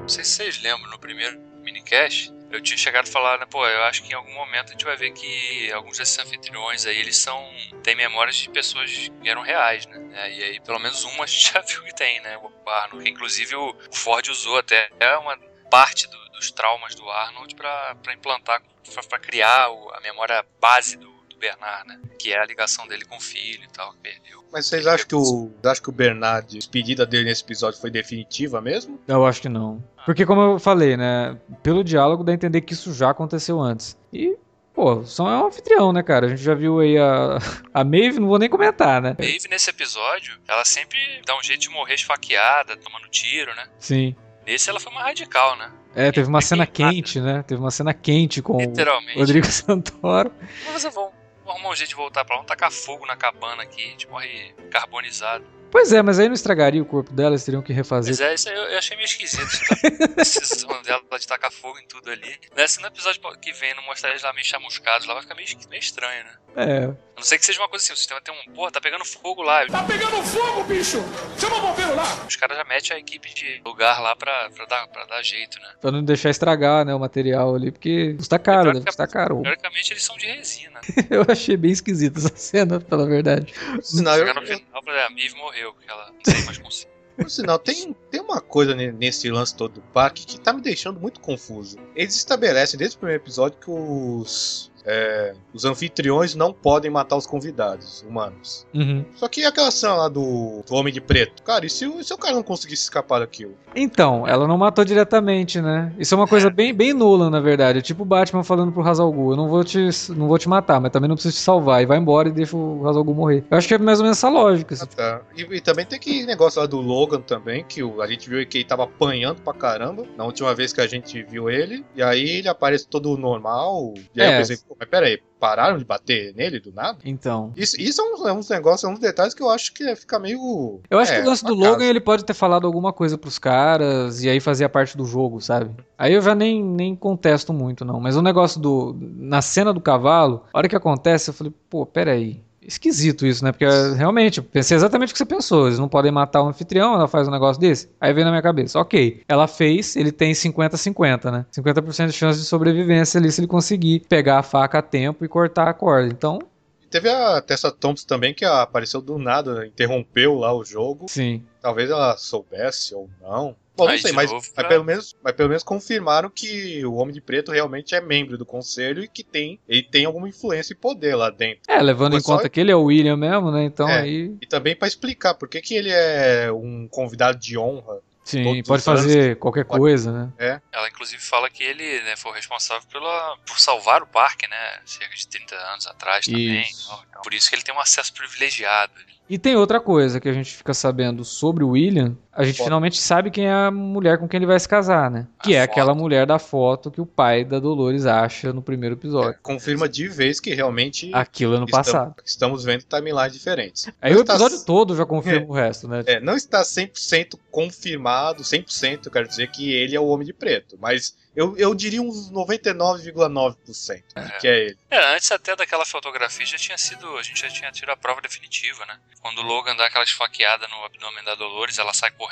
Não 0.01 0.08
sei 0.08 0.24
se 0.24 0.32
vocês 0.32 0.62
lembram 0.62 0.89
no 0.91 1.00
primeiro 1.00 1.38
minicast, 1.63 2.32
eu 2.57 2.61
tinha 2.61 2.77
chegado 2.77 3.07
a 3.07 3.11
falar, 3.11 3.39
né, 3.39 3.45
pô, 3.45 3.65
eu 3.67 3.83
acho 3.83 4.03
que 4.03 4.11
em 4.11 4.15
algum 4.15 4.33
momento 4.33 4.69
a 4.69 4.71
gente 4.71 4.83
vai 4.83 4.97
ver 4.97 5.11
que 5.11 5.71
alguns 5.71 5.97
desses 5.97 6.17
anfitriões 6.17 6.85
aí, 6.85 6.97
eles 6.97 7.17
são. 7.17 7.47
tem 7.83 7.95
memórias 7.95 8.35
de 8.35 8.49
pessoas 8.49 8.91
que 9.21 9.29
eram 9.29 9.41
reais, 9.41 9.85
né? 9.85 10.09
É, 10.13 10.33
e 10.33 10.43
aí, 10.43 10.59
pelo 10.59 10.79
menos 10.79 11.03
uma 11.03 11.23
a 11.25 11.27
gente 11.27 11.53
já 11.53 11.61
viu 11.61 11.83
que 11.83 11.95
tem, 11.95 12.19
né? 12.21 12.37
O 12.37 12.69
Arnold, 12.69 13.03
que 13.03 13.09
inclusive 13.09 13.55
o 13.55 13.75
Ford 13.91 14.27
usou 14.27 14.57
até 14.57 14.89
uma 15.19 15.37
parte 15.69 16.07
do, 16.07 16.29
dos 16.31 16.51
traumas 16.51 16.95
do 16.95 17.07
Arnold 17.09 17.55
para 17.55 18.13
implantar, 18.13 18.61
para 19.07 19.19
criar 19.19 19.69
o, 19.69 19.91
a 19.93 20.01
memória 20.01 20.43
base 20.59 20.97
do, 20.97 21.11
do 21.29 21.37
Bernard, 21.37 21.87
né? 21.87 21.99
Que 22.17 22.33
é 22.33 22.39
a 22.39 22.45
ligação 22.45 22.87
dele 22.87 23.05
com 23.05 23.17
o 23.17 23.21
filho 23.21 23.63
e 23.63 23.69
tal, 23.69 23.93
que 23.93 23.99
perdeu. 23.99 24.43
Mas 24.51 24.65
vocês 24.65 24.87
acham 24.87 25.07
que, 25.07 25.15
o, 25.15 25.51
acham 25.63 25.83
que 25.83 25.89
o 25.89 25.93
Bernard, 25.93 26.47
a 26.47 26.57
despedida 26.57 27.05
dele 27.05 27.25
nesse 27.25 27.43
episódio 27.43 27.79
foi 27.79 27.91
definitiva 27.91 28.61
mesmo? 28.61 29.00
Eu 29.07 29.25
acho 29.25 29.41
que 29.41 29.50
não. 29.50 29.83
Porque, 30.07 30.25
como 30.25 30.41
eu 30.41 30.57
falei, 30.57 30.96
né? 30.96 31.37
Pelo 31.61 31.83
diálogo 31.83 32.24
dá 32.24 32.31
a 32.31 32.35
entender 32.35 32.61
que 32.61 32.72
isso 32.72 32.93
já 32.93 33.09
aconteceu 33.09 33.59
antes. 33.59 33.98
E 34.13 34.37
Pô, 34.74 35.03
só 35.03 35.29
é 35.29 35.35
um 35.37 35.48
anfitrião, 35.48 35.91
né, 35.91 36.01
cara? 36.01 36.27
A 36.27 36.29
gente 36.29 36.41
já 36.41 36.53
viu 36.53 36.79
aí 36.79 36.98
a, 36.98 37.39
a 37.74 37.83
Maeve, 37.83 38.17
não 38.17 38.29
vou 38.29 38.39
nem 38.39 38.48
comentar, 38.48 39.01
né? 39.01 39.17
Maeve, 39.20 39.50
nesse 39.50 39.70
episódio, 39.70 40.39
ela 40.48 40.63
sempre 40.63 40.98
dá 41.25 41.37
um 41.37 41.43
jeito 41.43 41.59
de 41.59 41.70
morrer 41.70 41.96
esfaqueada, 41.96 42.77
tomando 42.77 43.09
tiro, 43.09 43.53
né? 43.53 43.67
Sim. 43.79 44.15
Nesse 44.46 44.70
ela 44.70 44.79
foi 44.79 44.93
mais 44.93 45.07
radical, 45.07 45.57
né? 45.57 45.70
É, 45.93 46.09
teve 46.09 46.29
uma 46.29 46.39
cena 46.39 46.65
quente, 46.65 47.20
né? 47.20 47.43
Teve 47.46 47.59
uma 47.59 47.72
cena 47.72 47.93
quente 47.93 48.41
com 48.41 48.55
o 48.55 49.20
Rodrigo 49.20 49.48
Santoro. 49.51 50.31
Mas 50.72 50.83
vamos 50.83 51.11
arrumar 51.46 51.70
um 51.70 51.75
jeito 51.75 51.89
de 51.89 51.96
voltar 51.96 52.24
pra 52.24 52.35
lá, 52.35 52.41
vamos 52.41 52.48
tacar 52.48 52.72
fogo 52.72 53.05
na 53.05 53.17
cabana 53.17 53.63
aqui, 53.63 53.83
a 53.83 53.89
gente 53.89 54.07
morre 54.07 54.53
carbonizado. 54.72 55.43
Pois 55.70 55.92
é, 55.92 56.01
mas 56.01 56.20
aí 56.20 56.27
não 56.27 56.34
estragaria 56.34 56.82
o 56.82 56.86
corpo 56.86 57.12
dela, 57.12 57.32
eles 57.32 57.44
teriam 57.44 57.62
que 57.62 57.74
refazer. 57.74 58.16
Pois 58.16 58.30
é, 58.30 58.34
isso 58.34 58.50
aí 58.50 58.56
eu, 58.56 58.77
achei 58.77 58.96
meio 58.96 59.06
esquisito. 59.06 59.44
A 60.03 60.16
decisão 60.16 60.82
dela 60.82 61.01
de 61.20 61.27
tacar 61.27 61.51
fogo 61.51 61.80
em 61.80 61.88
tudo 61.88 62.10
ali. 62.10 62.40
Nesse 62.56 62.82
no 62.82 62.88
episódio 62.88 63.22
que 63.40 63.51
vem, 63.53 63.75
não 63.75 63.84
mostrar 63.84 64.10
eles 64.10 64.24
lá 64.24 64.34
meio 64.34 64.46
chamuscados, 64.46 65.08
lá 65.08 65.14
vai 65.14 65.24
ficar 65.24 65.36
meio, 65.36 65.48
meio 65.70 65.80
estranho, 65.80 66.24
né? 66.24 66.32
É. 66.56 66.86
A 66.86 67.20
não 67.20 67.24
ser 67.24 67.38
que 67.38 67.46
seja 67.46 67.60
uma 67.60 67.70
coisa 67.70 67.84
assim, 67.84 67.94
o 67.94 67.98
sistema 67.98 68.20
tem 68.20 68.34
um. 68.34 68.53
Porra, 68.53 68.72
tá 68.72 68.82
pegando 68.82 69.06
fogo 69.06 69.44
lá. 69.44 69.66
Tá 69.68 69.84
pegando 69.84 70.24
fogo, 70.24 70.64
bicho! 70.64 70.98
Chama 71.40 71.58
o 71.58 71.62
bombeiro 71.62 71.96
lá! 71.96 72.25
Os 72.27 72.36
caras 72.36 72.58
já 72.58 72.64
metem 72.64 72.96
a 72.96 73.00
equipe 73.00 73.32
de 73.34 73.62
lugar 73.64 74.01
lá 74.01 74.16
pra, 74.16 74.50
pra, 74.50 74.66
dar, 74.66 74.88
pra 74.88 75.06
dar 75.06 75.22
jeito, 75.22 75.60
né? 75.60 75.74
Pra 75.80 75.92
não 75.92 76.03
deixar 76.03 76.32
estragar, 76.32 76.84
né, 76.84 76.96
o 76.96 77.00
material 77.00 77.56
ali, 77.56 77.72
porque 77.72 78.16
custa 78.16 78.40
caro, 78.40 78.74
deve 78.74 78.86
custar 78.86 79.08
caro. 79.08 79.42
Teoricamente 79.44 79.94
eles 79.94 80.03
são 80.03 80.18
de 80.18 80.25
resina. 80.25 80.80
eu 81.10 81.24
achei 81.27 81.56
bem 81.58 81.72
esquisita 81.72 82.20
essa 82.20 82.36
cena, 82.36 82.80
pela 82.80 83.06
verdade. 83.06 83.53
Não, 83.94 84.16
eu... 84.16 84.34
no 84.34 84.42
final, 84.42 85.06
a 85.06 85.10
Miv 85.12 85.34
morreu, 85.36 85.56
porque 85.65 85.89
ela 85.89 86.11
não 86.11 86.20
tem 86.20 86.46
mais 86.46 86.57
consciência. 86.57 86.98
Por 87.17 87.31
sinal, 87.31 87.57
tem, 87.57 87.96
tem 88.11 88.22
uma 88.22 88.39
coisa 88.39 88.75
nesse 88.75 89.27
lance 89.31 89.55
todo 89.55 89.74
do 89.74 89.81
parque 89.81 90.24
que 90.24 90.39
tá 90.39 90.53
me 90.53 90.61
deixando 90.61 91.00
muito 91.00 91.20
confuso. 91.20 91.75
Eles 91.96 92.15
estabelecem 92.15 92.77
desde 92.77 92.96
o 92.96 93.00
primeiro 93.00 93.24
episódio 93.24 93.57
que 93.59 93.72
os 93.72 94.72
é, 94.87 95.33
os 95.53 95.65
anfitriões 95.65 96.33
não 96.33 96.53
podem 96.53 96.89
matar 96.89 97.17
os 97.17 97.27
convidados 97.27 98.05
humanos. 98.07 98.65
Uhum. 98.73 99.03
Só 99.15 99.27
que 99.27 99.43
aquela 99.43 99.69
cena 99.69 99.95
lá 99.95 100.07
do, 100.07 100.63
do, 100.65 100.73
Homem 100.73 100.93
de 100.93 101.01
Preto? 101.01 101.43
Cara, 101.43 101.65
e 101.65 101.69
se, 101.69 101.85
e 101.85 102.03
se 102.03 102.13
o 102.13 102.17
cara 102.17 102.35
não 102.35 102.43
conseguisse 102.43 102.83
escapar 102.83 103.19
daquilo? 103.19 103.53
Então, 103.75 104.25
ela 104.25 104.47
não 104.47 104.57
matou 104.57 104.85
diretamente, 104.85 105.61
né? 105.61 105.93
Isso 106.00 106.15
é 106.15 106.17
uma 106.17 106.27
coisa 106.27 106.50
bem, 106.50 106.73
bem 106.73 106.93
nula, 106.93 107.29
na 107.29 107.41
verdade. 107.41 107.79
É 107.79 107.81
tipo 107.81 108.03
o 108.03 108.05
Batman 108.05 108.43
falando 108.43 108.71
pro 108.71 108.87
Hazal 108.87 109.11
Ghul, 109.11 109.31
eu 109.31 109.37
não 109.37 109.50
vou, 109.50 109.63
te, 109.63 109.89
não 110.15 110.27
vou 110.27 110.37
te 110.37 110.47
matar, 110.47 110.79
mas 110.79 110.91
também 110.91 111.09
não 111.09 111.15
preciso 111.15 111.35
te 111.35 111.41
salvar. 111.41 111.83
E 111.83 111.85
vai 111.85 111.97
embora 111.97 112.29
e 112.29 112.31
deixa 112.31 112.55
o 112.55 112.87
Hazal 112.87 113.03
Ghul 113.03 113.13
morrer. 113.13 113.43
Eu 113.51 113.57
acho 113.57 113.67
que 113.67 113.73
é 113.73 113.77
mais 113.77 114.00
ou 114.00 114.03
menos 114.03 114.17
essa 114.17 114.29
lógica. 114.29 114.73
Assim. 114.73 114.85
Ah, 114.85 114.95
tá. 114.95 115.21
e, 115.35 115.41
e, 115.41 115.61
também 115.61 115.85
tem 115.85 115.97
aquele 115.97 116.25
negócio 116.25 116.61
lá 116.61 116.65
do 116.65 116.79
Logan 116.79 117.19
também, 117.19 117.65
que 117.65 117.83
o, 117.83 118.01
a 118.01 118.07
gente 118.07 118.29
viu 118.29 118.45
que 118.47 118.59
ele 118.59 118.65
tava 118.65 118.85
apanhando 118.85 119.41
pra 119.41 119.53
caramba 119.53 120.05
na 120.15 120.23
última 120.23 120.55
vez 120.55 120.71
que 120.71 120.79
a 120.79 120.87
gente 120.87 121.21
viu 121.23 121.50
ele. 121.50 121.83
E 121.93 122.01
aí 122.01 122.37
ele 122.37 122.47
aparece 122.47 122.87
todo 122.87 123.17
normal. 123.17 123.93
E 124.15 124.21
aí 124.21 124.29
é. 124.29 124.33
eu 124.35 124.37
pensei, 124.39 124.57
mas 124.79 124.90
peraí, 124.90 125.20
pararam 125.40 125.77
de 125.77 125.85
bater 125.85 126.33
nele 126.35 126.59
do 126.59 126.72
nada? 126.72 126.98
Então. 127.03 127.51
Isso, 127.55 127.79
isso 127.79 128.01
é 128.01 128.03
uns, 128.03 128.25
é 128.25 128.33
uns 128.33 128.50
negócios, 128.50 128.83
é 128.83 128.94
uns 128.94 129.00
detalhes 129.00 129.33
que 129.33 129.42
eu 129.42 129.50
acho 129.50 129.74
que 129.74 129.96
fica 129.96 130.20
meio. 130.20 130.81
Eu 130.90 131.00
acho 131.00 131.13
é, 131.13 131.16
que 131.16 131.22
o 131.22 131.29
lance 131.29 131.44
do 131.44 131.53
Logan 131.53 131.85
ele 131.85 132.00
pode 132.00 132.25
ter 132.25 132.33
falado 132.33 132.66
alguma 132.66 132.94
coisa 132.94 133.18
pros 133.18 133.40
caras 133.40 134.24
e 134.24 134.29
aí 134.29 134.40
fazia 134.40 134.70
parte 134.70 134.98
do 134.98 135.05
jogo, 135.05 135.42
sabe? 135.42 135.72
Aí 135.98 136.13
eu 136.13 136.22
já 136.22 136.35
nem, 136.35 136.63
nem 136.63 136.96
contesto 136.96 137.53
muito, 137.53 137.83
não. 137.83 138.00
Mas 138.00 138.16
o 138.16 138.22
negócio 138.22 138.59
do. 138.59 138.96
Na 139.00 139.42
cena 139.42 139.74
do 139.74 139.81
cavalo, 139.81 140.46
a 140.53 140.57
hora 140.57 140.70
que 140.70 140.75
acontece, 140.75 141.29
eu 141.29 141.33
falei, 141.33 141.53
pô, 141.70 141.85
peraí 141.85 142.42
esquisito 142.68 143.25
isso, 143.25 143.44
né? 143.44 143.51
Porque 143.51 143.66
realmente, 143.96 144.42
pensei 144.42 144.75
exatamente 144.75 145.10
o 145.10 145.14
que 145.14 145.18
você 145.18 145.25
pensou. 145.25 145.68
Eles 145.68 145.80
não 145.80 145.88
podem 145.88 146.12
matar 146.12 146.44
o 146.44 146.48
anfitrião, 146.48 146.94
ela 146.94 147.08
faz 147.08 147.27
um 147.27 147.32
negócio 147.32 147.60
desse. 147.60 147.90
Aí 148.00 148.14
veio 148.14 148.25
na 148.25 148.32
minha 148.32 148.42
cabeça, 148.42 148.80
ok. 148.80 149.22
Ela 149.27 149.48
fez, 149.48 149.96
ele 149.96 150.12
tem 150.12 150.34
50-50, 150.34 151.32
né? 151.32 151.46
50% 151.51 152.08
de 152.08 152.14
chance 152.14 152.40
de 152.40 152.46
sobrevivência 152.46 153.18
ali 153.20 153.32
se 153.32 153.40
ele 153.40 153.48
conseguir 153.48 154.01
pegar 154.10 154.40
a 154.40 154.44
faca 154.44 154.80
a 154.80 154.82
tempo 154.82 155.24
e 155.24 155.27
cortar 155.27 155.68
a 155.68 155.74
corda. 155.74 156.10
Então, 156.12 156.40
Teve 156.89 157.09
a 157.09 157.41
Tessa 157.41 157.71
Thompson 157.71 158.07
também, 158.07 158.33
que 158.33 158.45
apareceu 158.45 159.01
do 159.01 159.17
nada, 159.17 159.65
interrompeu 159.67 160.35
lá 160.35 160.53
o 160.53 160.63
jogo. 160.63 161.05
Sim. 161.09 161.43
Talvez 161.61 161.89
ela 161.89 162.15
soubesse 162.17 162.95
ou 162.95 163.09
não. 163.21 163.55
Bom, 163.75 163.85
não 163.85 163.91
Aí, 163.91 164.00
sei, 164.00 164.11
mas, 164.11 164.31
novo, 164.31 164.41
mas 164.43 164.53
pra- 164.53 164.67
pelo 164.69 164.83
menos, 164.83 165.15
mas 165.23 165.33
pelo 165.35 165.50
menos 165.50 165.61
confirmaram 165.61 166.31
que 166.33 166.83
o 166.83 166.95
Homem 166.95 167.13
de 167.13 167.21
Preto 167.21 167.51
realmente 167.51 167.93
é 167.93 168.01
membro 168.01 168.35
do 168.35 168.43
conselho 168.45 169.03
e 169.03 169.07
que 169.07 169.23
tem, 169.23 169.59
ele 169.69 169.83
tem 169.83 170.05
alguma 170.05 170.27
influência 170.27 170.73
e 170.73 170.75
poder 170.75 171.13
lá 171.15 171.29
dentro. 171.29 171.61
É, 171.67 171.79
levando 171.79 172.13
Foi 172.13 172.19
em 172.19 172.23
só- 172.23 172.37
conta 172.37 172.50
que 172.50 172.59
ele 172.59 172.71
é 172.71 172.75
o 172.75 172.85
William 172.85 173.15
mesmo, 173.15 173.51
né? 173.51 173.65
Então 173.65 173.87
É. 173.87 174.00
aí. 174.01 174.33
E 174.41 174.47
também 174.47 174.75
pra 174.75 174.87
explicar 174.87 175.35
por 175.35 175.47
que, 175.47 175.61
que 175.61 175.75
ele 175.75 175.91
é 175.91 176.51
um 176.51 176.87
convidado 176.89 177.37
de 177.37 177.55
honra. 177.55 178.00
Sim, 178.27 178.61
pode 178.63 178.81
os 178.81 178.87
anos 178.87 179.01
fazer 179.03 179.40
qualquer 179.40 179.63
pode- 179.63 179.79
coisa, 179.79 180.11
né? 180.11 180.61
Ela 180.72 180.90
inclusive 180.90 181.22
fala 181.22 181.50
que 181.50 181.63
ele 181.63 182.01
né, 182.01 182.16
foi 182.18 182.33
responsável 182.33 182.85
pela, 182.90 183.37
por 183.48 183.57
salvar 183.59 184.03
o 184.03 184.07
parque, 184.07 184.48
né? 184.48 184.79
Cerca 184.85 185.16
de 185.16 185.27
30 185.27 185.55
anos 185.55 185.87
atrás 185.87 186.25
também. 186.25 186.61
Isso. 186.61 187.05
Então, 187.09 187.22
por 187.22 187.33
isso 187.33 187.50
que 187.50 187.55
ele 187.55 187.63
tem 187.63 187.74
um 187.74 187.79
acesso 187.79 188.13
privilegiado. 188.13 188.92
E 189.29 189.37
tem 189.37 189.55
outra 189.55 189.79
coisa 189.79 190.20
que 190.20 190.27
a 190.29 190.33
gente 190.33 190.53
fica 190.55 190.74
sabendo 190.74 191.24
sobre 191.25 191.63
o 191.63 191.70
William. 191.70 192.18
A 192.37 192.43
gente 192.43 192.57
Foto. 192.57 192.65
finalmente 192.65 193.00
sabe 193.01 193.31
quem 193.31 193.47
é 193.47 193.51
a 193.51 193.71
mulher 193.71 194.19
com 194.19 194.27
quem 194.27 194.37
ele 194.37 194.45
vai 194.45 194.59
se 194.59 194.69
casar, 194.69 195.09
né? 195.09 195.25
Que 195.41 195.55
A 195.55 195.59
é 195.59 195.61
aquela 195.63 195.87
foto. 195.93 195.97
mulher 196.00 196.25
da 196.27 196.37
foto 196.37 196.91
que 196.91 197.01
o 197.01 197.05
pai 197.05 197.43
da 197.43 197.59
Dolores 197.59 198.05
acha 198.05 198.53
no 198.53 198.61
primeiro 198.61 198.95
episódio. 198.95 199.39
Confirma 199.41 199.89
de 199.89 200.07
vez 200.07 200.39
que 200.39 200.53
realmente 200.53 201.09
Aquilo 201.13 201.55
é 201.55 201.59
no 201.59 201.65
estamos, 201.65 201.87
passado. 201.91 202.15
estamos 202.23 202.63
vendo 202.63 202.83
timelines 202.83 203.33
diferentes. 203.33 203.89
Aí 204.01 204.11
Não 204.11 204.19
o 204.19 204.21
está- 204.21 204.33
episódio 204.35 204.63
todo 204.65 204.95
já 204.95 205.05
confirma 205.05 205.47
o 205.50 205.53
resto, 205.53 205.87
né? 205.87 206.03
É, 206.05 206.19
não 206.19 206.35
está 206.35 206.61
100% 206.61 207.39
confirmado, 207.50 208.43
100% 208.43 209.07
eu 209.07 209.11
quero 209.11 209.27
dizer 209.27 209.50
que 209.50 209.73
ele 209.73 209.95
é 209.95 210.00
o 210.00 210.05
Homem 210.05 210.27
de 210.27 210.31
Preto, 210.33 210.77
mas 210.79 211.17
eu, 211.35 211.57
eu 211.57 211.73
diria 211.73 212.01
uns 212.01 212.31
99,9% 212.31 214.03
que 214.39 214.47
é 214.47 214.65
ele. 214.65 214.77
É, 214.89 215.15
antes 215.15 215.31
até 215.31 215.55
daquela 215.55 215.85
fotografia 215.85 216.45
já 216.45 216.57
tinha 216.57 216.77
sido. 216.77 217.17
A 217.17 217.23
gente 217.23 217.39
já 217.41 217.47
tinha 217.50 217.71
tido 217.71 217.89
a 217.89 217.97
prova 217.97 218.21
definitiva, 218.21 218.85
né? 218.85 218.97
Quando 219.21 219.39
o 219.39 219.43
Logan 219.43 219.75
dá 219.75 219.85
aquela 219.85 220.03
esfaqueada 220.03 220.67
no 220.67 220.83
abdômen 220.85 221.23
da 221.23 221.35
Dolores, 221.35 221.77
ela 221.77 221.93
sai 221.93 222.11
correndo, 222.11 222.26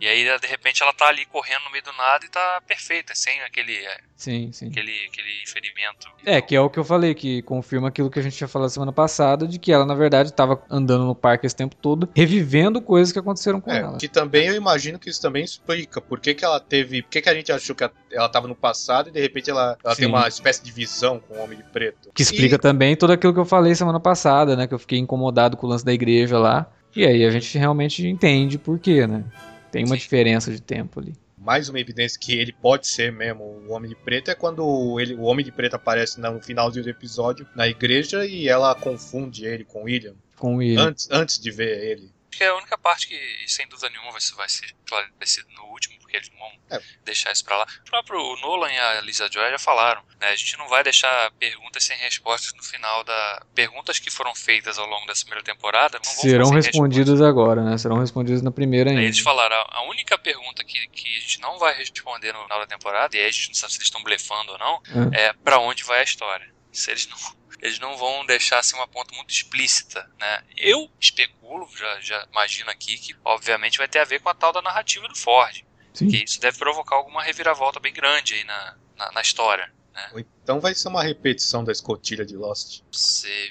e 0.00 0.06
aí 0.06 0.38
de 0.38 0.46
repente 0.46 0.82
ela 0.82 0.92
tá 0.92 1.06
ali 1.08 1.24
correndo 1.26 1.64
no 1.64 1.70
meio 1.70 1.82
do 1.84 1.92
nada 1.92 2.24
e 2.24 2.28
tá 2.28 2.60
perfeita, 2.66 3.14
sem 3.14 3.40
aquele, 3.42 3.74
é, 3.76 3.98
Sim, 4.16 4.50
sim. 4.52 4.68
aquele, 4.68 4.92
aquele 5.06 5.46
ferimento. 5.46 6.08
É, 6.24 6.40
que 6.40 6.54
é 6.54 6.60
o 6.60 6.68
que 6.70 6.78
eu 6.78 6.84
falei, 6.84 7.14
que 7.14 7.42
confirma 7.42 7.88
aquilo 7.88 8.10
que 8.10 8.18
a 8.18 8.22
gente 8.22 8.36
tinha 8.36 8.48
falado 8.48 8.68
semana 8.70 8.92
passada, 8.92 9.46
de 9.46 9.58
que 9.58 9.72
ela, 9.72 9.84
na 9.86 9.94
verdade, 9.94 10.30
estava 10.30 10.62
andando 10.70 11.04
no 11.04 11.14
parque 11.14 11.46
esse 11.46 11.56
tempo 11.56 11.74
todo, 11.76 12.08
revivendo 12.14 12.80
coisas 12.80 13.12
que 13.12 13.18
aconteceram 13.18 13.60
com 13.60 13.70
É, 13.70 13.78
ela. 13.80 13.98
que 13.98 14.08
também 14.08 14.46
eu 14.48 14.54
imagino 14.54 14.98
que 14.98 15.08
isso 15.10 15.20
também 15.20 15.44
explica 15.44 16.00
por 16.00 16.20
que, 16.20 16.34
que 16.34 16.44
ela 16.44 16.60
teve. 16.60 17.02
Por 17.02 17.10
que, 17.10 17.22
que 17.22 17.28
a 17.28 17.34
gente 17.34 17.50
achou 17.52 17.74
que 17.74 17.84
ela- 17.84 18.26
estava 18.26 18.46
no 18.48 18.54
passado 18.54 19.08
e 19.08 19.12
de 19.12 19.20
repente 19.20 19.50
ela, 19.50 19.76
ela 19.84 19.96
tem 19.96 20.06
uma 20.06 20.26
espécie 20.28 20.62
de 20.62 20.70
visão 20.72 21.18
com 21.20 21.34
o 21.34 21.42
Homem 21.42 21.58
de 21.58 21.64
Preto. 21.64 22.10
Que 22.14 22.22
explica 22.22 22.58
também 22.58 22.96
tudo 22.96 23.12
aquilo 23.12 23.32
que 23.34 23.40
eu 23.40 23.44
falei 23.44 23.74
semana 23.74 24.00
passada, 24.00 24.56
né? 24.56 24.66
Que 24.66 24.74
eu 24.74 24.78
fiquei 24.78 24.98
incomodado 24.98 25.56
com 25.56 25.66
o 25.66 25.70
lance 25.70 25.84
da 25.84 25.92
igreja 25.92 26.38
lá. 26.38 26.66
E 26.98 27.06
aí 27.06 27.24
a 27.24 27.30
gente 27.30 27.56
realmente 27.56 28.04
entende 28.04 28.58
por 28.58 28.76
quê, 28.76 29.06
né? 29.06 29.24
Tem 29.70 29.84
uma 29.84 29.94
Sim. 29.94 30.00
diferença 30.00 30.50
de 30.50 30.60
tempo 30.60 30.98
ali. 30.98 31.14
Mais 31.38 31.68
uma 31.68 31.78
evidência 31.78 32.18
que 32.18 32.32
ele 32.36 32.52
pode 32.52 32.88
ser 32.88 33.12
mesmo 33.12 33.44
o 33.44 33.70
Homem 33.70 33.88
de 33.88 33.94
Preto 33.94 34.32
é 34.32 34.34
quando 34.34 34.98
ele, 34.98 35.14
o 35.14 35.22
Homem 35.22 35.44
de 35.44 35.52
Preto 35.52 35.74
aparece 35.76 36.20
no 36.20 36.42
finalzinho 36.42 36.82
do 36.82 36.90
episódio 36.90 37.46
na 37.54 37.68
igreja 37.68 38.26
e 38.26 38.48
ela 38.48 38.74
confunde 38.74 39.44
ele 39.46 39.62
com 39.62 39.84
William 39.84 40.16
Com 40.36 40.56
William. 40.56 40.86
antes, 40.88 41.08
antes 41.08 41.38
de 41.38 41.52
ver 41.52 41.88
ele. 41.88 42.10
Acho 42.38 42.44
que 42.44 42.44
é 42.44 42.48
a 42.48 42.54
única 42.54 42.78
parte 42.78 43.08
que, 43.08 43.44
sem 43.48 43.66
dúvida 43.66 43.90
nenhuma, 43.90 44.12
vai 44.12 44.20
ser, 44.20 44.34
vai 44.36 44.48
ser 44.48 44.66
esclarecido 44.66 45.48
no 45.56 45.64
último, 45.64 45.98
porque 45.98 46.16
eles 46.16 46.30
não 46.30 46.38
vão 46.38 46.52
É. 46.70 46.80
deixar 47.04 47.32
isso 47.32 47.44
pra 47.44 47.56
lá. 47.56 47.66
O 47.80 47.90
próprio 47.90 48.36
Nolan 48.36 48.70
e 48.70 48.78
a 48.78 49.00
Lisa 49.00 49.28
Joy 49.30 49.50
já 49.50 49.58
falaram, 49.58 50.02
né? 50.20 50.28
A 50.28 50.36
gente 50.36 50.56
não 50.56 50.68
vai 50.68 50.84
deixar 50.84 51.32
perguntas 51.32 51.82
sem 51.82 51.96
respostas 51.98 52.52
no 52.54 52.62
final 52.62 53.02
da. 53.02 53.42
Perguntas 53.56 53.98
que 53.98 54.08
foram 54.10 54.32
feitas 54.36 54.78
ao 54.78 54.86
longo 54.86 55.04
dessa 55.06 55.22
primeira 55.24 55.44
temporada 55.44 55.98
não 56.04 56.12
vão 56.14 56.22
Serão 56.22 56.50
respondidas 56.50 57.20
agora, 57.20 57.62
né? 57.64 57.76
Serão 57.76 57.98
respondidas 57.98 58.40
na 58.40 58.52
primeira 58.52 58.90
Aí 58.90 58.96
ainda. 58.96 59.08
eles 59.08 59.18
falaram, 59.18 59.56
a 59.68 59.82
única 59.88 60.16
pergunta 60.16 60.62
que, 60.62 60.86
que 60.88 61.16
a 61.16 61.20
gente 61.20 61.40
não 61.40 61.58
vai 61.58 61.74
responder 61.76 62.32
no 62.32 62.42
final 62.44 62.60
da 62.60 62.66
temporada, 62.68 63.16
e 63.16 63.20
aí 63.20 63.26
a 63.26 63.30
gente 63.32 63.48
não 63.48 63.54
sabe 63.54 63.72
se 63.72 63.78
eles 63.78 63.86
estão 63.88 64.02
blefando 64.04 64.52
ou 64.52 64.58
não, 64.58 64.80
é 65.12 65.32
pra 65.32 65.58
onde 65.58 65.82
vai 65.82 66.00
a 66.00 66.04
história. 66.04 66.48
Se 66.70 66.90
eles 66.92 67.08
não, 67.08 67.16
eles 67.60 67.78
não 67.78 67.96
vão 67.96 68.24
deixar 68.26 68.58
assim 68.58 68.76
uma 68.76 68.86
ponta 68.86 69.14
muito 69.14 69.30
explícita, 69.30 70.08
né? 70.18 70.42
Eu 70.56 70.90
especulo, 71.00 71.68
já, 71.76 72.00
já 72.00 72.26
imagino 72.30 72.70
aqui, 72.70 72.96
que 72.98 73.16
obviamente 73.24 73.78
vai 73.78 73.88
ter 73.88 73.98
a 73.98 74.04
ver 74.04 74.20
com 74.20 74.28
a 74.28 74.34
tal 74.34 74.52
da 74.52 74.62
narrativa 74.62 75.08
do 75.08 75.16
Ford. 75.16 75.64
Sim. 75.92 76.08
Que 76.08 76.24
isso 76.24 76.40
deve 76.40 76.58
provocar 76.58 76.96
alguma 76.96 77.22
reviravolta 77.22 77.80
bem 77.80 77.92
grande 77.92 78.34
aí 78.34 78.44
na, 78.44 78.76
na, 78.96 79.12
na 79.12 79.20
história. 79.20 79.72
Ou 80.12 80.20
então 80.42 80.60
vai 80.60 80.74
ser 80.74 80.88
uma 80.88 81.02
repetição 81.02 81.62
da 81.62 81.72
escotilha 81.72 82.24
de 82.24 82.36
Lost. 82.36 82.80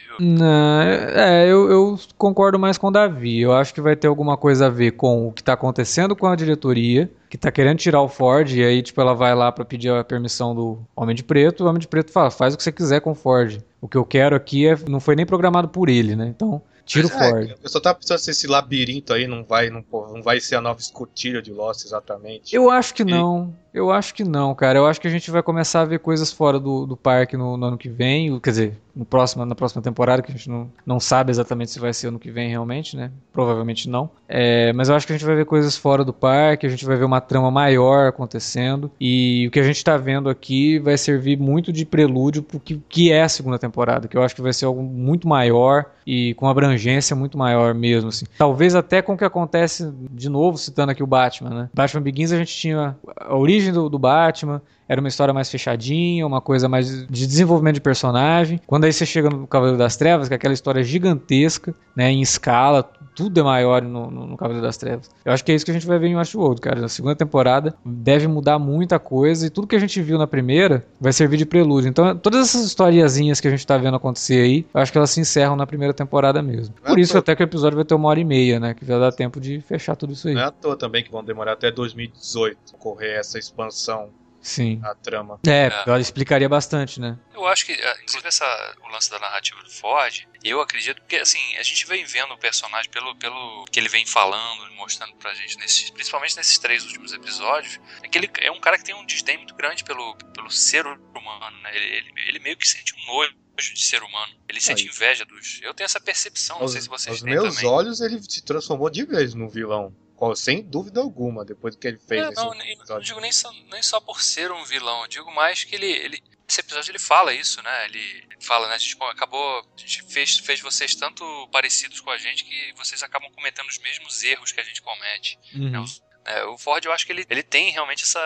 Viu? 0.07 0.27
Não, 0.27 0.81
é, 0.81 1.45
eu, 1.45 1.69
eu 1.69 1.99
concordo 2.17 2.57
mais 2.57 2.77
com 2.77 2.87
o 2.87 2.91
Davi. 2.91 3.41
Eu 3.41 3.53
acho 3.53 3.73
que 3.73 3.81
vai 3.81 3.95
ter 3.95 4.07
alguma 4.07 4.35
coisa 4.35 4.67
a 4.67 4.69
ver 4.69 4.91
com 4.91 5.27
o 5.27 5.31
que 5.31 5.43
tá 5.43 5.53
acontecendo 5.53 6.15
com 6.15 6.25
a 6.25 6.35
diretoria, 6.35 7.11
que 7.29 7.37
tá 7.37 7.51
querendo 7.51 7.77
tirar 7.77 8.01
o 8.01 8.09
Ford, 8.09 8.49
e 8.51 8.63
aí, 8.63 8.81
tipo, 8.81 8.99
ela 8.99 9.13
vai 9.13 9.35
lá 9.35 9.51
pra 9.51 9.65
pedir 9.65 9.91
a 9.91 10.03
permissão 10.03 10.55
do 10.55 10.79
Homem 10.95 11.15
de 11.15 11.23
Preto, 11.23 11.63
o 11.63 11.67
Homem 11.67 11.79
de 11.79 11.87
Preto 11.87 12.11
fala, 12.11 12.31
faz 12.31 12.53
o 12.53 12.57
que 12.57 12.63
você 12.63 12.71
quiser 12.71 13.01
com 13.01 13.11
o 13.11 13.15
Ford. 13.15 13.59
O 13.79 13.87
que 13.87 13.97
eu 13.97 14.05
quero 14.05 14.35
aqui 14.35 14.67
é, 14.67 14.75
não 14.87 14.99
foi 14.99 15.15
nem 15.15 15.25
programado 15.25 15.69
por 15.69 15.89
ele, 15.89 16.15
né? 16.15 16.27
Então, 16.27 16.61
tira 16.87 17.07
o 17.07 17.09
Ford. 17.09 17.51
É, 17.51 17.55
eu 17.61 17.69
só 17.69 17.79
tava 17.79 17.99
pensando 17.99 18.17
se 18.17 18.31
esse 18.31 18.47
labirinto 18.47 19.13
aí 19.13 19.27
não 19.27 19.43
vai, 19.43 19.69
não, 19.69 19.83
não 19.91 20.23
vai 20.23 20.39
ser 20.39 20.55
a 20.55 20.61
nova 20.61 20.79
escotilha 20.79 21.41
de 21.41 21.51
Lost 21.51 21.85
exatamente. 21.85 22.55
Eu 22.55 22.71
acho 22.71 22.93
que 22.93 23.03
não. 23.03 23.53
Eu 23.73 23.91
acho 23.91 24.15
que 24.15 24.23
não, 24.23 24.55
cara. 24.55 24.79
Eu 24.79 24.87
acho 24.87 24.99
que 24.99 25.07
a 25.07 25.11
gente 25.11 25.29
vai 25.29 25.43
começar 25.43 25.81
a 25.81 25.85
ver 25.85 25.99
coisas 25.99 26.31
fora 26.31 26.59
do, 26.59 26.87
do 26.87 26.97
parque 26.97 27.37
no, 27.37 27.55
no 27.57 27.67
ano 27.67 27.77
que 27.77 27.89
vem. 27.89 28.39
Quer 28.39 28.49
dizer, 28.49 28.77
no 28.95 29.05
próximo, 29.05 29.45
na 29.45 29.53
próxima 29.53 29.83
temporada, 29.83 30.23
que 30.23 30.31
a 30.31 30.35
gente 30.35 30.49
não, 30.49 30.71
não 30.83 30.99
sabe 30.99 31.29
exatamente 31.29 31.69
se 31.69 31.79
vai 31.79 31.93
ser 31.93 32.07
ano 32.07 32.17
que 32.17 32.31
vem 32.31 32.49
realmente, 32.49 32.97
né? 32.97 33.11
Provavelmente 33.31 33.87
não. 33.87 34.09
É, 34.27 34.73
mas 34.73 34.89
eu 34.89 34.95
acho 34.95 35.05
que 35.05 35.13
a 35.13 35.15
gente 35.15 35.25
vai 35.25 35.35
ver 35.35 35.45
coisas 35.45 35.77
fora 35.77 36.03
do 36.03 36.11
parque, 36.11 36.65
a 36.65 36.69
gente 36.69 36.85
vai 36.85 36.97
ver 36.97 37.05
uma 37.05 37.21
trama 37.21 37.51
maior 37.51 38.07
acontecendo. 38.07 38.89
E 38.99 39.45
o 39.47 39.51
que 39.51 39.59
a 39.59 39.63
gente 39.63 39.83
tá 39.83 39.95
vendo 39.95 40.27
aqui 40.27 40.79
vai 40.79 40.97
servir 40.97 41.37
muito 41.37 41.71
de 41.71 41.85
prelúdio 41.85 42.41
pro 42.41 42.59
que, 42.59 42.81
que 42.89 43.11
é 43.11 43.21
a 43.21 43.29
segunda 43.29 43.59
temporada, 43.59 44.07
que 44.07 44.17
eu 44.17 44.23
acho 44.23 44.33
que 44.33 44.41
vai 44.41 44.53
ser 44.53 44.65
algo 44.65 44.81
muito 44.81 45.27
maior 45.27 45.85
e 46.07 46.33
com 46.35 46.45
uma 46.45 46.53
abrangência 46.77 47.15
muito 47.15 47.37
maior 47.37 47.73
mesmo, 47.73 48.09
assim. 48.09 48.25
Talvez 48.37 48.75
até 48.75 49.01
com 49.01 49.13
o 49.13 49.17
que 49.17 49.25
acontece, 49.25 49.91
de 50.11 50.29
novo, 50.29 50.57
citando 50.57 50.91
aqui 50.91 51.03
o 51.03 51.07
Batman, 51.07 51.49
né? 51.49 51.69
Batman 51.73 52.01
Begins 52.01 52.31
a 52.31 52.37
gente 52.37 52.55
tinha 52.55 52.95
a 53.15 53.35
origem 53.35 53.73
do, 53.73 53.89
do 53.89 53.99
Batman, 53.99 54.61
era 54.87 54.99
uma 55.01 55.07
história 55.07 55.33
mais 55.33 55.49
fechadinha, 55.49 56.25
uma 56.25 56.41
coisa 56.41 56.67
mais 56.69 57.05
de 57.07 57.27
desenvolvimento 57.27 57.75
de 57.75 57.81
personagem. 57.81 58.59
Quando 58.65 58.85
aí 58.85 58.93
você 58.93 59.05
chega 59.05 59.29
no 59.29 59.45
Cavaleiro 59.47 59.77
das 59.77 59.97
Trevas, 59.97 60.27
que 60.27 60.33
é 60.33 60.37
aquela 60.37 60.53
história 60.53 60.83
gigantesca, 60.83 61.73
né, 61.95 62.11
em 62.11 62.21
escala, 62.21 62.83
tudo 63.15 63.39
é 63.39 63.43
maior 63.43 63.81
no, 63.81 64.11
no, 64.11 64.27
no 64.27 64.37
Cavaleiro 64.37 64.65
das 64.65 64.77
Trevas. 64.77 65.09
Eu 65.25 65.33
acho 65.33 65.43
que 65.43 65.51
é 65.51 65.55
isso 65.55 65.65
que 65.65 65.71
a 65.71 65.73
gente 65.73 65.87
vai 65.87 65.97
ver 65.97 66.07
em 66.07 66.15
Westworld, 66.15 66.61
cara. 66.61 66.79
Na 66.79 66.87
segunda 66.87 67.15
temporada 67.15 67.73
deve 67.83 68.27
mudar 68.27 68.59
muita 68.59 68.99
coisa 68.99 69.47
e 69.47 69.49
tudo 69.49 69.65
que 69.67 69.75
a 69.75 69.79
gente 69.79 69.99
viu 70.01 70.17
na 70.17 70.27
primeira 70.27 70.85
vai 71.01 71.11
servir 71.11 71.37
de 71.37 71.45
prelúdio. 71.45 71.89
Então, 71.89 72.15
todas 72.15 72.47
essas 72.47 72.63
historiazinhas 72.63 73.39
que 73.41 73.47
a 73.47 73.51
gente 73.51 73.65
tá 73.65 73.77
vendo 73.77 73.95
acontecer 73.97 74.41
aí, 74.41 74.65
eu 74.73 74.79
acho 74.81 74.91
que 74.91 74.97
elas 74.97 75.09
se 75.09 75.19
encerram 75.19 75.55
na 75.55 75.65
primeira 75.65 75.93
temporada 75.93 76.41
mesmo. 76.43 76.75
Por 76.75 76.97
Ah, 76.97 77.01
isso 77.01 77.17
até 77.17 77.35
que 77.35 77.41
o 77.41 77.45
episódio 77.45 77.75
vai 77.75 77.85
ter 77.85 77.95
uma 77.95 78.07
hora 78.09 78.19
e 78.19 78.25
meia, 78.25 78.59
né, 78.59 78.73
que 78.75 78.85
vai 78.85 78.99
dar 78.99 79.11
tempo 79.11 79.39
de 79.39 79.59
fechar 79.61 79.95
tudo 79.95 80.13
isso 80.13 80.27
aí. 80.27 80.35
Não 80.35 80.41
é 80.41 80.45
à 80.45 80.51
toa 80.51 80.77
também 80.77 81.03
que 81.03 81.11
vão 81.11 81.23
demorar 81.23 81.53
até 81.53 81.71
2018 81.71 82.57
ocorrer 82.75 83.17
essa 83.17 83.39
expansão 83.39 84.09
Sim. 84.41 84.79
à 84.83 84.95
trama. 84.95 85.39
É, 85.45 85.69
ela 85.85 85.99
explicaria 85.99 86.47
bastante, 86.47 86.99
né? 86.99 87.17
Eu 87.33 87.45
acho 87.47 87.65
que, 87.65 87.73
ah, 87.73 87.97
inclusive, 88.01 88.27
essa, 88.27 88.75
o 88.83 88.87
lance 88.89 89.09
da 89.09 89.19
narrativa 89.19 89.61
do 89.61 89.69
Ford, 89.69 90.25
eu 90.43 90.61
acredito 90.61 91.01
que, 91.07 91.17
assim, 91.17 91.39
a 91.57 91.63
gente 91.63 91.85
vem 91.85 92.05
vendo 92.05 92.33
o 92.33 92.37
personagem 92.37 92.89
pelo, 92.89 93.15
pelo 93.17 93.65
que 93.65 93.79
ele 93.79 93.89
vem 93.89 94.05
falando, 94.05 94.71
mostrando 94.75 95.15
pra 95.15 95.33
gente, 95.33 95.57
nesses, 95.57 95.89
principalmente 95.89 96.37
nesses 96.37 96.57
três 96.57 96.83
últimos 96.85 97.11
episódios, 97.13 97.79
é 98.01 98.07
que 98.07 98.17
ele 98.17 98.29
é 98.39 98.51
um 98.51 98.59
cara 98.59 98.77
que 98.77 98.83
tem 98.85 98.95
um 98.95 99.05
desdém 99.05 99.37
muito 99.37 99.55
grande 99.55 99.83
pelo, 99.83 100.15
pelo 100.33 100.49
ser 100.49 100.85
humano, 100.85 101.57
né? 101.61 101.75
Ele, 101.75 101.85
ele, 101.85 102.11
ele 102.27 102.39
meio 102.39 102.55
que 102.57 102.67
sente 102.67 102.93
um 102.95 103.05
nojo 103.13 103.33
de 103.73 103.83
ser 103.83 104.01
humano. 104.03 104.33
Ele 104.47 104.61
sente 104.61 104.83
Aí. 104.83 104.89
inveja 104.89 105.25
dos. 105.25 105.59
Eu 105.63 105.73
tenho 105.73 105.85
essa 105.85 105.99
percepção, 105.99 106.57
não 106.57 106.63
Aos, 106.63 106.71
sei 106.73 106.81
se 106.81 106.87
vocês 106.87 107.15
aos 107.15 107.21
têm 107.23 107.33
meus 107.33 107.55
também. 107.55 107.69
olhos, 107.69 108.01
ele 108.01 108.21
se 108.21 108.43
transformou 108.43 108.89
de 108.89 109.03
vez 109.03 109.33
no 109.33 109.49
vilão. 109.49 109.93
Sem 110.35 110.61
dúvida 110.63 110.99
alguma, 110.99 111.45
depois 111.45 111.75
do 111.75 111.79
que 111.79 111.87
ele 111.87 111.99
fez 111.99 112.21
É, 112.23 112.29
nesse 112.29 112.41
não, 112.43 112.53
nem- 112.53 112.77
não 112.89 112.99
digo 112.99 113.19
nem 113.19 113.31
só, 113.31 113.51
nem 113.71 113.83
só 113.83 113.99
por 113.99 114.21
ser 114.21 114.51
um 114.51 114.63
vilão, 114.65 115.01
eu 115.01 115.07
digo 115.07 115.31
mais 115.33 115.63
que 115.63 115.75
ele, 115.75 115.85
ele. 115.91 116.23
Esse 116.49 116.61
episódio 116.61 116.91
ele 116.91 116.99
fala 116.99 117.33
isso, 117.33 117.61
né? 117.61 117.85
Ele 117.85 118.25
fala, 118.41 118.67
né? 118.69 118.75
A 118.75 118.77
gente 118.77 118.97
acabou. 119.11 119.59
A 119.59 119.79
gente 119.79 120.01
fez, 120.03 120.37
fez 120.39 120.61
vocês 120.61 120.95
tanto 120.95 121.23
parecidos 121.51 121.99
com 121.99 122.09
a 122.09 122.17
gente 122.17 122.45
que 122.45 122.73
vocês 122.77 123.03
acabam 123.03 123.29
cometendo 123.33 123.67
os 123.67 123.77
mesmos 123.79 124.23
erros 124.23 124.51
que 124.53 124.59
a 124.61 124.63
gente 124.63 124.81
comete. 124.81 125.37
né? 125.53 125.79
Os- 125.79 126.01
é, 126.25 126.43
o 126.45 126.57
Ford, 126.57 126.83
eu 126.83 126.91
acho 126.91 127.05
que 127.05 127.11
ele, 127.11 127.25
ele 127.29 127.43
tem 127.43 127.71
realmente 127.71 128.03
essa. 128.03 128.19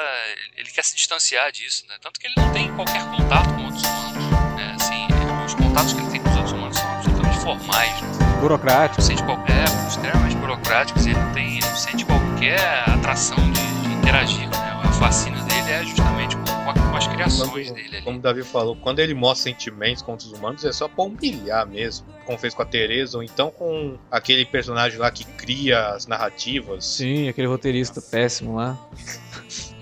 Ele 0.55 0.69
quer 0.71 0.83
se 0.83 0.95
distanciar 0.95 1.51
disso, 1.51 1.85
né? 1.87 1.97
Tanto 2.01 2.19
que 2.19 2.27
ele 2.27 2.33
não 2.37 2.51
tem 2.51 2.73
qualquer 2.75 3.03
contato 3.09 3.49
com 3.55 3.65
outros 3.65 3.83
humanos. 3.83 4.55
Né? 4.57 4.75
Assim, 4.79 5.07
os 5.45 5.53
contatos 5.55 5.93
que 5.93 5.99
ele 5.99 6.09
tem 6.11 6.21
com 6.21 6.29
os 6.29 6.35
outros 6.35 6.51
humanos 6.53 6.77
são 6.77 6.89
absolutamente 6.95 7.39
formais. 7.39 8.01
Né? 8.01 8.39
Burocrático. 8.39 9.01
não 9.01 9.07
sente 9.07 9.23
qualquer, 9.23 9.65
extremamente 9.87 10.35
burocráticos, 10.35 11.05
ele 11.05 11.13
não, 11.19 11.31
tem, 11.33 11.59
qualquer 12.41 12.89
atração 12.89 13.37
de, 13.51 13.61
de 13.87 13.93
interagir. 13.95 14.49
Né? 14.49 14.57
A 14.83 14.87
fascínio 14.93 15.43
dele 15.45 15.69
é 15.71 15.83
justamente 15.83 16.35
com, 16.37 16.43
com 16.91 16.97
as 16.97 17.07
criações 17.07 17.67
Quando- 17.69 17.75
dele 17.75 17.95
ali. 17.97 18.01
Como 18.03 18.17
o 18.17 18.21
Davi 18.21 18.43
falou, 18.43 18.75
quando 18.75 18.97
ele 18.99 19.13
mostra 19.13 19.51
sentimentos 19.51 20.01
contra 20.01 20.25
os 20.27 20.33
humanos 20.33 20.65
é 20.65 20.71
só 20.73 20.87
pra 20.87 21.03
humilhar 21.05 21.67
mesmo. 21.67 22.07
Como 22.25 22.37
fez 22.37 22.53
com 22.55 22.61
a 22.63 22.65
Teresa, 22.65 23.17
ou 23.17 23.23
então 23.23 23.51
com 23.51 23.97
aquele 24.09 24.43
personagem 24.45 24.97
lá 24.97 25.11
que 25.11 25.23
cria 25.23 25.89
as 25.89 26.07
narrativas. 26.07 26.83
Sim, 26.85 27.27
aquele 27.29 27.47
roteirista 27.47 28.01
péssimo 28.01 28.55
lá. 28.55 28.77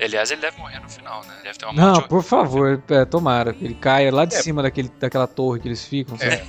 Aliás, 0.02 0.32
ele 0.32 0.41
deve 0.41 0.58
morrer 0.58 0.80
no 0.80 0.89
final, 0.89 1.22
né? 1.26 1.34
Deve 1.43 1.58
ter 1.58 1.65
uma 1.65 1.74
Não, 1.74 1.93
morte 1.95 2.08
por 2.10 2.24
favor, 2.24 2.82
é, 2.89 3.06
tomara. 3.06 3.56
Ele 3.62 3.74
caia 3.76 4.13
lá 4.13 4.26
de 4.26 4.36
É. 4.36 4.41
cima 4.41 4.62
daquele, 4.63 4.89
daquela 5.00 5.28
torre 5.28 5.60
que 5.60 5.67
eles 5.67 5.86
ficam. 5.86 6.17
sabe? 6.17 6.32
É. 6.36 6.43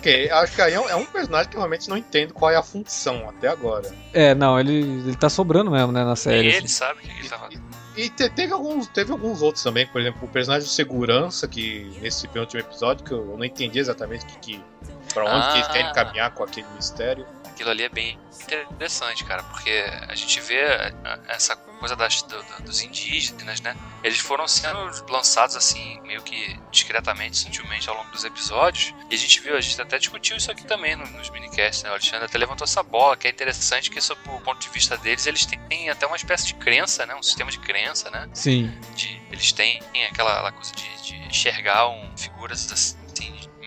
Porque 0.00 0.28
acho 0.32 0.54
que 0.54 0.62
aí 0.62 0.74
é 0.74 0.80
um, 0.80 0.88
é 0.88 0.94
um 0.96 1.04
personagem 1.04 1.50
que 1.50 1.56
eu 1.56 1.60
realmente 1.60 1.88
não 1.88 1.96
entendo 1.96 2.32
qual 2.32 2.50
é 2.50 2.56
a 2.56 2.62
função 2.62 3.28
até 3.28 3.48
agora. 3.48 3.90
É, 4.12 4.34
não, 4.34 4.58
ele, 4.58 4.78
ele 4.80 5.16
tá 5.16 5.28
sobrando 5.28 5.70
mesmo, 5.70 5.92
né, 5.92 6.04
na 6.04 6.16
série. 6.16 6.46
ele 6.48 6.56
assim. 6.58 6.68
sabe 6.68 7.00
o 7.00 7.02
que 7.02 7.10
ele 7.20 7.28
tava. 7.28 7.48
E 7.96 8.08
te- 8.10 8.30
teve, 8.30 8.52
alguns, 8.52 8.86
teve 8.88 9.10
alguns 9.10 9.42
outros 9.42 9.62
também, 9.64 9.84
por 9.88 10.00
exemplo, 10.00 10.20
o 10.22 10.28
personagem 10.28 10.68
de 10.68 10.72
segurança, 10.72 11.48
que 11.48 11.98
nesse 12.00 12.28
penúltimo 12.28 12.60
episódio, 12.60 13.04
que 13.04 13.10
eu 13.12 13.34
não 13.36 13.44
entendi 13.44 13.80
exatamente 13.80 14.24
que, 14.24 14.38
que, 14.38 14.64
pra 15.12 15.24
onde 15.24 15.48
que 15.48 15.54
eles 15.58 15.66
querem 15.68 15.86
Ah. 15.86 15.92
caminhar 15.92 16.30
com 16.32 16.44
aquele 16.44 16.66
mistério. 16.76 17.26
Aquilo 17.58 17.70
ali 17.70 17.82
é 17.82 17.88
bem 17.88 18.16
interessante, 18.40 19.24
cara, 19.24 19.42
porque 19.42 19.84
a 20.08 20.14
gente 20.14 20.40
vê 20.40 20.62
ah, 21.04 21.18
essa 21.26 21.56
coisa 21.56 21.96
das, 21.96 22.22
do- 22.22 22.40
do- 22.40 22.62
dos 22.62 22.82
indígenas, 22.82 23.60
né? 23.60 23.76
Eles 24.04 24.20
foram 24.20 24.46
sendo 24.46 24.78
lançados 25.10 25.56
assim, 25.56 26.00
meio 26.02 26.22
que 26.22 26.56
discretamente, 26.70 27.36
sutilmente 27.36 27.88
ao 27.88 27.96
longo 27.96 28.10
dos 28.12 28.22
episódios. 28.24 28.94
E 29.10 29.14
a 29.16 29.18
gente 29.18 29.40
viu, 29.40 29.56
a 29.56 29.60
gente 29.60 29.80
até 29.82 29.98
discutiu 29.98 30.36
isso 30.36 30.50
aqui 30.52 30.64
também 30.64 30.94
no- 30.94 31.06
nos 31.10 31.30
minicasts, 31.30 31.82
né? 31.82 31.90
O 31.90 31.94
Alexandre 31.94 32.26
até 32.26 32.38
levantou 32.38 32.64
essa 32.64 32.82
bola, 32.82 33.16
que 33.16 33.26
é 33.26 33.30
interessante 33.30 33.90
que, 33.90 34.00
sob 34.00 34.20
o 34.28 34.40
ponto 34.40 34.60
de 34.60 34.68
vista 34.68 34.96
deles, 34.96 35.26
eles 35.26 35.44
têm 35.44 35.90
até 35.90 36.06
uma 36.06 36.16
espécie 36.16 36.46
de 36.46 36.54
crença, 36.54 37.04
né? 37.06 37.14
Um 37.16 37.22
sistema 37.24 37.50
de 37.50 37.58
crença, 37.58 38.08
né? 38.10 38.28
Sim. 38.34 38.68
de- 38.94 39.18
eles 39.32 39.50
têm 39.52 39.80
aquela, 40.10 40.30
aquela 40.32 40.52
coisa 40.52 40.72
de, 40.74 41.02
de 41.02 41.16
enxergar 41.26 41.88
um, 41.88 42.16
figuras 42.16 42.70
assim, 42.72 42.96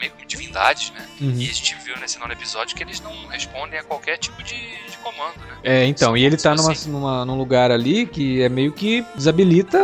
meio 0.01 0.11
que 0.13 0.25
divindades, 0.25 0.91
né? 0.91 1.07
Uhum. 1.21 1.35
E 1.37 1.47
a 1.49 1.53
gente 1.53 1.75
viu 1.85 1.95
nesse 1.97 2.17
nono 2.19 2.33
episódio 2.33 2.75
que 2.75 2.83
eles 2.83 2.99
não 2.99 3.27
respondem 3.27 3.79
a 3.79 3.83
qualquer 3.83 4.17
tipo 4.17 4.41
de, 4.43 4.55
de 4.55 4.97
comando, 5.03 5.37
né? 5.47 5.57
É, 5.63 5.85
então, 5.85 6.17
e 6.17 6.25
ele 6.25 6.35
tá 6.35 6.55
numa, 6.55 6.71
Assim. 6.71 6.89
numa, 6.89 7.23
num 7.23 7.37
lugar 7.37 7.69
ali 7.69 8.07
que 8.07 8.41
é 8.41 8.49
meio 8.49 8.73
que 8.73 9.05
desabilita 9.15 9.79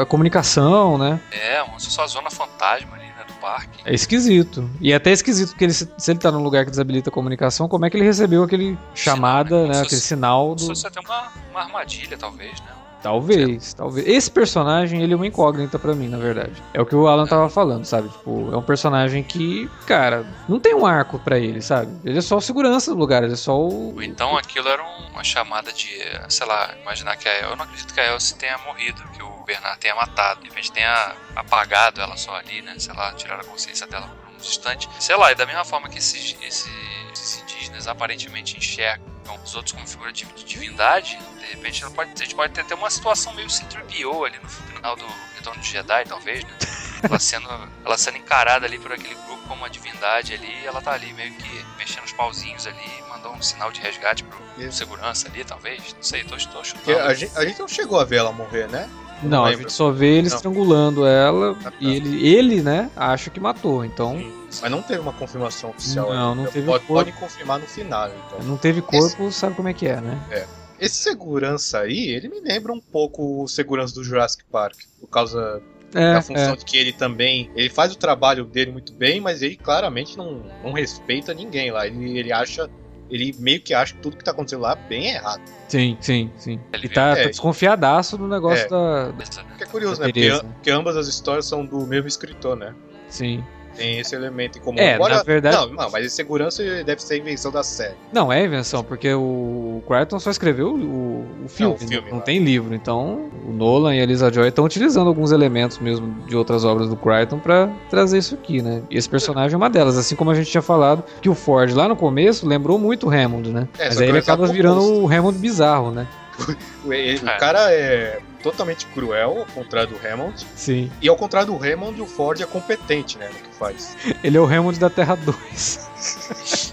a 0.00 0.06
comunicação, 0.06 0.96
né? 0.96 1.20
É, 1.30 1.62
uma 1.62 1.78
só 1.78 2.06
zona 2.06 2.30
fantasma 2.30 2.96
ali, 2.96 3.04
né, 3.04 3.24
do 3.26 3.34
parque. 3.34 3.78
É 3.84 3.92
esquisito. 3.92 4.68
E 4.80 4.90
é 4.92 4.96
até 4.96 5.12
esquisito 5.12 5.50
porque 5.50 5.64
ele, 5.64 5.74
se 5.74 5.88
ele 6.08 6.18
tá 6.18 6.32
num 6.32 6.42
lugar 6.42 6.64
que 6.64 6.70
desabilita 6.70 7.10
a 7.10 7.12
comunicação, 7.12 7.68
como 7.68 7.84
é 7.84 7.90
que 7.90 7.96
ele 7.98 8.04
recebeu 8.04 8.42
aquele 8.42 8.78
chamada, 8.94 9.50
Sinal, 9.50 9.62
né? 9.62 9.68
né? 9.68 9.74
Se 9.74 9.82
Aquele 9.82 10.00
sinal 10.00 10.58
se 10.58 10.66
do. 10.66 10.86
até 10.86 11.00
uma, 11.00 11.28
uma 11.50 11.60
armadilha, 11.60 12.16
talvez, 12.16 12.58
né? 12.60 12.77
Talvez, 13.02 13.72
talvez. 13.74 14.06
Esse 14.06 14.30
personagem, 14.30 15.02
ele 15.02 15.12
é 15.12 15.16
uma 15.16 15.26
incógnita 15.26 15.78
pra 15.78 15.94
mim, 15.94 16.08
na 16.08 16.18
verdade. 16.18 16.52
É 16.74 16.80
o 16.80 16.86
que 16.86 16.94
o 16.96 17.06
Alan 17.06 17.26
tava 17.26 17.48
falando, 17.48 17.84
sabe? 17.84 18.08
Tipo, 18.08 18.50
é 18.52 18.56
um 18.56 18.62
personagem 18.62 19.22
que, 19.22 19.68
cara, 19.86 20.26
não 20.48 20.58
tem 20.58 20.74
um 20.74 20.84
arco 20.84 21.18
pra 21.18 21.38
ele, 21.38 21.62
sabe? 21.62 21.90
Ele 22.04 22.18
é 22.18 22.22
só 22.22 22.36
o 22.36 22.40
segurança 22.40 22.90
do 22.92 22.98
lugar, 22.98 23.22
ele 23.22 23.34
é 23.34 23.36
só 23.36 23.56
o. 23.58 23.94
Ou 23.94 24.02
então 24.02 24.36
aquilo 24.36 24.68
era 24.68 24.82
um- 24.82 25.08
uma 25.12 25.22
chamada 25.24 25.72
de, 25.72 25.88
sei 26.28 26.46
lá, 26.46 26.74
imaginar 26.82 27.16
que 27.16 27.28
a 27.28 27.32
El, 27.40 27.50
eu 27.50 27.56
não 27.56 27.64
acredito 27.64 27.92
que 27.94 28.00
a 28.00 28.12
Elsie 28.12 28.36
tenha 28.36 28.58
morrido, 28.58 29.02
que 29.16 29.22
o 29.22 29.30
Bernard 29.44 29.78
tenha 29.78 29.94
matado, 29.94 30.40
de 30.42 30.48
repente 30.48 30.70
tenha 30.72 31.12
apagado 31.36 32.00
ela 32.00 32.16
só 32.16 32.34
ali, 32.36 32.62
né, 32.62 32.74
sei 32.78 32.94
lá, 32.94 33.12
tirado 33.12 33.40
a 33.40 33.44
consciência 33.44 33.86
dela 33.86 34.06
por 34.08 34.32
um 34.32 34.36
instante. 34.36 34.88
Sei 35.00 35.16
lá, 35.16 35.32
e 35.32 35.34
da 35.34 35.46
mesma 35.46 35.64
forma 35.64 35.88
que 35.88 35.98
esses, 35.98 36.36
esses, 36.42 36.70
esses 37.12 37.42
indígenas 37.42 37.86
aparentemente 37.88 38.56
enxergam 38.56 39.06
os 39.36 39.54
outros 39.54 39.72
como 39.72 39.86
figura 39.86 40.12
de, 40.12 40.24
de 40.24 40.44
divindade, 40.44 41.18
de 41.38 41.46
repente 41.46 41.82
ela 41.82 41.92
pode, 41.92 42.10
a 42.12 42.24
gente 42.24 42.34
pode 42.34 42.52
ter 42.52 42.62
até 42.62 42.74
uma 42.74 42.90
situação 42.90 43.32
meio 43.34 43.48
C-3PO 43.48 44.26
ali 44.26 44.38
no 44.42 44.48
final 44.48 44.96
do 44.96 45.06
Retorno 45.36 45.60
de 45.60 45.68
Jedi, 45.68 46.04
talvez, 46.06 46.44
né? 46.44 46.50
Ela 47.00 47.20
sendo, 47.20 47.48
ela 47.84 47.96
sendo 47.96 48.16
encarada 48.16 48.66
ali 48.66 48.76
por 48.76 48.92
aquele 48.92 49.14
grupo 49.14 49.40
como 49.46 49.54
uma 49.54 49.70
divindade 49.70 50.34
ali, 50.34 50.52
e 50.62 50.66
ela 50.66 50.82
tá 50.82 50.90
ali 50.90 51.12
meio 51.12 51.32
que 51.32 51.64
mexendo 51.78 52.04
os 52.04 52.12
pauzinhos 52.12 52.66
ali, 52.66 53.02
mandou 53.08 53.32
um 53.32 53.40
sinal 53.40 53.70
de 53.70 53.80
resgate 53.80 54.24
pro 54.24 54.42
Isso. 54.58 54.78
segurança 54.78 55.28
ali, 55.28 55.44
talvez. 55.44 55.94
Não 55.94 56.02
sei, 56.02 56.24
tô, 56.24 56.36
tô 56.36 56.64
chutando. 56.64 56.98
a, 56.98 57.14
gente, 57.14 57.38
a 57.38 57.44
gente 57.44 57.60
não 57.60 57.68
chegou 57.68 58.00
a 58.00 58.04
ver 58.04 58.16
ela 58.16 58.32
morrer, 58.32 58.68
né? 58.68 58.90
Não, 59.22 59.44
a 59.44 59.48
lembro. 59.48 59.62
gente 59.62 59.72
só 59.72 59.90
vê 59.90 60.18
ele 60.18 60.28
Não. 60.28 60.36
estrangulando 60.36 61.06
ela 61.06 61.56
Ah, 61.60 61.70
tá. 61.70 61.72
e 61.80 61.94
ele, 61.96 62.26
ele, 62.26 62.62
né, 62.62 62.90
acha 62.96 63.30
que 63.30 63.40
matou. 63.40 63.84
Então, 63.84 64.14
Mas 64.62 64.70
não 64.70 64.82
teve 64.82 65.00
uma 65.00 65.12
confirmação 65.12 65.70
oficial. 65.70 66.12
Não, 66.12 66.30
ainda. 66.30 66.42
não 66.42 66.50
teve 66.50 66.66
Pode, 66.66 66.84
corpo. 66.86 67.04
pode 67.04 67.12
confirmar 67.18 67.58
no 67.58 67.66
final, 67.66 68.08
então. 68.08 68.38
não 68.46 68.56
teve 68.56 68.80
corpo, 68.82 69.30
sabe 69.32 69.54
como 69.54 69.68
é 69.68 69.72
que 69.74 69.86
é, 69.86 70.00
né? 70.00 70.46
Esse 70.80 70.94
segurança 70.96 71.80
aí, 71.80 72.08
ele 72.10 72.28
me 72.28 72.40
lembra 72.40 72.72
um 72.72 72.80
pouco 72.80 73.42
o 73.42 73.48
segurança 73.48 73.92
do 73.94 74.04
Jurassic 74.04 74.44
Park. 74.50 74.76
Por 75.00 75.08
causa 75.08 75.60
É, 75.92 76.12
da 76.14 76.22
função 76.22 76.52
é. 76.52 76.56
de 76.56 76.64
que 76.64 76.76
ele 76.76 76.92
também. 76.92 77.50
Ele 77.56 77.68
faz 77.68 77.92
o 77.92 77.96
trabalho 77.98 78.44
dele 78.44 78.70
muito 78.70 78.92
bem, 78.92 79.20
mas 79.20 79.42
ele 79.42 79.56
claramente 79.56 80.16
não, 80.16 80.42
não 80.62 80.72
respeita 80.72 81.34
ninguém 81.34 81.72
lá. 81.72 81.86
Ele, 81.86 82.16
ele 82.18 82.30
acha. 82.30 82.70
Ele 83.10 83.34
meio 83.38 83.60
que 83.60 83.72
acha 83.72 83.94
que 83.94 84.00
tudo 84.00 84.16
que 84.16 84.24
tá 84.24 84.30
acontecendo 84.32 84.60
lá 84.60 84.72
é 84.72 84.88
bem 84.88 85.06
errado. 85.08 85.40
Sim, 85.68 85.96
sim, 86.00 86.30
sim. 86.36 86.60
Ele 86.72 86.86
E 86.86 86.88
tá, 86.88 87.10
é. 87.18 87.22
tá 87.24 87.28
desconfiadaço 87.30 88.16
do 88.18 88.26
negócio 88.28 88.64
É. 88.66 88.68
da. 88.68 89.12
Que 89.56 89.64
é 89.64 89.66
curioso, 89.66 90.00
né? 90.00 90.06
Porque, 90.08 90.30
porque 90.54 90.70
ambas 90.70 90.96
as 90.96 91.06
histórias 91.08 91.46
são 91.46 91.64
do 91.64 91.86
mesmo 91.86 92.06
escritor, 92.08 92.56
né? 92.56 92.74
Sim. 93.08 93.42
Tem 93.78 93.98
esse 93.98 94.14
elemento 94.14 94.58
em 94.58 94.60
comum. 94.60 94.78
É, 94.78 94.98
na 94.98 95.22
verdade- 95.22 95.56
Não, 95.56 95.68
não, 95.68 95.90
mas 95.90 96.04
esse 96.06 96.16
segurança 96.16 96.62
deve 96.84 97.02
ser 97.02 97.18
invenção 97.18 97.50
da 97.50 97.62
série. 97.62 97.94
Não, 98.12 98.32
é 98.32 98.44
invenção, 98.44 98.82
porque 98.84 99.12
o 99.14 99.82
Crichton 99.86 100.18
só 100.18 100.30
escreveu 100.30 100.68
o, 100.74 101.26
o 101.44 101.48
filme, 101.48 101.74
o 101.74 101.78
filme 101.78 102.10
não, 102.10 102.16
não 102.18 102.20
tem 102.20 102.38
livro. 102.38 102.74
Então, 102.74 103.30
o 103.46 103.52
Nolan 103.52 103.94
e 103.94 104.02
a 104.02 104.06
Lisa 104.06 104.32
Joy 104.32 104.48
estão 104.48 104.64
utilizando 104.64 105.08
alguns 105.08 105.32
elementos 105.32 105.78
mesmo 105.78 106.14
de 106.26 106.36
outras 106.36 106.64
obras 106.64 106.88
do 106.88 106.96
Crichton 106.96 107.38
pra 107.38 107.68
trazer 107.88 108.18
isso 108.18 108.34
aqui, 108.34 108.60
né? 108.62 108.82
E 108.90 108.96
esse 108.98 109.08
personagem 109.08 109.54
é 109.54 109.56
uma 109.56 109.70
delas, 109.70 109.96
assim 109.96 110.14
como 110.16 110.30
a 110.30 110.34
gente 110.34 110.50
tinha 110.50 110.62
falado 110.62 111.02
que 111.22 111.28
o 111.28 111.34
Ford 111.34 111.72
lá 111.74 111.88
no 111.88 111.96
começo 111.96 112.46
lembrou 112.46 112.78
muito 112.78 113.06
o 113.06 113.10
Hammond, 113.10 113.50
né? 113.50 113.68
É, 113.78 113.86
Mas 113.86 114.00
aí 114.00 114.08
ele 114.08 114.18
acaba 114.18 114.46
virando 114.46 114.82
o 115.02 115.06
Hammond 115.06 115.38
bizarro, 115.38 115.90
né? 115.90 116.06
O, 116.84 116.92
ele- 116.92 117.18
o 117.24 117.28
É. 117.28 117.36
cara 117.36 117.70
é 117.72 118.20
totalmente 118.42 118.86
cruel, 118.86 119.38
ao 119.38 119.46
contrário 119.46 119.90
do 119.90 120.06
Hammond. 120.06 120.46
Sim. 120.54 120.90
E 121.00 121.08
ao 121.08 121.16
contrário 121.16 121.52
do 121.52 121.56
Hammond, 121.56 122.00
o 122.00 122.06
Ford 122.06 122.40
é 122.40 122.46
competente, 122.46 123.18
né? 123.18 123.28
No 123.28 123.48
que 123.48 123.54
faz. 123.56 123.96
Ele 124.22 124.36
é 124.36 124.40
o 124.40 124.46
Hammond 124.46 124.78
da 124.78 124.90
Terra 124.90 125.16
2. 125.16 126.72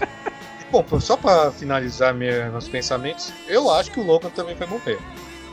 Bom, 0.70 0.84
só 1.00 1.16
pra 1.16 1.52
finalizar 1.52 2.12
minha, 2.12 2.50
meus 2.50 2.68
pensamentos, 2.68 3.32
eu 3.46 3.70
acho 3.70 3.90
que 3.90 4.00
o 4.00 4.02
Logan 4.02 4.30
também 4.30 4.54
vai 4.54 4.66
morrer. 4.66 4.98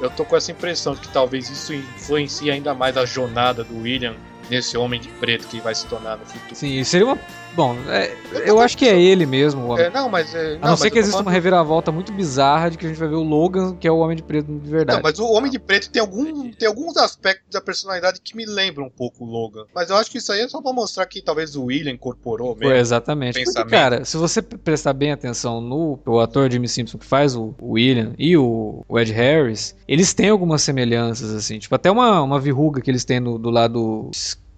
Eu 0.02 0.10
tô 0.10 0.26
com 0.26 0.36
essa 0.36 0.52
impressão 0.52 0.96
de 0.96 1.02
que 1.02 1.08
talvez 1.10 1.50
isso 1.50 1.74
influencie 1.74 2.50
ainda 2.50 2.74
mais 2.74 2.98
a 2.98 3.06
jornada 3.06 3.64
do 3.64 3.82
William 3.82 4.16
nesse 4.50 4.76
homem 4.76 5.00
de 5.00 5.08
preto 5.08 5.48
que 5.48 5.62
vai 5.62 5.74
se 5.76 5.86
tornar 5.86 6.18
no 6.18 6.26
futuro. 6.26 6.56
Sim, 6.56 6.80
isso 6.80 6.92
seria 6.92 7.06
uma. 7.06 7.20
Bom, 7.56 7.76
é, 7.88 8.12
eu 8.46 8.60
acho 8.60 8.76
que 8.76 8.88
é 8.88 9.00
ele 9.00 9.26
mesmo, 9.28 9.62
o 9.62 9.70
homem. 9.70 9.86
É, 9.86 9.90
não, 9.92 10.10
mas. 10.10 10.34
É, 10.34 10.54
A 10.56 10.60
não, 10.60 10.70
mas 10.72 10.80
ser 10.80 10.88
eu 10.88 10.92
que 10.92 10.98
exista 11.00 11.18
uma 11.18 11.24
falando- 11.26 11.34
reviravolta 11.36 11.92
muito 11.92 12.12
bizarra 12.12 12.72
de 12.72 12.78
que 12.80 12.86
a 12.86 12.90
gente 12.90 12.98
vai 12.98 13.08
ver 13.08 13.16
o 13.16 13.22
Logan, 13.24 13.76
que 13.76 13.88
é 13.88 13.92
o 13.92 13.98
Homem 14.00 14.16
de 14.18 14.24
Preto 14.24 14.52
de 14.52 14.70
verdade. 14.70 14.98
Não, 14.98 15.04
mas 15.04 15.20
o 15.20 15.26
Homem 15.32 15.52
de 15.52 15.60
Preto 15.60 15.90
tem, 15.92 16.02
algum, 16.02 16.50
tem 16.52 16.68
alguns 16.68 16.98
aspectos 16.98 17.46
da 17.52 17.62
personalidade 17.62 18.20
que 18.22 18.36
me 18.36 18.46
lembram 18.46 18.88
um 18.88 18.90
pouco 18.90 19.24
o 19.24 19.28
Logan. 19.28 19.66
Mas 19.74 19.90
eu 19.92 19.96
acho 19.98 20.10
que 20.10 20.18
isso 20.18 20.32
aí 20.32 20.42
é 20.42 20.48
só 20.48 20.62
pra 20.62 20.74
mostrar 20.74 21.06
que 21.06 21.22
talvez 21.22 21.56
o 21.56 21.66
William 21.66 21.92
incorporou 21.94 22.56
Foi, 22.56 22.66
mesmo. 22.68 22.80
exatamente. 22.80 23.44
Porque, 23.44 23.70
cara, 23.70 24.04
se 24.04 24.18
você 24.18 24.42
prestar 24.42 24.94
bem 24.94 25.12
atenção 25.12 25.62
no 25.62 26.00
o 26.06 26.20
ator 26.20 26.52
Jimmy 26.52 26.68
Simpson 26.68 26.98
que 26.98 27.06
faz 27.06 27.36
o, 27.36 27.54
o 27.62 27.74
William 27.74 28.14
e 28.18 28.36
o, 28.36 28.84
o 28.90 29.00
Ed 29.00 29.12
Harris, 29.14 29.76
eles 29.88 30.12
têm 30.14 30.30
algumas 30.30 30.64
semelhanças, 30.64 31.32
assim. 31.32 31.60
Tipo, 31.60 31.76
até 31.76 31.92
uma, 31.92 32.22
uma 32.22 32.40
verruga 32.40 32.82
que 32.82 32.90
eles 32.90 33.06
têm 33.06 33.20
no- 33.20 33.38
do 33.38 33.50
lado. 33.52 34.10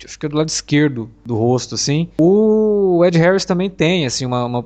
Acho 0.03 0.19
que 0.19 0.25
é 0.25 0.29
do 0.29 0.38
lado 0.38 0.49
esquerdo 0.49 1.10
do 1.25 1.36
rosto, 1.38 1.75
assim. 1.75 2.10
O 2.19 3.03
Ed 3.05 3.17
Harris 3.17 3.45
também 3.45 3.69
tem, 3.69 4.05
assim, 4.05 4.25
uma, 4.25 4.45
uma, 4.45 4.65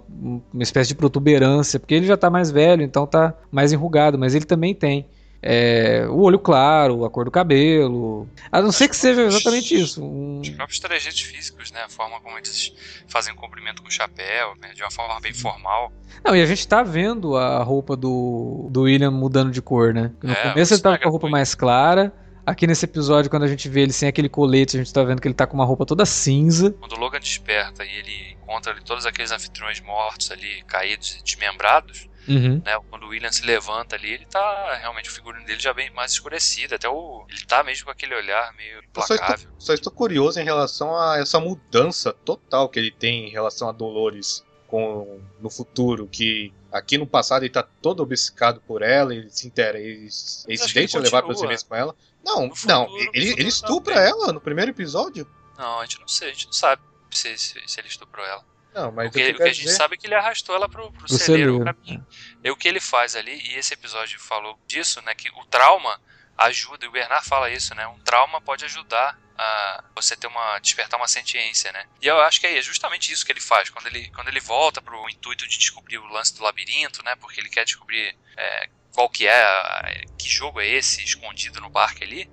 uma 0.54 0.64
espécie 0.64 0.88
de 0.90 0.96
protuberância, 0.96 1.80
porque 1.80 1.94
ele 1.94 2.06
já 2.08 2.18
tá 2.18 2.30
mais 2.30 2.50
velho, 2.52 2.82
então 2.82 3.06
tá 3.06 3.34
mais 3.52 3.72
enrugado, 3.72 4.18
mas 4.18 4.34
ele 4.36 4.46
também 4.46 4.74
tem. 4.74 5.06
É, 5.42 6.06
o 6.10 6.18
olho 6.20 6.38
claro, 6.38 7.06
a 7.06 7.10
cor 7.10 7.24
do 7.24 7.32
cabelo. 7.32 8.28
A 8.52 8.62
não 8.62 8.74
ser 8.74 8.90
que 8.90 8.96
seja 8.96 9.22
exatamente 9.22 9.74
isso. 9.80 10.04
um- 10.04 10.42
Os 10.42 10.50
próprios 10.50 10.80
trejeitos 10.82 11.22
físicos, 11.22 11.72
né? 11.72 11.80
A 11.86 11.90
forma 11.90 12.20
como 12.20 12.38
eles 12.38 12.74
fazem 13.08 13.32
o 13.34 13.38
cumprimento 13.38 13.82
com 13.82 13.88
o 13.88 13.92
chapéu, 13.92 14.54
né? 14.62 14.72
De 14.76 14.82
uma 14.84 14.92
forma 14.92 15.18
bem 15.22 15.34
formal. 15.34 15.94
Não, 16.26 16.36
e 16.36 16.42
a 16.42 16.46
gente 16.46 16.68
tá 16.68 16.84
vendo 16.84 17.38
a 17.38 17.64
roupa 17.64 17.96
do, 17.96 18.68
do 18.70 18.82
William 18.82 19.12
mudando 19.12 19.50
de 19.52 19.62
cor, 19.62 19.94
né? 19.94 20.12
No 20.22 20.34
É, 20.34 20.50
começo 20.50 20.74
ele 20.74 20.82
tava 20.82 20.98
com 20.98 21.08
a 21.08 21.12
roupa 21.12 21.30
mais 21.30 21.56
clara. 21.56 22.12
Aqui 22.50 22.66
nesse 22.66 22.86
episódio, 22.86 23.30
quando 23.30 23.44
a 23.44 23.48
gente 23.48 23.70
vê 23.70 23.82
ele 23.82 23.94
sem 23.94 24.10
aquele 24.10 24.28
colete, 24.28 24.76
a 24.76 24.80
gente 24.80 24.92
tá 24.92 25.04
vendo 25.04 25.22
que 25.22 25.28
ele 25.28 25.36
tá 25.36 25.46
com 25.46 25.54
uma 25.56 25.66
roupa 25.66 25.86
toda 25.86 26.04
cinza. 26.06 26.72
Quando 26.80 26.94
o 26.94 27.00
Logan 27.00 27.20
desperta 27.20 27.84
e 27.86 27.90
ele 28.00 28.32
encontra 28.42 28.72
ali 28.72 28.82
todos 28.84 29.06
aqueles 29.06 29.32
anfitriões 29.32 29.80
mortos 29.82 30.32
ali, 30.32 30.64
caídos 30.64 31.18
e 31.20 31.24
desmembrados, 31.24 32.10
Uhum. 32.28 32.62
né? 32.64 32.78
Quando 32.90 33.04
o 33.04 33.10
William 33.10 33.32
se 33.32 33.44
levanta 33.44 33.96
ali, 33.96 34.12
ele 34.14 34.26
tá 34.26 34.78
realmente 34.82 35.10
o 35.10 35.12
figurino 35.12 35.44
dele 35.46 35.60
já 35.60 35.74
bem 35.74 35.90
mais 35.92 36.12
escurecido. 36.12 36.76
Até 36.76 36.88
o. 36.88 37.26
Ele 37.30 37.46
tá 37.46 37.64
mesmo 37.64 37.86
com 37.86 37.92
aquele 37.92 38.14
olhar 38.14 38.54
meio 38.56 38.78
Eu 38.78 38.82
só 38.96 39.02
estou, 39.02 39.16
implacável. 39.16 39.50
só 39.58 39.74
estou 39.74 39.92
curioso 39.92 40.40
em 40.40 40.44
relação 40.44 40.96
a 40.96 41.18
essa 41.18 41.40
mudança 41.40 42.14
total 42.14 42.70
que 42.70 42.78
ele 42.78 42.92
tem 42.92 43.28
em 43.28 43.32
relação 43.32 43.68
a 43.68 43.72
Dolores 43.72 44.44
com, 44.68 45.20
no 45.40 45.50
futuro, 45.50 46.08
que 46.08 46.54
aqui 46.72 47.00
no 47.00 47.08
passado 47.08 47.42
ele 47.44 47.50
tá 47.50 47.64
todo 47.64 48.04
obcecado 48.04 48.62
por 48.68 48.84
ela, 48.84 49.14
ele 49.16 49.30
se 49.32 49.48
interessa, 49.48 50.46
ele, 50.48 50.54
ele 50.54 50.58
se 50.58 50.74
deixa 50.74 51.00
levar 51.00 51.24
pelos 51.24 51.42
eventos 51.42 51.64
com 51.64 51.76
ela. 51.76 51.96
Não, 52.24 52.54
futuro, 52.54 52.68
não, 52.68 52.98
ele, 53.14 53.32
ele 53.32 53.48
estupra 53.48 53.96
também. 53.96 54.10
ela 54.10 54.34
no 54.34 54.42
primeiro 54.42 54.72
episódio? 54.72 55.28
Não, 55.58 55.80
a 55.80 55.84
gente 55.84 56.00
não 56.00 56.08
sei, 56.08 56.30
a 56.30 56.34
gente 56.34 56.46
não 56.48 56.54
sabe 56.54 56.82
se, 57.12 57.38
se, 57.38 57.62
se 57.66 57.80
ele 57.80 57.88
estuprou 57.88 58.26
ela. 58.26 58.46
Não, 58.74 58.92
mas 58.92 59.10
o 59.10 59.12
que, 59.12 59.30
o 59.32 59.36
que 59.36 59.44
a 59.44 59.54
gente 59.54 59.72
sabe 59.72 59.96
é 59.96 59.98
que 59.98 60.08
ele 60.08 60.16
arrastou 60.16 60.56
ela 60.56 60.70
pro, 60.70 60.92
pro, 60.92 61.06
pro 61.06 61.18
celeiro, 61.18 61.58
celeiro. 61.58 62.06
É. 62.44 62.48
E 62.48 62.52
o 62.52 62.56
que 62.56 62.68
ele 62.68 62.80
faz 62.80 63.16
ali, 63.16 63.34
e 63.34 63.56
esse 63.56 63.74
episódio 63.74 64.20
falou 64.20 64.60
disso, 64.68 65.02
né? 65.02 65.16
Que 65.16 65.30
o 65.30 65.46
trauma 65.46 66.00
ajuda, 66.38 66.86
e 66.86 66.88
o 66.88 66.92
Bernard 66.92 67.28
fala 67.28 67.50
isso, 67.50 67.74
né? 67.74 67.88
Um 67.88 68.00
trauma 68.00 68.40
pode 68.40 68.64
ajudar 68.66 69.20
a 69.38 69.84
você 69.96 70.16
ter 70.16 70.28
uma 70.28 70.60
despertar 70.60 70.98
uma 70.98 71.08
sentiência, 71.08 71.72
né? 71.72 71.86
E 72.02 72.08
eu 72.08 72.20
acho 72.22 72.40
que 72.40 72.48
é 72.48 72.62
justamente 72.62 73.12
isso 73.12 73.26
que 73.26 73.32
ele 73.32 73.42
faz 73.42 73.70
quando 73.70 73.88
ele 73.88 74.10
quando 74.12 74.28
ele 74.28 74.40
volta 74.40 74.82
pro 74.82 75.10
intuito 75.10 75.48
de 75.48 75.58
descobrir 75.58 75.98
o 75.98 76.06
lance 76.08 76.36
do 76.36 76.44
labirinto, 76.44 77.04
né? 77.04 77.16
Porque 77.16 77.40
ele 77.40 77.50
quer 77.50 77.66
descobrir 77.66 78.16
é, 78.38 78.70
qual 79.00 79.08
que 79.08 79.26
é, 79.26 80.04
que 80.18 80.28
jogo 80.28 80.60
é 80.60 80.68
esse 80.68 81.02
escondido 81.02 81.62
no 81.62 81.72
parque 81.72 82.04
ali 82.04 82.30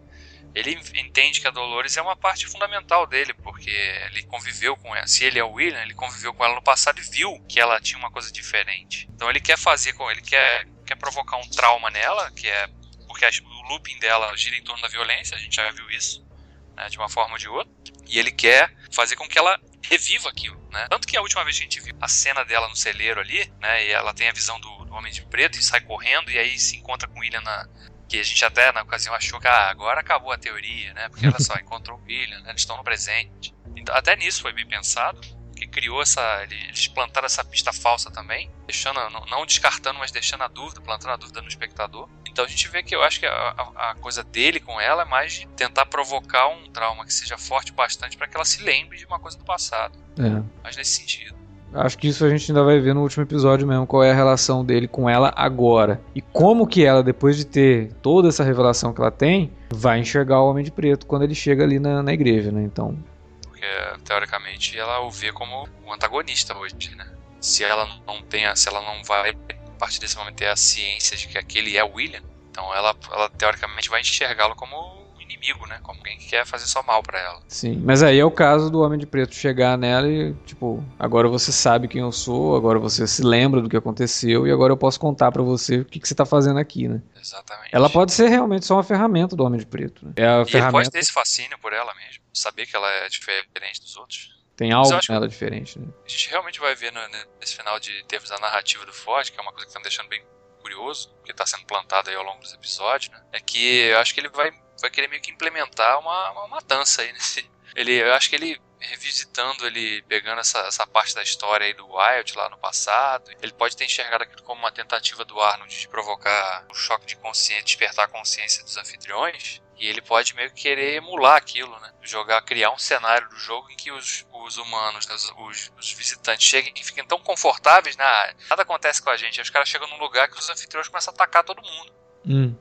ele 0.53 0.73
entende 0.97 1.41
que 1.41 1.47
a 1.47 1.51
Dolores 1.51 1.97
é 1.97 2.03
uma 2.03 2.17
parte 2.17 2.47
fundamental 2.47 3.07
dele, 3.07 3.35
porque 3.35 3.71
ele 3.71 4.23
conviveu 4.23 4.75
com 4.75 4.97
ela. 4.97 5.07
Se 5.07 5.23
ele 5.23 5.39
é 5.39 5.45
o 5.45 5.53
William, 5.53 5.83
ele 5.83 5.93
conviveu 5.93 6.33
com 6.33 6.43
ela 6.43 6.55
no 6.55 6.63
passado 6.63 6.99
e 6.99 7.03
viu 7.03 7.39
que 7.47 7.61
ela 7.61 7.79
tinha 7.79 7.99
uma 7.99 8.11
coisa 8.11 8.33
diferente. 8.33 9.07
Então 9.15 9.29
ele 9.29 9.39
quer 9.39 9.59
fazer 9.59 9.93
com 9.93 10.11
ele 10.11 10.23
quer 10.23 10.67
quer 10.87 10.97
provocar 10.97 11.37
um 11.37 11.49
trauma 11.51 11.91
nela, 11.91 12.31
que 12.33 12.49
é 12.49 12.69
porque 13.07 13.27
o 13.27 13.69
looping 13.69 13.99
dela 13.99 14.35
gira 14.35 14.57
em 14.57 14.65
torno 14.65 14.81
da 14.81 14.89
violência, 14.89 15.37
a 15.37 15.39
gente 15.39 15.55
já 15.55 15.71
viu 15.71 15.91
isso, 15.91 16.27
né, 16.75 16.89
de 16.89 16.97
uma 16.97 17.09
forma 17.09 17.35
ou 17.35 17.39
de 17.39 17.49
outra. 17.49 17.71
E 18.09 18.19
ele 18.19 18.33
quer 18.33 18.75
fazer 18.91 19.15
com 19.15 19.29
que 19.29 19.39
ela 19.39 19.61
reviva 19.91 20.29
aquilo, 20.29 20.61
né? 20.71 20.87
Tanto 20.89 21.07
que 21.07 21.17
a 21.17 21.23
última 21.23 21.45
vez 21.45 21.57
que 21.57 21.63
a 21.63 21.65
gente 21.65 21.81
viu 21.81 21.97
a 22.01 22.09
cena 22.09 22.45
dela 22.45 22.69
no 22.69 22.77
celeiro 22.77 23.21
ali, 23.21 23.51
né, 23.61 23.87
e 23.87 23.91
ela 23.91 24.13
tem 24.13 24.29
a 24.29 24.33
visão 24.33 24.59
do, 24.61 24.85
do 24.85 24.95
Homem 24.95 25.13
de 25.13 25.23
Preto 25.23 25.59
e 25.59 25.63
sai 25.63 25.81
correndo 25.81 26.31
e 26.31 26.39
aí 26.39 26.59
se 26.59 26.77
encontra 26.77 27.09
com 27.09 27.19
o 27.19 27.21
William 27.21 27.41
na, 27.41 27.69
que 28.09 28.19
a 28.19 28.23
gente 28.23 28.45
até 28.45 28.73
na 28.73 28.83
ocasião 28.83 29.15
achou 29.15 29.41
que 29.41 29.49
ah, 29.49 29.69
agora 29.69 30.01
acabou 30.01 30.33
a 30.33 30.39
teoria, 30.39 30.95
né? 30.95 31.09
Porque 31.09 31.27
olha 31.27 31.41
só, 31.41 31.55
encontrou 31.61 31.99
o 31.99 32.03
William, 32.05 32.41
né? 32.41 32.51
eles 32.51 32.63
estão 32.63 32.77
no 32.77 32.85
presente. 32.85 33.55
Então, 33.75 33.95
até 33.95 34.17
nisso 34.17 34.43
foi 34.43 34.53
bem 34.53 34.67
pensado, 34.67 35.21
que 35.57 35.67
criou 35.67 36.03
essa. 36.03 36.43
Eles 36.45 36.87
plantaram 36.89 37.27
essa 37.27 37.45
pista 37.45 37.73
falsa 37.73 38.11
também, 38.11 38.51
deixando, 38.67 38.99
não, 39.11 39.25
não, 39.27 39.47
descartando, 39.47 39.99
mas 39.99 40.11
deixando 40.11 40.43
a 40.43 40.49
dúvida, 40.49 40.81
plantando 40.81 41.13
a 41.13 41.17
dúvida 41.17 41.41
no 41.41 41.49
espectador. 41.49 42.09
Então 42.37 42.45
a 42.45 42.49
gente 42.49 42.69
vê 42.69 42.83
que 42.83 42.95
eu 42.95 43.03
acho 43.03 43.19
que 43.19 43.25
a, 43.25 43.55
a, 43.75 43.95
coisa 43.95 44.23
dele 44.23 44.61
com 44.61 44.79
ela 44.79 45.05
é 45.05 45.05
mais 45.07 45.33
de 45.33 45.47
tentar 45.57 45.87
provocar 45.87 46.49
um 46.49 46.71
trauma 46.71 47.03
que 47.03 47.15
seja 47.15 47.39
forte 47.39 47.73
bastante 47.73 48.15
para 48.15 48.29
que 48.29 48.37
ela 48.37 48.45
se 48.45 48.63
lembre 48.63 48.99
de 48.99 49.07
uma 49.07 49.19
coisa 49.19 49.39
do 49.39 49.45
passado. 49.45 49.99
É. 50.19 50.43
Mas 50.63 50.77
nesse 50.77 51.01
sentido. 51.01 51.35
Acho 51.73 51.97
que 51.97 52.09
isso 52.09 52.27
a 52.27 52.29
gente 52.29 52.51
ainda 52.51 52.63
vai 52.63 52.79
ver 52.79 52.95
no 52.95 53.01
último 53.01 53.23
episódio 53.23 53.67
mesmo, 53.67 53.87
qual 53.87 54.05
é 54.05 54.11
a 54.11 54.15
relação 54.15 54.63
dele 54.63 54.87
com 54.87 55.09
ela 55.09 55.33
agora. 55.35 55.99
E 56.15 56.21
como 56.21 56.67
que 56.67 56.85
ela, 56.85 57.03
depois 57.03 57.39
de 57.39 57.47
ter 57.47 57.91
toda 58.03 58.29
essa 58.29 58.45
revelação 58.45 58.93
que 58.93 59.01
ela 59.01 59.11
tem, 59.11 59.51
vai 59.71 59.99
enxergar 59.99 60.43
o 60.43 60.51
Homem 60.51 60.63
de 60.63 60.71
Preto 60.71 61.07
quando 61.07 61.23
ele 61.23 61.35
chega 61.35 61.65
ali 61.65 61.79
na, 61.79 62.03
na 62.03 62.13
igreja, 62.13 62.53
né? 62.53 62.63
Então. 62.63 63.03
Porque, 63.45 63.67
teoricamente, 64.05 64.79
ela 64.79 65.01
o 65.01 65.11
vê 65.11 65.33
como 65.33 65.67
o 65.87 65.91
antagonista 65.91 66.55
hoje, 66.55 66.95
né? 66.95 67.07
Se 67.41 67.65
ela 67.65 67.89
não 68.07 68.21
tem, 68.21 68.45
se 68.55 68.69
ela 68.69 68.83
não 68.83 69.03
vai, 69.05 69.35
a 69.77 69.79
partir 69.79 70.01
desse 70.01 70.17
momento, 70.17 70.37
ter 70.37 70.49
a 70.49 70.57
ciência 70.57 71.17
de 71.17 71.29
que 71.29 71.39
aquele 71.39 71.77
é 71.77 71.85
o 71.85 71.93
William, 71.95 72.23
então 72.51 72.75
ela, 72.75 72.97
ela 73.13 73.29
teoricamente 73.29 73.91
vai 73.91 74.01
enxergá-lo 74.01 74.57
como 74.57 74.97
inimigo, 75.21 75.67
né? 75.67 75.79
Como 75.83 75.99
alguém 75.99 76.17
que 76.17 76.29
quer 76.29 76.47
fazer 76.47 76.67
só 76.67 76.83
mal 76.83 77.03
para 77.03 77.19
ela. 77.19 77.43
Sim, 77.49 77.83
mas 77.85 78.03
aí 78.03 78.19
é 78.19 78.25
o 78.25 78.31
caso 78.31 78.71
do 78.71 78.81
Homem 78.81 78.99
de 78.99 79.07
Preto 79.07 79.35
chegar 79.35 79.77
nela 79.77 80.09
e, 80.09 80.33
tipo, 80.47 80.83
agora 80.99 81.29
você 81.29 81.53
sabe 81.53 81.89
quem 81.89 82.01
eu 82.01 82.11
sou, 82.11 82.57
agora 82.57 82.79
você 82.79 83.07
se 83.07 83.23
lembra 83.23 83.61
do 83.61 83.69
que 83.69 83.77
aconteceu 83.77 84.47
e 84.47 84.51
agora 84.53 84.73
eu 84.73 84.77
posso 84.77 84.99
contar 84.99 85.31
para 85.31 85.43
você 85.43 85.81
o 85.81 85.85
que, 85.85 86.01
que 86.01 86.09
você 86.09 86.15
tá 86.15 86.25
fazendo 86.25 86.59
aqui, 86.59 86.89
né? 86.89 87.03
Exatamente. 87.21 87.71
Ela 87.71 87.91
pode 87.91 88.13
ser 88.13 88.29
realmente 88.29 88.65
só 88.65 88.75
uma 88.77 88.85
ferramenta 88.85 89.37
do 89.37 89.45
Homem 89.45 89.61
de 89.61 89.67
Preto. 89.67 90.07
Né? 90.07 90.13
É 90.17 90.27
a 90.27 90.43
e 90.43 90.47
ferramenta... 90.47 90.73
pode 90.73 90.91
ter 90.91 91.01
esse 91.01 91.13
fascínio 91.13 91.59
por 91.59 91.73
ela 91.73 91.93
mesmo, 91.95 92.23
saber 92.33 92.67
que 92.67 92.75
ela 92.75 92.91
é 92.91 93.09
diferente 93.09 93.81
dos 93.81 93.97
outros. 93.97 94.36
Tem 94.57 94.73
algo 94.73 94.91
nela 95.09 95.29
diferente, 95.29 95.79
né? 95.79 95.87
A 96.05 96.09
gente 96.09 96.31
realmente 96.31 96.59
vai 96.59 96.75
ver 96.75 96.91
no, 96.93 97.01
nesse 97.39 97.55
final 97.55 97.79
de 97.79 98.05
termos 98.05 98.31
a 98.33 98.39
narrativa 98.39 98.87
do 98.87 98.93
Ford, 98.93 99.31
que 99.31 99.39
é 99.39 99.43
uma 99.43 99.53
coisa 99.53 99.67
que 99.67 99.73
tá 99.73 99.79
me 99.79 99.85
deixando 99.85 100.09
bem 100.09 100.25
curioso, 100.61 101.15
que 101.25 101.31
está 101.31 101.45
sendo 101.45 101.67
plantado 101.67 102.11
aí 102.11 102.17
ao 102.17 102.25
longo 102.25 102.41
dos 102.41 102.55
episódios, 102.55 103.11
né? 103.13 103.23
É 103.33 103.41
que 103.41 103.85
eu 103.89 103.99
acho 103.99 104.15
que 104.15 104.21
ele 104.21 104.31
vai 104.31 104.51
vai 104.81 104.91
querer 104.91 105.09
meio 105.09 105.23
que 105.23 105.31
implementar 105.31 105.99
uma, 105.99 106.31
uma 106.33 106.49
matança 106.49 107.03
aí 107.03 107.13
nesse. 107.15 107.49
Ele, 107.75 107.93
eu 107.93 108.15
acho 108.15 108.31
que 108.31 108.37
ele 108.37 108.61
revisitando, 108.79 109.67
ele 109.67 110.03
pegando 110.03 110.41
essa, 110.41 110.61
essa 110.61 110.87
parte 110.87 111.15
da 111.15 111.23
história 111.23 111.67
aí 111.67 111.75
do 111.75 111.87
Wild 111.87 112.37
lá 112.37 112.49
no 112.49 112.59
passado, 112.59 113.31
ele 113.43 113.53
pode 113.53 113.77
ter 113.77 113.85
enxergado 113.85 114.25
aquilo 114.25 114.43
como 114.43 114.61
uma 114.61 114.71
tentativa 114.71 115.25
do 115.25 115.41
Arnold 115.41 115.79
de 115.79 115.89
provocar 115.89 116.67
um 116.71 116.75
choque 116.75 117.07
de 117.07 117.17
consciência, 117.17 117.65
despertar 117.65 118.05
a 118.05 118.09
consciência 118.09 118.63
dos 118.63 118.77
anfitriões. 118.77 119.63
E 119.79 119.87
ele 119.87 120.01
pode 120.01 120.35
meio 120.35 120.51
que 120.51 120.63
querer 120.63 120.95
emular 120.95 121.37
aquilo, 121.37 121.79
né? 121.81 121.93
Jogar, 122.01 122.41
criar 122.43 122.71
um 122.71 122.79
cenário 122.79 123.29
do 123.29 123.37
jogo 123.37 123.71
em 123.71 123.77
que 123.77 123.93
os, 123.93 124.27
os 124.33 124.57
humanos, 124.57 125.07
os, 125.39 125.73
os, 125.79 125.93
visitantes 125.93 126.47
cheguem 126.47 126.73
e 126.75 126.83
fiquem 126.83 127.05
tão 127.05 127.19
confortáveis, 127.19 127.97
né? 127.97 128.35
Nada 128.49 128.63
acontece 128.63 129.03
com 129.03 129.11
a 129.11 129.17
gente. 129.17 129.41
Os 129.41 129.51
caras 129.51 129.69
chegam 129.69 129.89
num 129.89 129.99
lugar 129.99 130.29
que 130.29 130.39
os 130.39 130.49
anfitriões 130.49 130.89
começam 130.89 131.13
a 131.13 131.15
atacar 131.15 131.45
todo 131.45 131.63
mundo. 131.63 131.93
Hum. 132.27 132.57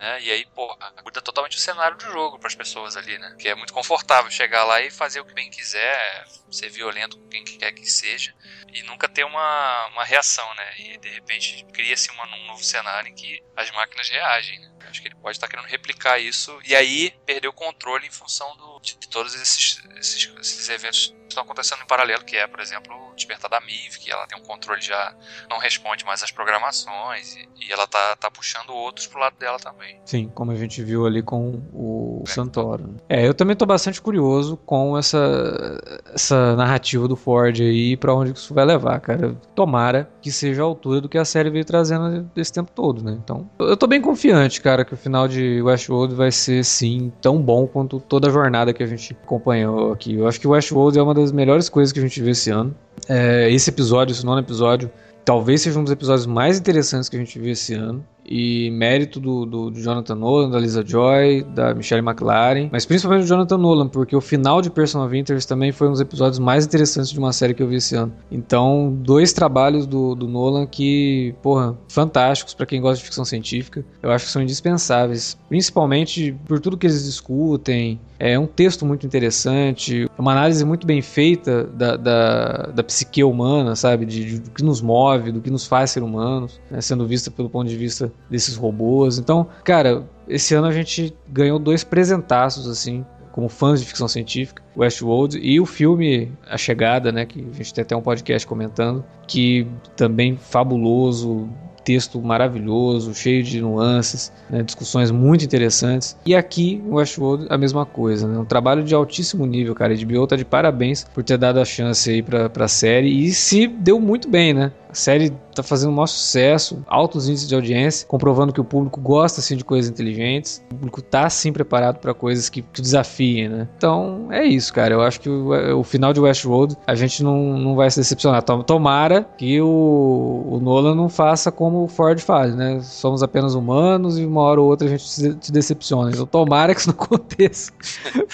Né? 0.00 0.22
E 0.22 0.30
aí, 0.30 0.46
pô, 0.46 0.74
muda 1.04 1.20
totalmente 1.20 1.58
o 1.58 1.60
cenário 1.60 1.94
do 1.98 2.04
jogo 2.04 2.38
para 2.38 2.48
as 2.48 2.54
pessoas 2.54 2.96
ali, 2.96 3.18
né? 3.18 3.36
Que 3.38 3.48
é 3.48 3.54
muito 3.54 3.74
confortável 3.74 4.30
chegar 4.30 4.64
lá 4.64 4.80
e 4.80 4.90
fazer 4.90 5.20
o 5.20 5.26
que 5.26 5.34
bem 5.34 5.50
quiser, 5.50 6.26
ser 6.50 6.70
violento 6.70 7.18
com 7.18 7.28
quem 7.28 7.44
quer 7.44 7.70
que 7.72 7.84
seja, 7.84 8.34
e 8.72 8.82
nunca 8.84 9.06
ter 9.06 9.24
uma, 9.24 9.86
uma 9.88 10.04
reação, 10.04 10.54
né? 10.54 10.74
E 10.78 10.96
de 10.96 11.08
repente 11.10 11.66
cria-se 11.70 12.10
um 12.10 12.46
novo 12.46 12.64
cenário 12.64 13.10
em 13.10 13.14
que 13.14 13.42
as 13.54 13.70
máquinas 13.72 14.08
reagem, 14.08 14.58
né? 14.58 14.70
Acho 14.88 15.02
que 15.02 15.08
ele 15.08 15.16
pode 15.16 15.36
estar 15.36 15.46
querendo 15.46 15.66
replicar 15.66 16.18
isso 16.18 16.58
e 16.64 16.74
aí 16.74 17.10
perder 17.26 17.48
o 17.48 17.52
controle 17.52 18.06
em 18.06 18.10
função 18.10 18.56
do, 18.56 18.79
de, 18.82 18.96
de 18.96 19.08
todos 19.08 19.34
esses, 19.34 19.82
esses, 19.98 20.32
esses 20.40 20.68
eventos 20.68 21.14
estão 21.28 21.44
acontecendo 21.44 21.82
em 21.82 21.86
paralelo, 21.86 22.24
que 22.24 22.36
é, 22.36 22.46
por 22.46 22.60
exemplo, 22.60 22.92
o 23.10 23.14
despertar 23.14 23.48
da 23.48 23.60
Miv, 23.60 23.96
que 23.98 24.10
ela 24.10 24.26
tem 24.26 24.38
um 24.38 24.42
controle 24.42 24.80
já, 24.80 25.14
não 25.48 25.58
responde 25.58 26.04
mais 26.04 26.22
às 26.22 26.30
programações, 26.30 27.36
e, 27.36 27.48
e 27.60 27.72
ela 27.72 27.86
tá, 27.86 28.16
tá 28.16 28.30
puxando 28.30 28.70
outros 28.70 29.06
pro 29.06 29.20
lado 29.20 29.36
dela 29.38 29.58
também. 29.58 30.00
Sim, 30.04 30.28
como 30.28 30.50
a 30.50 30.56
gente 30.56 30.82
viu 30.82 31.06
ali 31.06 31.22
com 31.22 31.62
o 31.72 31.99
é. 32.26 32.30
Santoro. 32.30 32.94
É, 33.08 33.26
eu 33.26 33.34
também 33.34 33.56
tô 33.56 33.66
bastante 33.66 34.00
curioso 34.00 34.56
com 34.64 34.96
essa, 34.96 35.80
essa 36.14 36.56
narrativa 36.56 37.06
do 37.06 37.16
Ford 37.16 37.60
aí, 37.60 37.96
para 37.96 38.14
onde 38.14 38.32
isso 38.32 38.54
vai 38.54 38.64
levar, 38.64 39.00
cara. 39.00 39.36
Tomara 39.54 40.10
que 40.20 40.30
seja 40.30 40.62
a 40.62 40.64
altura 40.64 41.00
do 41.00 41.08
que 41.08 41.18
a 41.18 41.24
série 41.24 41.50
veio 41.50 41.64
trazendo 41.64 42.28
esse 42.36 42.52
tempo 42.52 42.70
todo, 42.74 43.02
né? 43.02 43.18
Então, 43.22 43.48
eu 43.58 43.76
tô 43.76 43.86
bem 43.86 44.00
confiante, 44.00 44.60
cara, 44.60 44.84
que 44.84 44.94
o 44.94 44.96
final 44.96 45.28
de 45.28 45.60
Westworld 45.62 46.14
vai 46.14 46.30
ser, 46.30 46.64
sim, 46.64 47.12
tão 47.20 47.40
bom 47.40 47.66
quanto 47.66 48.00
toda 48.00 48.28
a 48.28 48.30
jornada 48.30 48.72
que 48.72 48.82
a 48.82 48.86
gente 48.86 49.16
acompanhou 49.22 49.92
aqui. 49.92 50.14
Eu 50.14 50.26
acho 50.26 50.40
que 50.40 50.46
Westworld 50.46 50.98
é 50.98 51.02
uma 51.02 51.14
das 51.14 51.32
melhores 51.32 51.68
coisas 51.68 51.92
que 51.92 51.98
a 51.98 52.02
gente 52.02 52.20
viu 52.20 52.32
esse 52.32 52.50
ano. 52.50 52.74
É, 53.08 53.50
esse 53.50 53.70
episódio, 53.70 54.12
esse 54.12 54.24
nono 54.24 54.40
episódio, 54.40 54.90
talvez 55.24 55.62
seja 55.62 55.78
um 55.78 55.84
dos 55.84 55.92
episódios 55.92 56.26
mais 56.26 56.58
interessantes 56.58 57.08
que 57.08 57.16
a 57.16 57.18
gente 57.18 57.38
viu 57.38 57.52
esse 57.52 57.74
ano 57.74 58.04
e 58.30 58.70
mérito 58.70 59.18
do, 59.18 59.44
do, 59.44 59.70
do, 59.70 59.80
Jonathan 59.80 60.14
Nolan, 60.14 60.50
da 60.50 60.58
Lisa 60.58 60.86
Joy, 60.86 61.42
da 61.42 61.74
Michelle 61.74 62.06
McLaren, 62.06 62.68
mas 62.70 62.86
principalmente 62.86 63.24
do 63.24 63.28
Jonathan 63.28 63.58
Nolan, 63.58 63.88
porque 63.88 64.14
o 64.14 64.20
final 64.20 64.62
de 64.62 64.70
Person 64.70 65.04
of 65.04 65.16
Interest 65.16 65.48
também 65.48 65.72
foi 65.72 65.88
um 65.88 65.90
dos 65.90 66.00
episódios 66.00 66.38
mais 66.38 66.64
interessantes 66.64 67.10
de 67.10 67.18
uma 67.18 67.32
série 67.32 67.52
que 67.52 67.62
eu 67.62 67.66
vi 67.66 67.76
esse 67.76 67.96
ano. 67.96 68.12
Então, 68.30 68.96
dois 69.00 69.32
trabalhos 69.32 69.84
do, 69.84 70.14
do 70.14 70.28
Nolan 70.28 70.64
que, 70.66 71.34
porra, 71.42 71.76
fantásticos 71.88 72.54
para 72.54 72.66
quem 72.66 72.80
gosta 72.80 72.98
de 72.98 73.04
ficção 73.04 73.24
científica. 73.24 73.84
Eu 74.00 74.12
acho 74.12 74.26
que 74.26 74.30
são 74.30 74.42
indispensáveis, 74.42 75.36
principalmente 75.48 76.36
por 76.46 76.60
tudo 76.60 76.76
que 76.76 76.86
eles 76.86 77.04
discutem. 77.04 77.98
É 78.18 78.38
um 78.38 78.46
texto 78.46 78.84
muito 78.84 79.06
interessante, 79.06 80.06
uma 80.18 80.32
análise 80.32 80.64
muito 80.64 80.86
bem 80.86 81.00
feita 81.00 81.64
da, 81.64 81.96
da, 81.96 82.52
da 82.74 82.84
psique 82.84 83.24
humana, 83.24 83.74
sabe? 83.74 84.04
De, 84.04 84.24
de, 84.24 84.38
do 84.40 84.50
que 84.50 84.62
nos 84.62 84.82
move, 84.82 85.32
do 85.32 85.40
que 85.40 85.50
nos 85.50 85.66
faz 85.66 85.90
ser 85.90 86.02
humanos, 86.02 86.60
né? 86.70 86.80
sendo 86.82 87.06
vista 87.06 87.30
pelo 87.30 87.48
ponto 87.48 87.68
de 87.68 87.76
vista 87.76 88.12
desses 88.28 88.56
robôs. 88.56 89.18
Então, 89.18 89.46
cara, 89.64 90.04
esse 90.28 90.54
ano 90.54 90.66
a 90.66 90.72
gente 90.72 91.14
ganhou 91.28 91.58
dois 91.58 91.82
presentaços, 91.84 92.68
assim, 92.68 93.04
como 93.32 93.48
fãs 93.48 93.80
de 93.80 93.86
ficção 93.86 94.08
científica, 94.08 94.62
Westworld 94.76 95.38
e 95.38 95.60
o 95.60 95.66
filme 95.66 96.32
A 96.48 96.56
Chegada, 96.56 97.12
né, 97.12 97.24
que 97.24 97.40
a 97.40 97.56
gente 97.56 97.74
tem 97.74 97.82
até 97.82 97.96
um 97.96 98.02
podcast 98.02 98.46
comentando, 98.46 99.04
que 99.26 99.66
também 99.96 100.36
fabuloso, 100.36 101.48
texto 101.84 102.20
maravilhoso, 102.20 103.14
cheio 103.14 103.42
de 103.42 103.60
nuances, 103.60 104.32
né, 104.48 104.62
discussões 104.62 105.10
muito 105.10 105.44
interessantes. 105.44 106.16
E 106.24 106.34
aqui, 106.34 106.82
Westworld, 106.86 107.46
a 107.48 107.58
mesma 107.58 107.86
coisa, 107.86 108.28
né, 108.28 108.38
um 108.38 108.44
trabalho 108.44 108.82
de 108.82 108.94
altíssimo 108.94 109.46
nível, 109.46 109.74
cara. 109.74 109.92
A 109.92 109.96
HBO 109.96 110.26
tá 110.26 110.36
de 110.36 110.44
parabéns 110.44 111.04
por 111.14 111.24
ter 111.24 111.38
dado 111.38 111.58
a 111.58 111.64
chance 111.64 112.10
aí 112.10 112.22
pra, 112.22 112.48
pra 112.48 112.68
série 112.68 113.08
e 113.08 113.32
se 113.32 113.66
deu 113.66 114.00
muito 114.00 114.28
bem, 114.28 114.52
né? 114.52 114.72
A 114.90 114.94
série 114.94 115.30
tá 115.54 115.62
fazendo 115.62 115.90
um 115.90 115.94
maior 115.94 116.06
sucesso, 116.06 116.82
altos 116.86 117.28
índices 117.28 117.48
de 117.48 117.54
audiência, 117.54 118.06
comprovando 118.06 118.52
que 118.52 118.60
o 118.60 118.64
público 118.64 119.00
gosta 119.00 119.40
assim 119.40 119.56
de 119.56 119.64
coisas 119.64 119.90
inteligentes. 119.90 120.62
O 120.70 120.74
público 120.74 121.02
tá 121.02 121.28
sim 121.30 121.52
preparado 121.52 121.98
para 121.98 122.12
coisas 122.12 122.48
que, 122.48 122.62
que 122.62 122.82
desafiem, 122.82 123.48
né? 123.48 123.68
Então 123.76 124.28
é 124.30 124.44
isso, 124.44 124.72
cara. 124.72 124.94
Eu 124.94 125.02
acho 125.02 125.20
que 125.20 125.28
o, 125.28 125.78
o 125.78 125.84
final 125.84 126.12
de 126.12 126.20
Westworld 126.20 126.76
a 126.86 126.94
gente 126.94 127.22
não, 127.22 127.58
não 127.58 127.74
vai 127.76 127.90
se 127.90 128.00
decepcionar. 128.00 128.42
Tomara 128.42 129.28
que 129.38 129.60
o, 129.60 130.46
o 130.50 130.60
Nolan 130.60 130.94
não 130.94 131.08
faça 131.08 131.52
como 131.52 131.84
o 131.84 131.88
Ford 131.88 132.18
faz, 132.20 132.54
né? 132.54 132.80
Somos 132.82 133.22
apenas 133.22 133.54
humanos 133.54 134.18
e 134.18 134.24
uma 134.24 134.42
hora 134.42 134.60
ou 134.60 134.68
outra 134.68 134.88
a 134.88 134.90
gente 134.90 135.08
se, 135.08 135.52
decepciona. 135.52 136.10
Então 136.10 136.26
tomara 136.26 136.74
que 136.74 136.80
isso 136.80 136.88
não 136.88 136.96
aconteça. 137.04 137.72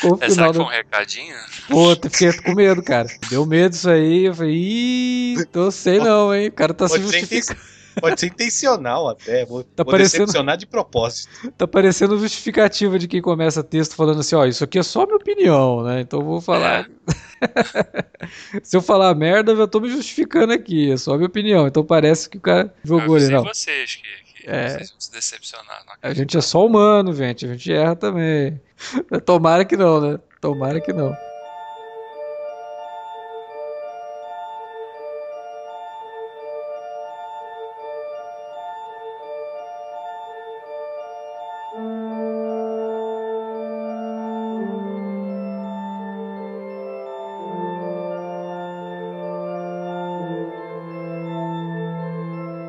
Com 0.01 0.13
o 0.13 0.19
é, 0.21 0.31
final 0.31 0.53
do... 0.53 0.63
um 0.63 0.67
recadinho? 0.67 1.35
Puta, 1.69 2.09
fiquei 2.09 2.33
com 2.33 2.55
medo, 2.55 2.83
cara. 2.83 3.09
Deu 3.29 3.45
medo 3.45 3.75
isso 3.75 3.91
aí. 3.91 4.27
Eu 4.27 4.35
falei, 4.35 4.55
ih, 4.55 5.45
tô 5.53 5.71
sei 5.71 5.99
não, 5.99 6.35
hein? 6.35 6.46
O 6.49 6.53
cara 6.53 6.75
tá 6.75 6.89
se 6.89 7.01
justificando. 7.01 7.61
Pode 8.01 8.21
ser 8.21 8.27
intencional 8.27 9.09
até. 9.09 9.45
Vou, 9.47 9.65
tá 9.65 9.83
vou 9.83 9.93
parecendo, 9.93 10.25
decepcionar 10.27 10.57
de 10.57 10.67
propósito. 10.67 11.51
Tá 11.53 11.67
parecendo 11.67 12.19
justificativa 12.19 12.99
de 12.99 13.09
quem 13.09 13.23
começa 13.23 13.65
texto 13.65 13.95
falando 13.95 14.21
assim, 14.21 14.37
ó, 14.37 14.45
isso 14.45 14.63
aqui 14.63 14.79
é 14.79 14.83
só 14.83 15.07
minha 15.07 15.17
opinião, 15.17 15.83
né? 15.83 16.01
Então 16.01 16.21
eu 16.21 16.27
vou 16.27 16.41
falar. 16.41 16.89
É. 17.41 18.27
Se 18.63 18.77
eu 18.77 18.83
falar 18.83 19.15
merda, 19.15 19.53
eu 19.53 19.57
já 19.57 19.67
tô 19.67 19.81
me 19.81 19.89
justificando 19.89 20.53
aqui. 20.53 20.93
É 20.93 20.97
só 20.97 21.15
minha 21.17 21.27
opinião. 21.27 21.67
Então 21.67 21.83
parece 21.83 22.29
que 22.29 22.37
o 22.37 22.41
cara 22.41 22.73
jogou 22.85 23.17
ali, 23.17 23.29
não. 23.29 23.45
vocês 23.45 23.97
que, 23.97 24.43
que 24.43 24.51
é. 24.51 24.69
vocês 24.69 24.91
vão 24.91 25.01
se 25.01 25.13
decepcionar. 25.13 25.85
A 26.03 26.13
gente 26.13 26.37
é 26.37 26.41
só 26.43 26.67
humano, 26.67 27.15
gente. 27.15 27.47
A 27.47 27.49
gente 27.49 27.73
erra 27.73 27.97
também. 27.97 28.61
Tomara 29.25 29.65
que 29.65 29.77
não, 29.77 30.01
né? 30.01 30.21
Tomara 30.41 30.81
que 30.83 30.93
não. 30.93 31.17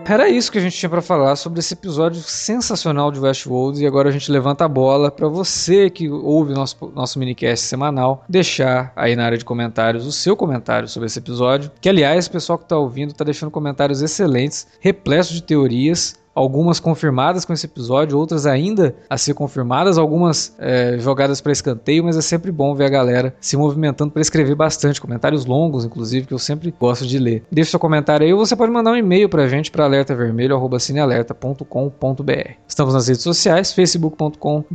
Era 0.09 0.29
isso 0.29 0.49
que 0.49 0.57
a 0.57 0.61
gente 0.61 0.77
tinha 0.77 0.89
para 0.89 1.01
falar 1.01 1.35
sobre 1.35 1.59
esse 1.59 1.73
episódio 1.73 2.21
sensacional 2.21 3.11
de 3.11 3.19
Westworld 3.19 3.83
e 3.83 3.85
agora 3.85 4.07
a 4.07 4.11
gente 4.11 4.31
levanta 4.31 4.63
a 4.63 4.67
bola 4.67 5.11
para 5.11 5.27
você 5.27 5.89
que 5.89 6.09
ouve 6.09 6.53
nosso 6.53 6.77
nosso 6.95 7.19
minicast 7.19 7.65
semanal 7.65 8.23
deixar 8.29 8.93
aí 8.95 9.17
na 9.17 9.25
área 9.25 9.37
de 9.37 9.43
comentários 9.43 10.05
o 10.05 10.11
seu 10.13 10.33
comentário 10.37 10.87
sobre 10.87 11.07
esse 11.07 11.19
episódio. 11.19 11.69
Que 11.81 11.89
aliás, 11.89 12.25
o 12.25 12.31
pessoal 12.31 12.57
que 12.57 12.63
está 12.63 12.77
ouvindo 12.77 13.11
está 13.11 13.25
deixando 13.25 13.51
comentários 13.51 14.01
excelentes, 14.01 14.65
repletos 14.79 15.31
de 15.31 15.43
teorias 15.43 16.15
algumas 16.38 16.79
confirmadas 16.79 17.43
com 17.43 17.51
esse 17.51 17.65
episódio, 17.65 18.15
outras 18.15 18.45
ainda 18.45 18.93
a 19.09 19.17
ser 19.17 19.33
confirmadas, 19.33 19.97
algumas 19.97 20.55
é, 20.59 20.99
jogadas 20.99 21.41
para 21.41 21.51
escanteio, 21.51 22.03
mas 22.03 22.15
é 22.15 22.21
sempre 22.21 22.51
bom 22.51 22.75
ver 22.75 22.85
a 22.85 22.89
galera 22.89 23.33
se 23.41 23.57
movimentando 23.57 24.11
para 24.11 24.21
escrever 24.21 24.53
bastante, 24.53 25.01
comentários 25.01 25.47
longos, 25.47 25.83
inclusive, 25.83 26.27
que 26.27 26.35
eu 26.35 26.38
sempre 26.38 26.71
gosto 26.79 27.07
de 27.07 27.17
ler. 27.17 27.43
Deixe 27.51 27.71
seu 27.71 27.79
comentário 27.79 28.23
aí 28.23 28.31
ou 28.31 28.45
você 28.45 28.55
pode 28.55 28.71
mandar 28.71 28.91
um 28.91 28.95
e-mail 28.95 29.27
para 29.27 29.41
a 29.43 29.47
gente 29.47 29.71
para 29.71 29.85
alertavermelho.cinealerta.com.br. 29.85 32.51
Estamos 32.67 32.93
nas 32.93 33.07
redes 33.07 33.23
sociais, 33.23 33.73
facebook.com.br 33.73 34.67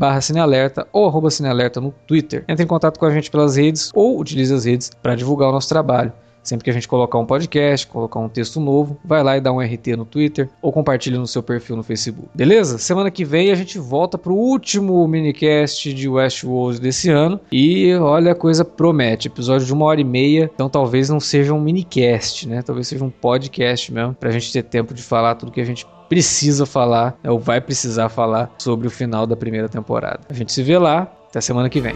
ou 0.92 1.06
arroba 1.06 1.30
cinealerta 1.30 1.80
no 1.80 1.94
Twitter. 2.08 2.44
Entre 2.48 2.64
em 2.64 2.68
contato 2.68 2.98
com 2.98 3.06
a 3.06 3.10
gente 3.10 3.30
pelas 3.30 3.54
redes 3.56 3.92
ou 3.94 4.18
utilize 4.18 4.52
as 4.52 4.64
redes 4.64 4.90
para 5.00 5.14
divulgar 5.14 5.50
o 5.50 5.52
nosso 5.52 5.68
trabalho. 5.68 6.12
Sempre 6.42 6.64
que 6.64 6.70
a 6.70 6.72
gente 6.72 6.88
colocar 6.88 7.18
um 7.18 7.26
podcast, 7.26 7.86
colocar 7.86 8.18
um 8.18 8.28
texto 8.28 8.60
novo, 8.60 8.98
vai 9.04 9.22
lá 9.22 9.36
e 9.36 9.40
dá 9.40 9.52
um 9.52 9.60
RT 9.60 9.96
no 9.96 10.04
Twitter 10.04 10.48
ou 10.60 10.72
compartilha 10.72 11.18
no 11.18 11.26
seu 11.26 11.42
perfil 11.42 11.76
no 11.76 11.82
Facebook. 11.82 12.28
Beleza? 12.34 12.78
Semana 12.78 13.10
que 13.10 13.24
vem 13.24 13.50
a 13.50 13.54
gente 13.54 13.78
volta 13.78 14.18
pro 14.18 14.34
último 14.34 15.06
minicast 15.06 15.92
de 15.92 16.08
Westworld 16.08 16.80
desse 16.80 17.10
ano 17.10 17.40
e 17.50 17.94
olha 17.94 18.32
a 18.32 18.34
coisa 18.34 18.64
promete. 18.64 19.28
Episódio 19.28 19.66
de 19.66 19.72
uma 19.72 19.84
hora 19.86 20.00
e 20.00 20.04
meia, 20.04 20.50
então 20.52 20.68
talvez 20.68 21.08
não 21.08 21.20
seja 21.20 21.54
um 21.54 21.60
minicast, 21.60 22.48
né? 22.48 22.62
Talvez 22.62 22.88
seja 22.88 23.04
um 23.04 23.10
podcast 23.10 23.92
mesmo, 23.92 24.14
pra 24.14 24.30
gente 24.30 24.52
ter 24.52 24.62
tempo 24.62 24.92
de 24.94 25.02
falar 25.02 25.36
tudo 25.36 25.52
que 25.52 25.60
a 25.60 25.64
gente 25.64 25.86
precisa 26.08 26.66
falar, 26.66 27.18
ou 27.24 27.38
vai 27.38 27.58
precisar 27.60 28.10
falar 28.10 28.52
sobre 28.58 28.86
o 28.86 28.90
final 28.90 29.26
da 29.26 29.34
primeira 29.34 29.68
temporada. 29.68 30.20
A 30.28 30.34
gente 30.34 30.52
se 30.52 30.62
vê 30.62 30.76
lá, 30.76 31.10
até 31.30 31.40
semana 31.40 31.70
que 31.70 31.80
vem. 31.80 31.94